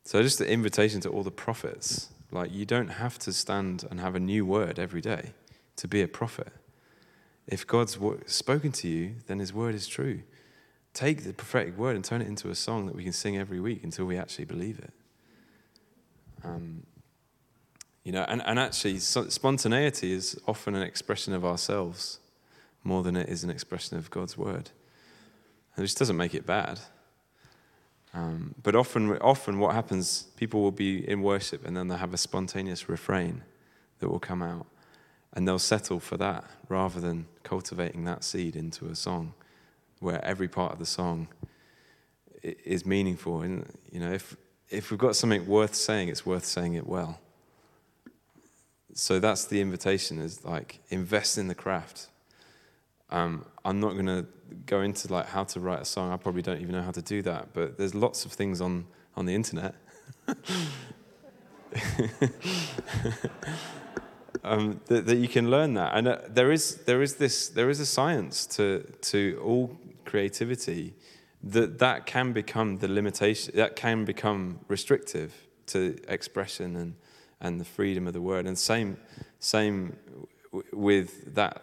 So, 0.05 0.23
just 0.23 0.39
the 0.39 0.49
invitation 0.49 1.01
to 1.01 1.09
all 1.09 1.23
the 1.23 1.31
prophets 1.31 2.11
like, 2.35 2.53
you 2.53 2.65
don't 2.65 2.89
have 2.89 3.17
to 3.21 3.33
stand 3.33 3.85
and 3.89 4.01
have 4.01 4.17
a 4.17 4.21
new 4.21 4.45
word 4.45 4.79
every 4.79 5.01
day 5.01 5.33
to 5.77 5.87
be 5.87 6.03
a 6.03 6.09
prophet. 6.09 6.53
If 7.47 7.65
God's 7.65 7.97
spoken 8.27 8.73
to 8.73 8.89
you, 8.89 9.15
then 9.29 9.39
his 9.39 9.53
word 9.53 9.75
is 9.75 9.87
true. 9.87 10.23
Take 10.95 11.23
the 11.23 11.33
prophetic 11.33 11.79
word 11.79 11.95
and 11.95 12.05
turn 12.05 12.21
it 12.21 12.27
into 12.27 12.51
a 12.51 12.55
song 12.57 12.87
that 12.87 12.97
we 12.97 13.05
can 13.05 13.13
sing 13.13 13.37
every 13.37 13.61
week 13.61 13.85
until 13.85 14.07
we 14.07 14.19
actually 14.19 14.47
believe 14.47 14.81
it. 14.81 14.93
Um, 16.43 16.83
you 18.03 18.11
know, 18.11 18.25
and, 18.29 18.43
and 18.45 18.59
actually, 18.59 18.99
spontaneity 18.99 20.13
is 20.13 20.39
often 20.47 20.75
an 20.75 20.83
expression 20.83 21.33
of 21.35 21.45
ourselves 21.45 22.19
more 22.83 23.03
than 23.03 23.17
it 23.17 23.29
is 23.29 23.45
an 23.45 23.51
expression 23.51 23.97
of 23.97 24.11
God's 24.11 24.37
word. 24.37 24.71
Which 25.77 25.95
doesn't 25.95 26.17
make 26.17 26.35
it 26.35 26.47
bad. 26.47 26.81
Um, 28.15 28.55
but 28.62 28.77
often, 28.77 29.19
often 29.19 29.59
what 29.59 29.75
happens, 29.75 30.29
people 30.37 30.62
will 30.62 30.71
be 30.71 31.07
in 31.09 31.21
worship 31.21 31.67
and 31.67 31.77
then 31.77 31.89
they'll 31.89 31.99
have 31.99 32.15
a 32.15 32.19
spontaneous 32.19 32.89
refrain 32.89 33.43
that 33.99 34.09
will 34.09 34.21
come 34.21 34.41
out. 34.41 34.67
And 35.33 35.49
they'll 35.49 35.59
settle 35.59 35.99
for 35.99 36.17
that 36.19 36.45
rather 36.69 37.01
than 37.01 37.27
cultivating 37.43 38.05
that 38.05 38.23
seed 38.23 38.55
into 38.55 38.87
a 38.87 38.95
song 38.95 39.35
where 39.99 40.25
every 40.25 40.47
part 40.47 40.73
of 40.73 40.79
the 40.79 40.87
song 40.87 41.27
is 42.43 42.87
meaningful. 42.87 43.43
And, 43.43 43.67
you 43.91 43.99
know, 43.99 44.12
if, 44.12 44.37
if 44.71 44.93
we've 44.93 44.99
got 44.99 45.17
something 45.17 45.45
worth 45.47 45.75
saying, 45.75 46.09
it's 46.09 46.25
worth 46.25 46.45
saying 46.45 46.75
it 46.75 46.87
well. 46.87 47.19
So 48.93 49.19
that's 49.19 49.45
the 49.47 49.61
invitation 49.61 50.21
is 50.21 50.45
like 50.45 50.79
invest 50.89 51.37
in 51.37 51.49
the 51.49 51.55
craft. 51.55 52.09
Um, 53.11 53.45
I'm 53.65 53.81
not 53.81 53.93
going 53.93 54.07
to 54.07 54.27
go 54.67 54.81
into 54.83 55.13
like 55.13 55.27
how 55.27 55.45
to 55.45 55.61
write 55.61 55.81
a 55.81 55.85
song. 55.85 56.13
I 56.13 56.17
probably 56.17 56.43
don't 56.43 56.61
even 56.61 56.73
know 56.73 56.83
how 56.83 56.91
to 56.91 57.03
do 57.03 57.23
that. 57.23 57.53
But 57.53 57.79
there's 57.79 57.95
lots 57.95 58.25
of 58.25 58.33
things 58.33 58.61
on 58.61 58.87
on 59.17 59.27
the 59.27 59.35
internet. 59.35 59.75
um, 64.45 64.81
that, 64.87 65.07
that, 65.07 65.17
you 65.17 65.29
can 65.29 65.51
learn 65.51 65.75
that, 65.75 65.95
and 65.95 66.09
uh, 66.09 66.19
there 66.29 66.51
is 66.53 66.77
there 66.85 67.03
is 67.03 67.17
this 67.17 67.49
there 67.49 67.71
is 67.71 67.81
a 67.81 67.87
science 67.87 68.47
to 68.47 68.81
to 69.03 69.41
all 69.45 69.77
creativity 70.05 70.95
that 71.43 71.79
that 71.79 72.07
can 72.07 72.33
become 72.33 72.79
the 72.79 72.89
limitation 72.89 73.55
that 73.57 73.77
can 73.77 74.05
become 74.05 74.61
restrictive 74.69 75.35
to 75.67 75.97
expression 76.09 76.77
and 76.77 76.95
and 77.41 77.61
the 77.61 77.65
freedom 77.65 78.07
of 78.07 78.13
the 78.13 78.21
word, 78.21 78.47
and 78.47 78.59
same 78.59 78.97
same 79.39 79.97
with 80.73 81.35
that 81.35 81.63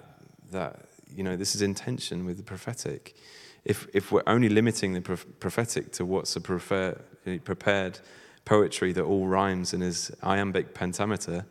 that 0.52 0.91
you 1.16 1.24
know, 1.24 1.36
this 1.36 1.56
is 1.56 1.62
intention 1.62 2.26
with 2.26 2.38
the 2.38 2.44
prophetic. 2.44 3.16
If, 3.64 3.88
if 3.94 4.12
we're 4.12 4.24
only 4.26 4.50
limiting 4.50 4.94
the 4.94 5.02
prophetic 5.02 5.92
to 5.94 6.06
what's 6.06 6.36
a 6.36 6.42
prefer, 6.42 7.00
prepared 7.44 8.00
poetry 8.46 8.92
that 8.94 9.04
all 9.04 9.28
rhymes 9.28 9.74
and 9.74 9.84
is 9.84 10.12
iambic 10.24 10.74
pentameter, 10.74 11.46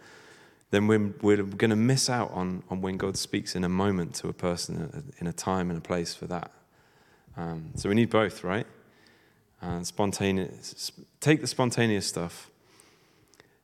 then 0.70 0.86
we're, 0.86 1.12
we're 1.20 1.42
going 1.42 1.70
to 1.70 1.76
miss 1.76 2.08
out 2.08 2.30
on, 2.32 2.62
on 2.68 2.80
when 2.80 2.96
God 2.96 3.16
speaks 3.16 3.54
in 3.54 3.64
a 3.64 3.68
moment 3.68 4.14
to 4.16 4.28
a 4.28 4.32
person, 4.32 5.14
in 5.18 5.26
a 5.26 5.32
time 5.32 5.70
and 5.70 5.78
a 5.78 5.82
place 5.82 6.14
for 6.14 6.26
that. 6.26 6.50
Um, 7.36 7.70
so 7.74 7.88
we 7.88 7.94
need 7.94 8.10
both, 8.10 8.44
right? 8.44 8.66
And 9.60 9.86
spontaneous, 9.86 10.92
take 11.20 11.40
the 11.40 11.46
spontaneous 11.46 12.06
stuff. 12.06 12.50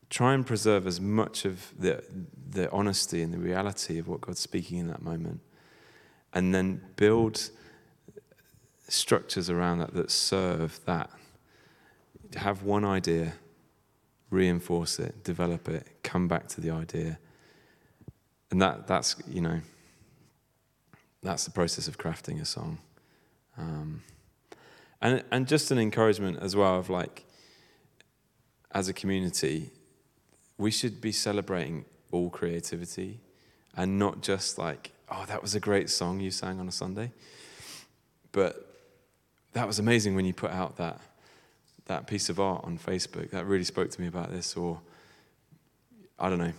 Try 0.09 0.35
and 0.35 0.47
preserve 0.47 0.87
as 0.87 1.01
much 1.01 1.45
of 1.45 1.73
the, 1.79 2.05
the 2.49 2.71
honesty 2.71 3.23
and 3.23 3.35
the 3.35 3.39
reality 3.39 3.99
of 3.99 4.07
what 4.07 4.21
God's 4.21 4.41
speaking 4.41 4.79
in 4.79 4.87
that 4.89 5.03
moment 5.03 5.41
and 6.37 6.55
then 6.55 6.83
build 6.97 7.49
structures 8.89 9.49
around 9.49 9.79
that 9.79 9.95
that 9.95 10.11
serve 10.11 10.79
that. 10.85 11.11
Have 12.37 12.63
one 12.63 12.85
idea, 12.85 13.33
reinforce 14.29 14.99
it, 14.99 15.25
develop 15.25 15.67
it, 15.67 15.87
come 16.03 16.29
back 16.29 16.47
to 16.49 16.61
the 16.61 16.71
idea. 16.71 17.19
And 18.51 18.61
that, 18.61 18.87
that's, 18.87 19.17
you 19.27 19.41
know, 19.41 19.63
that's 21.23 21.47
the 21.47 21.51
process 21.51 21.89
of 21.89 21.97
crafting 21.97 22.39
a 22.39 22.45
song. 22.45 22.81
Um, 23.57 24.03
and, 25.01 25.25
and 25.31 25.49
just 25.49 25.71
an 25.71 25.79
encouragement 25.79 26.39
as 26.43 26.55
well 26.55 26.79
of 26.79 26.91
like, 26.91 27.25
as 28.73 28.91
a 28.91 28.93
community, 28.93 29.71
we 30.59 30.71
should 30.71 31.01
be 31.01 31.13
celebrating 31.13 31.87
all 32.13 32.29
creativity 32.29 33.21
and 33.75 33.99
not 33.99 34.21
just 34.21 34.59
like 34.59 34.93
oh, 35.11 35.25
that 35.27 35.43
was 35.43 35.55
a 35.55 35.61
great 35.61 35.91
song 35.91 36.21
you 36.21 36.31
sang 36.31 36.61
on 36.61 36.69
a 36.69 36.73
Sunday. 36.73 37.13
But 38.33 38.67
that 39.53 39.67
was 39.67 39.79
amazing 39.79 40.15
when 40.15 40.25
you 40.25 40.35
put 40.35 40.51
out 40.51 40.77
that, 40.77 41.01
that 41.87 42.07
piece 42.07 42.29
of 42.29 42.39
art 42.39 42.65
on 42.65 42.79
Facebook. 42.79 43.31
That 43.31 43.47
really 43.47 43.65
spoke 43.65 43.91
to 43.91 44.01
me 44.01 44.07
about 44.07 44.31
this. 44.31 44.57
Or, 44.57 44.81
I 46.19 46.29
don't 46.29 46.39
know, 46.39 46.53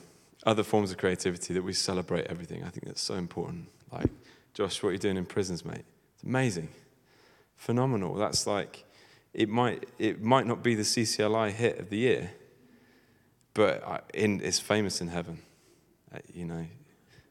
other 0.46 0.64
forms 0.64 0.92
of 0.92 0.98
creativity 0.98 1.54
that 1.54 1.64
we 1.64 1.74
celebrate 1.74 2.28
everything. 2.28 2.64
I 2.64 2.70
think 2.70 2.86
that's 2.86 3.02
so 3.02 3.16
important. 3.16 3.68
Like, 3.92 4.10
Josh, 4.54 4.82
what 4.82 4.90
you're 4.90 4.98
doing 4.98 5.18
in 5.18 5.26
prisons, 5.26 5.64
mate. 5.64 5.86
It's 6.16 6.24
amazing. 6.24 6.70
Phenomenal. 7.58 8.16
That's 8.16 8.48
like, 8.48 8.86
it 9.34 9.50
might, 9.50 9.88
it 10.00 10.22
might 10.22 10.48
not 10.48 10.64
be 10.64 10.74
the 10.74 10.84
CCLI 10.84 11.52
hit 11.52 11.80
of 11.80 11.90
the 11.90 11.98
year, 11.98 12.32
but 13.54 14.10
in, 14.14 14.42
it's 14.42 14.60
famous 14.60 15.02
in 15.02 15.10
heaven. 15.10 15.40
Uh, 16.14 16.20
you 16.34 16.46
know, 16.46 16.66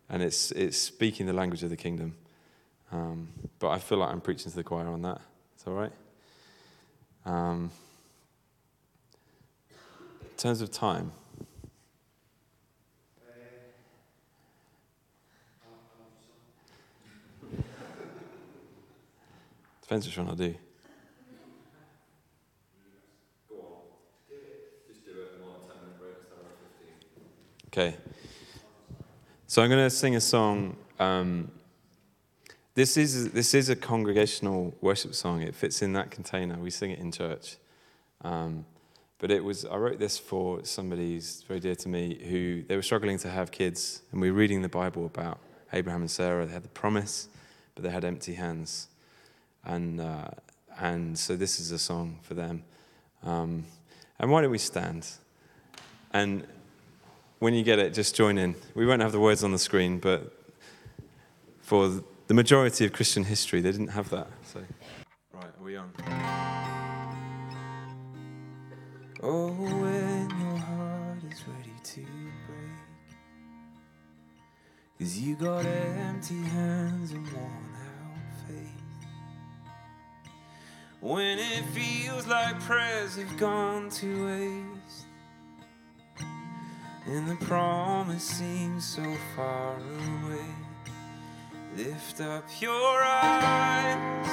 and 0.09 0.23
it's 0.23 0.53
it's 0.53 0.77
speaking 0.77 1.27
the 1.27 1.33
language 1.33 1.63
of 1.63 1.71
the 1.71 1.77
kingdom. 1.77 2.15
Um, 2.93 3.29
but 3.59 3.71
I 3.71 3.79
feel 3.79 3.99
like 3.99 4.11
I'm 4.11 4.21
preaching 4.21 4.51
to 4.51 4.57
the 4.57 4.65
choir 4.65 4.87
on 4.87 5.03
that. 5.03 5.21
It's 5.55 5.67
all 5.67 5.75
right. 5.75 5.93
Um, 7.25 7.71
in 10.21 10.37
terms 10.37 10.61
of 10.61 10.71
time. 10.71 11.13
Depends 19.83 20.07
which 20.07 20.19
one 20.19 20.29
I 20.29 20.35
do. 20.35 20.55
Okay. 27.69 27.95
So 29.49 29.63
I'm 29.63 29.71
going 29.71 29.85
to 29.85 29.91
sing 29.91 30.17
a 30.17 30.21
song 30.21 30.77
um, 30.99 31.53
this 32.75 32.97
is 32.97 33.31
this 33.31 33.55
is 33.55 33.69
a 33.69 33.77
congregational 33.77 34.75
worship 34.81 35.15
song. 35.15 35.41
It 35.41 35.55
fits 35.55 35.83
in 35.83 35.93
that 35.95 36.11
container. 36.11 36.59
We 36.59 36.71
sing 36.71 36.91
it 36.91 36.99
in 36.99 37.11
church. 37.13 37.57
Um, 38.23 38.67
but 39.19 39.31
it 39.31 39.43
was 39.43 39.65
I 39.65 39.77
wrote 39.77 39.99
this 39.99 40.19
for 40.19 40.65
somebody 40.65 41.15
who's 41.15 41.43
very 41.49 41.61
dear 41.61 41.75
to 41.77 41.89
me 41.89 42.21
who 42.29 42.65
they 42.65 42.77
were 42.77 42.83
struggling 42.83 43.19
to 43.19 43.31
have 43.31 43.51
kids, 43.51 44.03
and 44.13 44.21
we 44.21 44.31
were 44.31 44.37
reading 44.37 44.63
the 44.63 44.69
Bible 44.69 45.07
about 45.07 45.39
Abraham 45.73 46.03
and 46.03 46.11
Sarah. 46.11 46.45
They 46.45 46.53
had 46.53 46.65
the 46.65 46.69
promise, 46.69 47.29
but 47.75 47.85
they 47.85 47.91
had 47.91 48.05
empty 48.05 48.35
hands, 48.35 48.89
and 49.65 50.01
uh, 50.01 50.29
and 50.79 51.19
so 51.19 51.37
this 51.37 51.61
is 51.61 51.71
a 51.71 51.79
song 51.79 52.19
for 52.21 52.35
them. 52.35 52.65
Um, 53.23 53.65
and 54.19 54.31
why 54.31 54.43
don't 54.43 54.51
we 54.51 54.59
stand? 54.59 55.09
And 56.13 56.47
when 57.39 57.55
you 57.55 57.63
get 57.63 57.79
it, 57.79 57.93
just 57.95 58.15
join 58.15 58.39
in. 58.39 58.55
We 58.75 58.87
won't 58.87 59.03
have 59.03 59.13
the 59.13 59.21
words 59.21 59.45
on 59.45 59.53
the 59.53 59.59
screen, 59.59 59.99
but 59.99 60.33
for 61.61 62.03
the 62.29 62.35
majority 62.35 62.85
of 62.85 62.93
Christian 62.93 63.25
history, 63.25 63.61
they 63.61 63.73
didn't 63.73 63.89
have 63.89 64.11
that. 64.11 64.29
So, 64.43 64.61
right, 65.33 65.45
are 65.45 65.65
we 65.65 65.77
on? 65.77 65.93
Oh, 69.23 69.49
when 69.49 70.31
your 70.31 70.59
heart 70.59 71.19
is 71.31 71.43
ready 71.49 71.73
to 71.83 72.01
break, 72.47 72.77
cause 74.99 75.19
you 75.19 75.37
got 75.37 75.65
empty 75.65 76.41
hands 76.41 77.13
and 77.13 77.27
worn 77.33 77.47
out 77.47 78.49
faith. 78.49 78.83
When 81.01 81.39
it 81.39 81.65
feels 81.75 82.27
like 82.27 82.61
prayers 82.61 83.17
have 83.17 83.37
gone 83.37 83.91
to 83.91 84.27
waste, 84.27 84.76
and 87.07 87.29
the 87.29 87.37
promise 87.47 88.23
seems 88.23 88.85
so 88.85 89.05
far 89.37 89.77
away, 89.77 90.45
lift 91.77 92.21
up 92.21 92.45
your 92.61 93.03
eyes. 93.03 94.27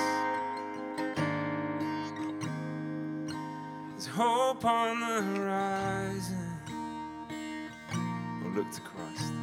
There's 3.92 4.08
hope 4.08 4.66
on 4.66 5.00
the 5.00 5.22
horizon. 5.22 6.50
Oh, 7.94 8.54
look 8.56 8.72
to 8.72 8.82
Christ. 8.82 9.34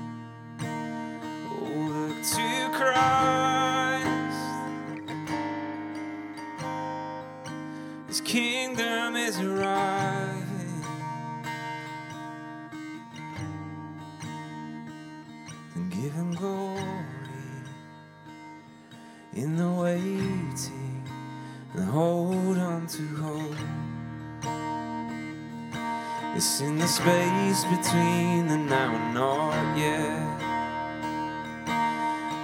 Oh, 1.50 2.08
look 2.08 2.22
to 2.24 2.76
Christ. 2.76 3.49
Between 27.70 28.48
the 28.48 28.56
now 28.56 28.92
and 28.96 29.14
not 29.14 29.78
yet. 29.78 30.38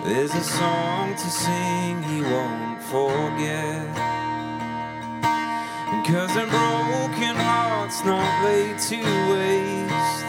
There's 0.04 0.32
a 0.32 0.40
song 0.40 1.14
to 1.14 1.28
sing 1.42 2.00
he 2.04 2.22
won't 2.22 2.80
forget. 2.80 3.86
And 5.90 6.06
cause 6.06 6.30
a 6.36 6.46
broken 6.46 7.34
heart's 7.34 8.04
not 8.04 8.44
laid 8.44 8.78
to 8.90 9.02
waste. 9.32 10.26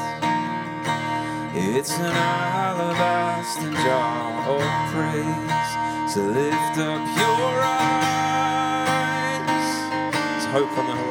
It's 1.54 1.94
an 2.00 2.16
alabaster 2.16 3.72
jar 3.86 4.50
of 4.50 4.66
praise. 4.94 5.72
So 6.12 6.22
lift 6.22 6.78
up 6.80 7.04
your 7.22 7.62
eyes. 7.62 8.08
There's 10.12 10.46
hope 10.46 10.74
on 10.80 10.86
the 10.88 10.94
horizon. 10.94 11.07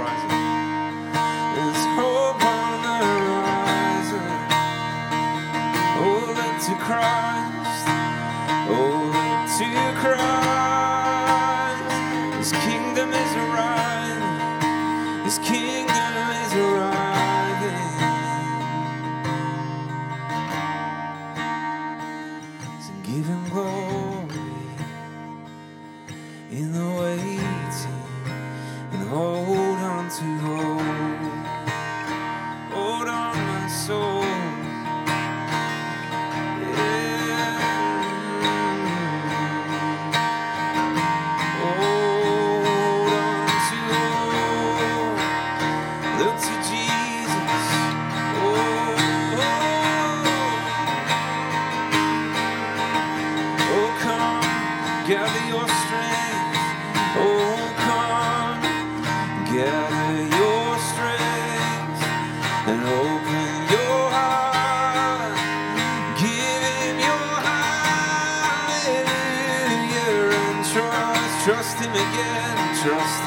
Again, 72.86 73.25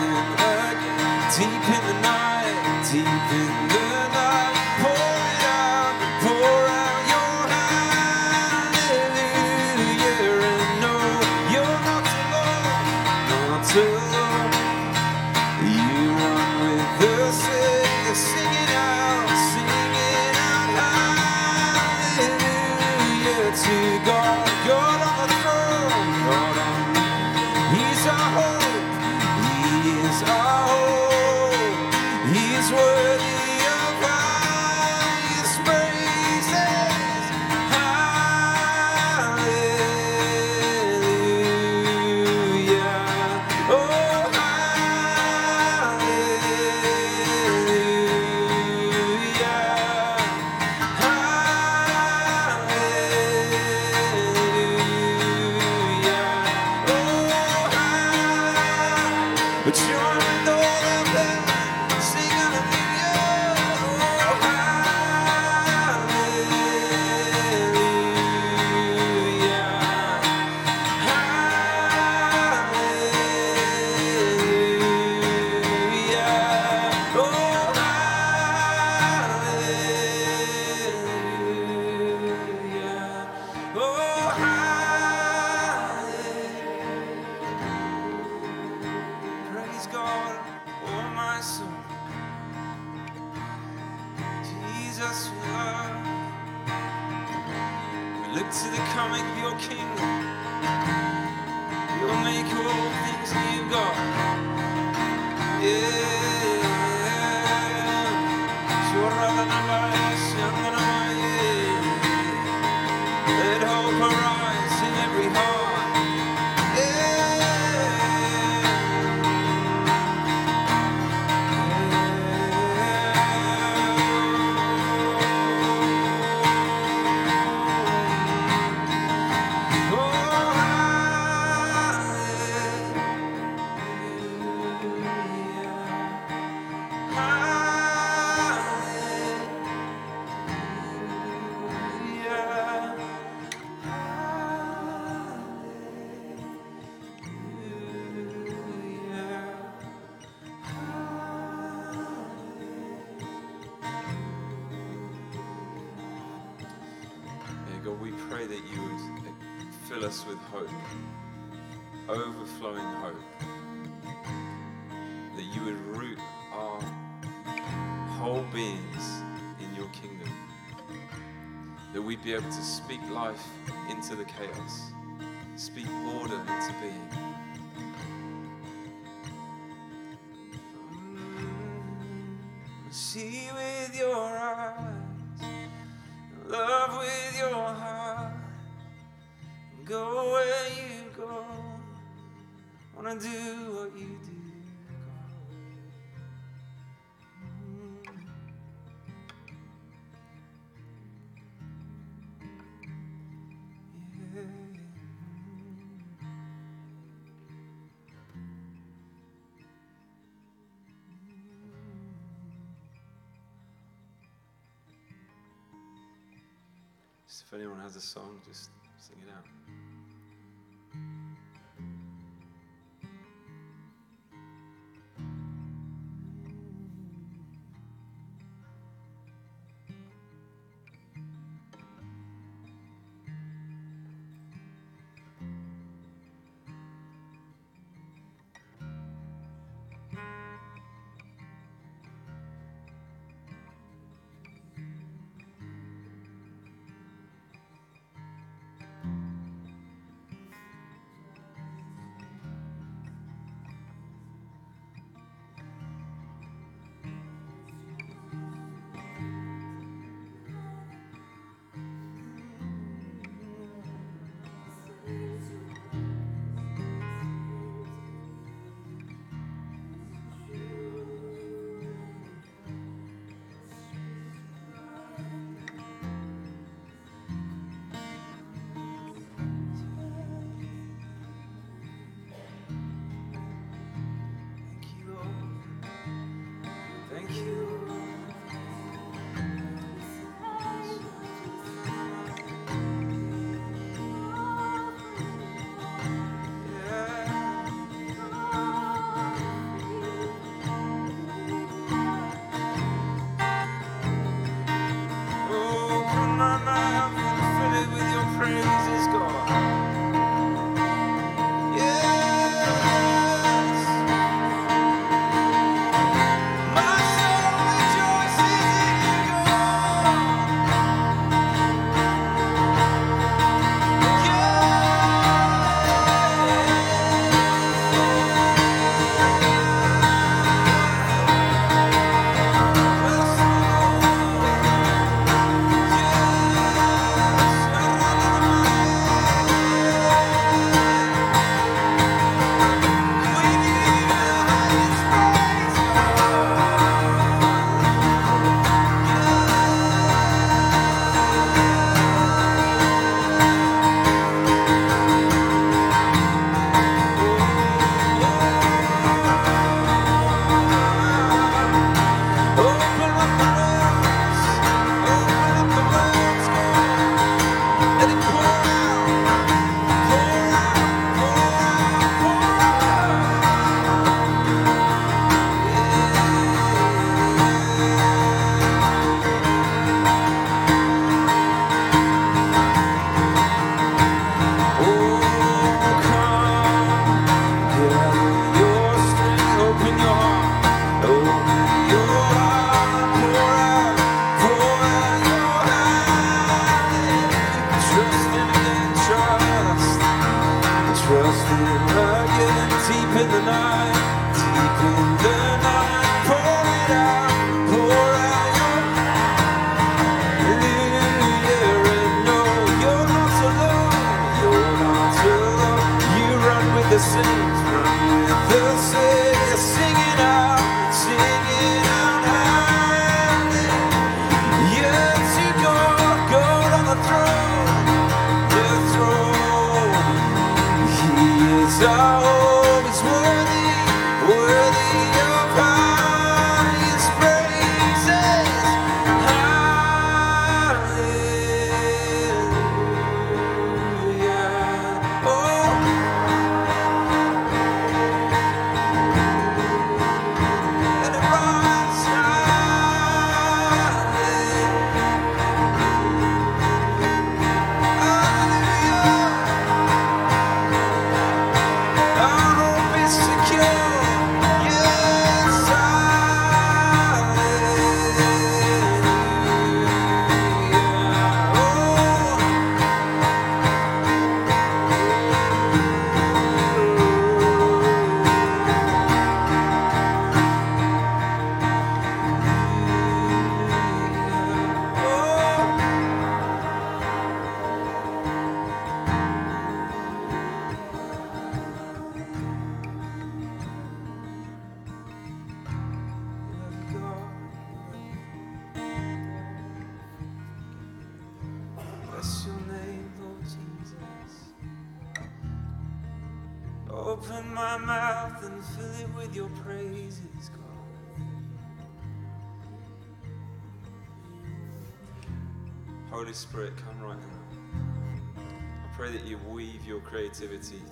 if 217.49 217.55
anyone 217.55 217.79
has 217.79 217.95
a 217.95 218.01
song, 218.01 218.39
just 218.47 218.69
sing 218.99 219.17
it 219.23 219.31
out. 219.35 219.43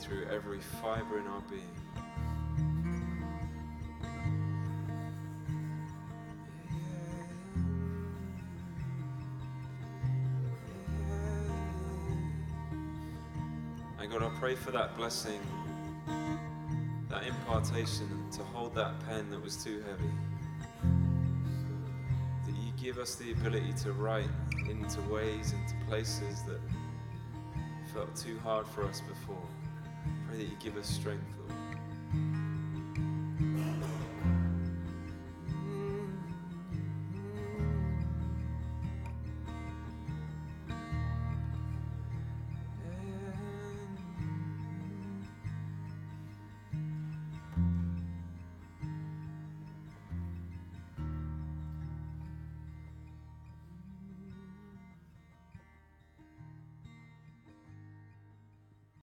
Through 0.07 0.25
every 0.33 0.59
fiber 0.81 1.19
in 1.19 1.27
our 1.27 1.41
being. 1.49 1.61
And 13.99 14.11
God, 14.11 14.23
I 14.23 14.29
pray 14.39 14.55
for 14.55 14.71
that 14.71 14.95
blessing, 14.95 15.41
that 17.09 17.25
impartation 17.25 18.07
to 18.31 18.43
hold 18.43 18.73
that 18.75 19.05
pen 19.05 19.29
that 19.31 19.43
was 19.43 19.61
too 19.61 19.83
heavy. 19.89 20.11
That 22.45 22.55
you 22.55 22.71
give 22.81 22.97
us 22.97 23.15
the 23.15 23.33
ability 23.33 23.73
to 23.83 23.91
write 23.91 24.29
into 24.69 25.01
ways, 25.01 25.53
into 25.53 25.85
places 25.87 26.43
that 26.43 26.61
felt 27.93 28.15
too 28.15 28.39
hard 28.39 28.67
for 28.67 28.83
us 28.83 29.01
before 29.01 29.43
pray 30.27 30.37
that 30.37 30.43
you 30.43 30.57
give 30.59 30.77
us 30.77 30.87
strength, 30.87 31.23
Lord. 31.39 32.46